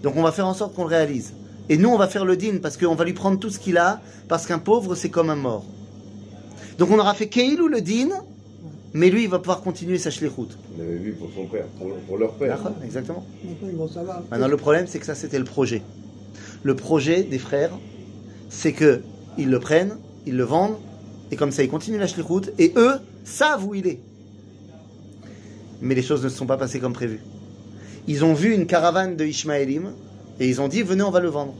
Donc 0.02 0.16
on 0.16 0.22
va 0.22 0.32
faire 0.32 0.46
en 0.46 0.54
sorte 0.54 0.74
qu'on 0.74 0.84
le 0.84 0.88
réalise. 0.88 1.32
Et 1.68 1.76
nous 1.76 1.88
on 1.88 1.98
va 1.98 2.08
faire 2.08 2.24
le 2.24 2.36
din 2.36 2.58
parce 2.62 2.76
qu'on 2.76 2.94
va 2.94 3.04
lui 3.04 3.12
prendre 3.12 3.38
tout 3.38 3.50
ce 3.50 3.58
qu'il 3.58 3.78
a 3.78 4.00
parce 4.28 4.46
qu'un 4.46 4.58
pauvre 4.58 4.94
c'est 4.94 5.10
comme 5.10 5.30
un 5.30 5.36
mort. 5.36 5.64
Donc 6.78 6.90
on 6.90 6.98
aura 6.98 7.14
fait 7.14 7.28
Keil 7.28 7.60
ou 7.60 7.68
le 7.68 7.80
din, 7.80 8.08
mais 8.92 9.10
lui 9.10 9.24
il 9.24 9.28
va 9.28 9.38
pouvoir 9.38 9.60
continuer 9.60 9.98
sa 9.98 10.10
shlichut. 10.10 10.56
On 10.76 10.80
avait 10.80 10.96
vu 10.96 11.12
pour 11.12 11.28
son 11.34 11.46
père, 11.46 11.66
pour, 11.78 11.94
pour 11.94 12.18
leur 12.18 12.32
père. 12.34 12.56
D'accord 12.56 12.72
Exactement. 12.84 13.24
Maintenant, 14.30 14.48
le 14.48 14.56
problème, 14.56 14.86
c'est 14.86 14.98
que 14.98 15.06
ça, 15.06 15.14
c'était 15.14 15.38
le 15.38 15.44
projet. 15.44 15.82
Le 16.62 16.74
projet 16.74 17.22
des 17.22 17.38
frères, 17.38 17.72
c'est 18.48 18.72
que 18.72 19.02
ils 19.38 19.50
le 19.50 19.60
prennent, 19.60 19.96
ils 20.26 20.36
le 20.36 20.44
vendent, 20.44 20.76
et 21.30 21.36
comme 21.36 21.52
ça, 21.52 21.62
ils 21.62 21.68
continuent 21.68 21.98
la 21.98 22.06
shlichut, 22.06 22.52
et 22.58 22.72
eux 22.76 22.94
savent 23.24 23.64
où 23.64 23.74
il 23.74 23.86
est. 23.86 24.00
Mais 25.80 25.94
les 25.94 26.02
choses 26.02 26.24
ne 26.24 26.28
se 26.28 26.36
sont 26.36 26.46
pas 26.46 26.56
passées 26.56 26.80
comme 26.80 26.92
prévu. 26.92 27.20
Ils 28.06 28.24
ont 28.24 28.34
vu 28.34 28.52
une 28.54 28.66
caravane 28.66 29.16
de 29.16 29.24
Ishmaélim 29.24 29.92
Et 30.40 30.48
ils 30.48 30.60
ont 30.60 30.68
dit, 30.68 30.82
venez, 30.82 31.02
on 31.02 31.10
va 31.10 31.20
le 31.20 31.28
vendre. 31.28 31.54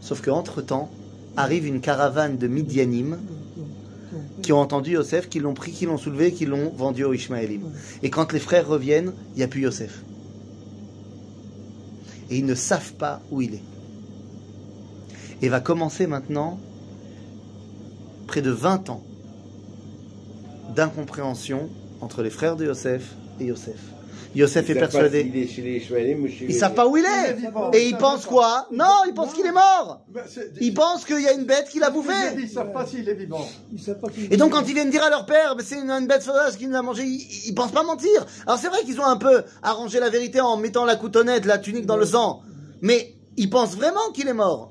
Sauf 0.00 0.22
qu'entre-temps, 0.22 0.90
arrive 1.36 1.66
une 1.66 1.80
caravane 1.80 2.38
de 2.38 2.48
Midianim 2.48 3.18
qui 4.42 4.52
ont 4.52 4.58
entendu 4.58 4.92
Yosef, 4.92 5.28
qui 5.28 5.38
l'ont 5.38 5.54
pris, 5.54 5.72
qui 5.72 5.84
l'ont 5.84 5.98
soulevé, 5.98 6.32
qui 6.32 6.46
l'ont 6.46 6.70
vendu 6.70 7.04
aux 7.04 7.12
Ishmaélim. 7.12 7.60
Et 8.02 8.10
quand 8.10 8.32
les 8.32 8.40
frères 8.40 8.66
reviennent, 8.66 9.12
il 9.34 9.38
n'y 9.38 9.42
a 9.42 9.48
plus 9.48 9.62
Yosef. 9.62 10.02
Et 12.30 12.38
ils 12.38 12.46
ne 12.46 12.54
savent 12.54 12.94
pas 12.94 13.20
où 13.30 13.42
il 13.42 13.54
est. 13.54 13.62
Et 15.42 15.48
va 15.48 15.60
commencer 15.60 16.06
maintenant 16.06 16.58
près 18.26 18.42
de 18.42 18.50
20 18.50 18.90
ans 18.90 19.02
d'incompréhension 20.74 21.68
entre 22.00 22.22
les 22.22 22.30
frères 22.30 22.56
de 22.56 22.64
Yosef 22.66 23.02
et 23.40 23.46
Yosef. 23.46 23.76
Yosef 24.32 24.70
est 24.70 24.72
Ils 24.72 24.74
pas 24.74 24.80
persuadé. 24.82 25.18
est 25.34 25.46
chez 25.48 25.60
les 25.62 25.80
chez 25.80 26.16
Ils 26.42 26.46
les- 26.46 26.52
savent 26.54 26.74
pas 26.74 26.86
où 26.86 26.96
il 26.96 27.02
Il 27.02 27.06
est 27.06 27.46
est. 27.74 27.78
Et 27.80 27.88
ils 27.88 27.96
pensent 27.96 28.26
quoi? 28.26 28.68
Non, 28.70 29.02
ils 29.08 29.12
pensent 29.12 29.32
qu'il 29.32 29.44
est 29.44 29.50
mort. 29.50 30.02
Mais 30.14 30.20
c'est- 30.28 30.52
Ils 30.60 30.72
pensent 30.72 31.04
qu'il 31.04 31.20
y 31.20 31.26
a 31.26 31.32
une 31.32 31.44
bête 31.46 31.68
qui 31.68 31.80
l'a 31.80 31.88
Ils 31.88 31.92
bouffé. 31.92 32.12
ne 32.40 32.46
savent 32.46 32.72
pas 32.72 32.86
s'il 32.86 33.08
est 33.08 33.14
vivant. 33.14 33.44
Ils 33.72 33.80
savent 33.80 33.98
pas 33.98 34.08
qu'il 34.08 34.32
Et 34.32 34.36
donc 34.36 34.52
quand 34.52 34.62
ils 34.68 34.74
viennent 34.74 34.90
dire 34.90 35.02
à 35.02 35.10
leur 35.10 35.26
père, 35.26 35.54
Mais 35.56 35.64
c'est 35.64 35.80
une, 35.80 35.90
une 35.90 36.06
bête 36.06 36.22
sauvage 36.22 36.56
qui 36.56 36.68
nous 36.68 36.76
a 36.76 36.82
mangé, 36.82 37.02
ils, 37.02 37.48
ils 37.48 37.54
pensent 37.56 37.72
pas 37.72 37.82
mentir. 37.82 38.24
Alors 38.46 38.58
c'est 38.60 38.68
vrai 38.68 38.84
qu'ils 38.84 39.00
ont 39.00 39.04
un 39.04 39.16
peu 39.16 39.42
arrangé 39.64 39.98
la 39.98 40.10
vérité 40.10 40.40
en 40.40 40.56
mettant 40.56 40.84
la 40.84 40.94
coutonnette, 40.94 41.44
la 41.44 41.58
tunique 41.58 41.86
dans 41.86 41.96
le 41.96 42.06
sang. 42.06 42.42
Mais 42.82 43.16
ils 43.36 43.50
pensent 43.50 43.74
vraiment 43.74 44.12
qu'il 44.14 44.28
est 44.28 44.32
mort. 44.32 44.70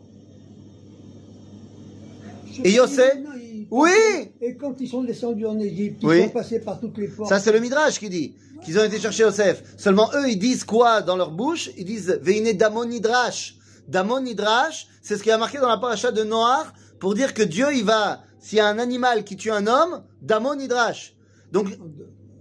Et 2.64 2.72
Yosef 2.72 3.14
ils- 3.18 3.49
Oui 3.72 4.32
Et 4.41 4.55
quand 4.55 4.80
ils 4.80 4.88
sont 4.88 5.03
descendus 5.03 5.45
en 5.45 5.59
Égypte, 5.59 6.01
ils 6.03 6.24
sont 6.24 6.30
passés 6.30 6.59
par 6.59 6.80
toutes 6.80 6.97
les 6.97 7.07
portes. 7.07 7.30
Ça 7.30 7.39
c'est 7.39 7.51
le 7.51 7.59
Midrash 7.59 7.99
qui 7.99 8.09
dit 8.09 8.36
qu'ils 8.63 8.78
ont 8.80 8.84
été 8.84 8.99
chercher 8.99 9.24
Yosef. 9.24 9.63
Seulement 9.78 10.09
eux 10.15 10.30
ils 10.30 10.39
disent 10.39 10.63
quoi 10.63 11.01
dans 11.01 11.15
leur 11.15 11.32
bouche? 11.32 11.70
Ils 11.78 11.86
disent 11.86 12.20
Veine 12.22 12.51
Damon 12.57 12.86
Nidrash. 12.86 13.55
Damon 13.88 14.22
Nidrash, 14.22 14.88
c'est 15.01 15.17
ce 15.17 15.24
qui 15.24 15.32
a 15.32 15.38
marqué 15.38 15.57
dans 15.57 15.70
la 15.70 15.78
paracha 15.78 16.11
de 16.11 16.24
Noir 16.24 16.74
pour 16.99 17.15
dire 17.15 17.34
que 17.34 17.41
Dieu 17.41 17.67
il 17.74 17.86
va, 17.86 18.22
s'il 18.39 18.57
y 18.57 18.61
a 18.61 18.67
un 18.67 18.78
animal 18.78 19.24
qui 19.24 19.36
tue 19.36 19.51
un 19.51 19.65
homme, 19.67 20.03
Damon 20.22 20.55
Nidrash. 20.55 21.15
Donc 21.51 21.67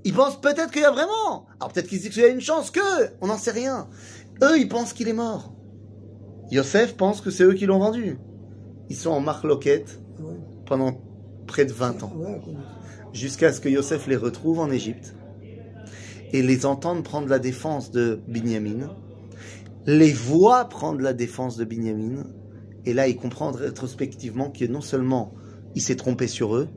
ils 0.05 0.15
pensent 0.15 0.41
peut-être 0.41 0.71
qu'il 0.71 0.83
y 0.83 0.87
a 0.87 0.91
vraiment. 0.91 1.47
Alors 1.61 1.73
peut-être 1.73 1.89
qu'ils 1.89 2.01
disent 2.01 2.11
qu'il 2.11 2.23
y 2.23 2.27
a 2.27 2.29
une 2.29 2.41
chance 2.41 2.71
que, 2.71 2.81
on 3.21 3.29
n'en 3.29 3.39
sait 3.39 3.51
rien. 3.51 3.89
Eux 4.43 4.59
ils 4.59 4.69
pensent 4.69 4.93
qu'il 4.93 5.09
est 5.09 5.15
mort. 5.15 5.55
Yosef 6.51 6.97
pense 6.97 7.21
que 7.21 7.31
c'est 7.31 7.45
eux 7.45 7.55
qui 7.55 7.67
l'ont 7.67 7.79
vendu. 7.79 8.19
Ils 8.89 8.97
sont 8.97 9.11
en 9.11 9.21
marloquette 9.21 10.01
pendant 10.67 10.93
près 11.49 11.65
de 11.65 11.73
20 11.73 12.05
ans. 12.05 12.13
Jusqu'à 13.13 13.53
ce 13.53 13.61
que 13.61 13.69
Yosef 13.69 14.07
les 14.07 14.17
retrouve 14.17 14.61
en 14.61 14.71
Égypte 14.71 15.17
et 16.33 16.43
les 16.43 16.65
entende 16.67 17.03
prendre 17.03 17.27
la 17.27 17.41
défense 17.41 17.91
de 17.91 18.21
Binyamin, 18.29 18.95
les 19.87 20.13
voit 20.13 20.69
prendre 20.69 21.01
la 21.01 21.15
défense 21.15 21.57
de 21.57 21.65
Binyamin, 21.65 22.25
et 22.85 22.93
là 22.95 23.09
il 23.09 23.17
comprend 23.17 23.51
rétrospectivement 23.51 24.51
que 24.51 24.67
non 24.67 24.83
seulement 24.83 25.33
il 25.75 25.83
s'est 25.83 25.97
trompé 25.97 26.27
sur 26.29 26.55
eux, 26.55 26.69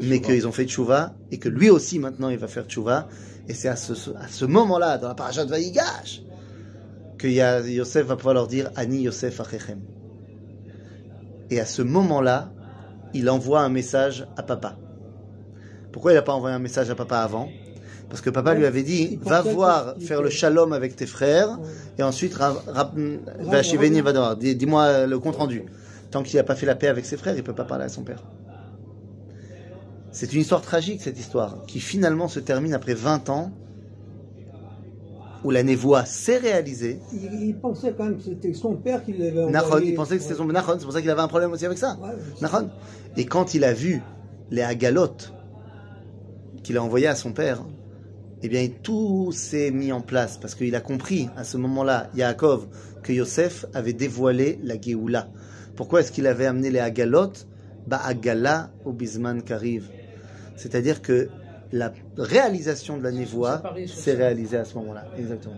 Ils 0.00 0.08
mais 0.08 0.20
qu'ils 0.20 0.46
ont 0.46 0.52
fait 0.52 0.66
tchouva, 0.66 1.14
et 1.30 1.38
que 1.38 1.48
lui 1.48 1.70
aussi 1.70 1.98
maintenant 1.98 2.28
il 2.28 2.38
va 2.38 2.46
faire 2.46 2.66
tchouva, 2.66 3.08
et 3.48 3.54
c'est 3.54 3.68
à 3.68 3.76
ce, 3.76 3.92
à 4.16 4.28
ce 4.28 4.44
moment-là, 4.44 4.98
dans 4.98 5.08
la 5.08 5.14
paracha 5.14 5.44
de 5.44 5.50
Vaïgash, 5.50 6.22
que 7.18 7.26
Yosef 7.26 8.06
va 8.06 8.16
pouvoir 8.16 8.34
leur 8.34 8.46
dire 8.46 8.70
Ani 8.76 9.02
Yosef 9.02 9.40
Achechem. 9.40 9.80
Et 11.50 11.58
à 11.58 11.66
ce 11.66 11.82
moment-là, 11.82 12.52
il 13.14 13.28
envoie 13.30 13.60
un 13.60 13.68
message 13.68 14.26
à 14.36 14.42
papa. 14.42 14.76
Pourquoi 15.92 16.12
il 16.12 16.14
n'a 16.14 16.22
pas 16.22 16.32
envoyé 16.32 16.54
un 16.54 16.60
message 16.60 16.90
à 16.90 16.94
papa 16.94 17.18
avant? 17.18 17.48
Parce 18.08 18.22
que 18.22 18.30
papa 18.30 18.54
lui 18.54 18.66
avait 18.66 18.82
dit 18.82 19.18
Va 19.22 19.40
voir 19.42 19.94
faire 20.00 20.20
le 20.22 20.30
shalom 20.30 20.72
avec 20.72 20.96
tes 20.96 21.06
frères, 21.06 21.58
et 21.98 22.02
ensuite 22.02 22.34
va 22.36 23.62
chez 23.62 23.76
Veni. 23.76 24.02
Dis- 24.38 24.56
Dis-moi 24.56 25.06
le 25.06 25.18
compte 25.18 25.36
rendu. 25.36 25.64
Tant 26.10 26.22
qu'il 26.24 26.36
n'a 26.36 26.42
pas 26.42 26.56
fait 26.56 26.66
la 26.66 26.74
paix 26.74 26.88
avec 26.88 27.04
ses 27.06 27.16
frères, 27.16 27.34
il 27.34 27.38
ne 27.38 27.42
peut 27.42 27.54
pas 27.54 27.64
parler 27.64 27.84
à 27.84 27.88
son 27.88 28.02
père. 28.02 28.24
C'est 30.10 30.32
une 30.32 30.40
histoire 30.40 30.60
tragique, 30.60 31.00
cette 31.02 31.20
histoire, 31.20 31.58
qui 31.68 31.78
finalement 31.78 32.26
se 32.26 32.40
termine 32.40 32.74
après 32.74 32.94
20 32.94 33.30
ans, 33.30 33.52
où 35.44 35.50
la 35.50 35.62
névoie 35.62 36.04
s'est 36.04 36.38
réalisée. 36.38 37.00
Il, 37.12 37.48
il 37.48 37.58
pensait 37.58 37.94
quand 37.96 38.04
même 38.04 38.16
que 38.16 38.22
c'était 38.22 38.52
son 38.52 38.74
père 38.74 39.04
qui 39.04 39.12
l'avait 39.12 39.42
envoyé. 39.42 39.52
Nahon, 39.52 39.78
il 39.78 39.94
pensait 39.94 40.16
que 40.16 40.22
c'était 40.22 40.34
son 40.34 40.44
Nahon, 40.46 40.76
c'est 40.78 40.84
pour 40.84 40.92
ça 40.92 41.00
qu'il 41.00 41.10
avait 41.10 41.20
un 41.20 41.28
problème 41.28 41.52
aussi 41.52 41.66
avec 41.66 41.78
ça. 41.78 41.98
Ouais. 42.00 42.48
Et 43.16 43.24
quand 43.26 43.54
il 43.54 43.64
a 43.64 43.72
vu 43.72 44.02
les 44.50 44.62
agalotes 44.62 45.32
qu'il 46.62 46.76
a 46.76 46.82
envoyées 46.82 47.06
à 47.06 47.14
son 47.14 47.32
père, 47.32 47.64
eh 48.42 48.48
bien 48.48 48.68
tout 48.82 49.32
s'est 49.32 49.70
mis 49.70 49.92
en 49.92 50.00
place 50.00 50.38
parce 50.38 50.54
qu'il 50.54 50.74
a 50.74 50.80
compris 50.80 51.28
à 51.36 51.44
ce 51.44 51.56
moment-là, 51.56 52.10
Yaakov, 52.14 52.66
que 53.02 53.12
Yosef 53.12 53.66
avait 53.74 53.92
dévoilé 53.92 54.58
la 54.62 54.80
Géoula. 54.80 55.28
Pourquoi 55.76 56.00
est-ce 56.00 56.12
qu'il 56.12 56.26
avait 56.26 56.46
amené 56.46 56.70
les 56.70 56.80
agalotes 56.80 57.46
Ba'agala 57.86 58.70
au 58.84 58.92
Bisman 58.92 59.42
Kariv. 59.42 59.90
C'est-à-dire 60.56 61.02
que 61.02 61.28
la 61.72 61.92
réalisation 62.16 62.96
de 62.98 63.02
la 63.02 63.10
névoie 63.12 63.62
s'est 63.86 64.14
réalisée 64.14 64.56
à 64.56 64.64
ce 64.64 64.74
moment-là. 64.76 65.04
Exactement. 65.18 65.54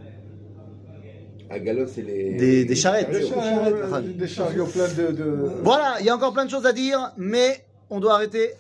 À 1.51 1.59
Galop, 1.59 1.87
c'est 1.87 2.03
les. 2.03 2.35
Des- 2.37 2.65
des 2.65 2.75
charrettes. 2.75 3.11
Des, 3.11 3.21
Des 3.21 3.27
char- 3.29 4.03
des 4.03 4.27
chariots 4.29 4.67
pleins 4.67 4.89
de- 4.89 5.13
de, 5.13 5.51
Voilà, 5.63 5.97
il 6.01 6.07
y 6.07 6.09
a 6.09 6.15
encore 6.17 6.33
plein 6.33 6.47
de 6.47 6.51
choses 6.51 6.65
à 6.67 6.73
dire, 6.73 7.13
mais 7.19 7.63
on 7.91 8.01
doit 8.01 8.15
arrêter. 8.15 8.53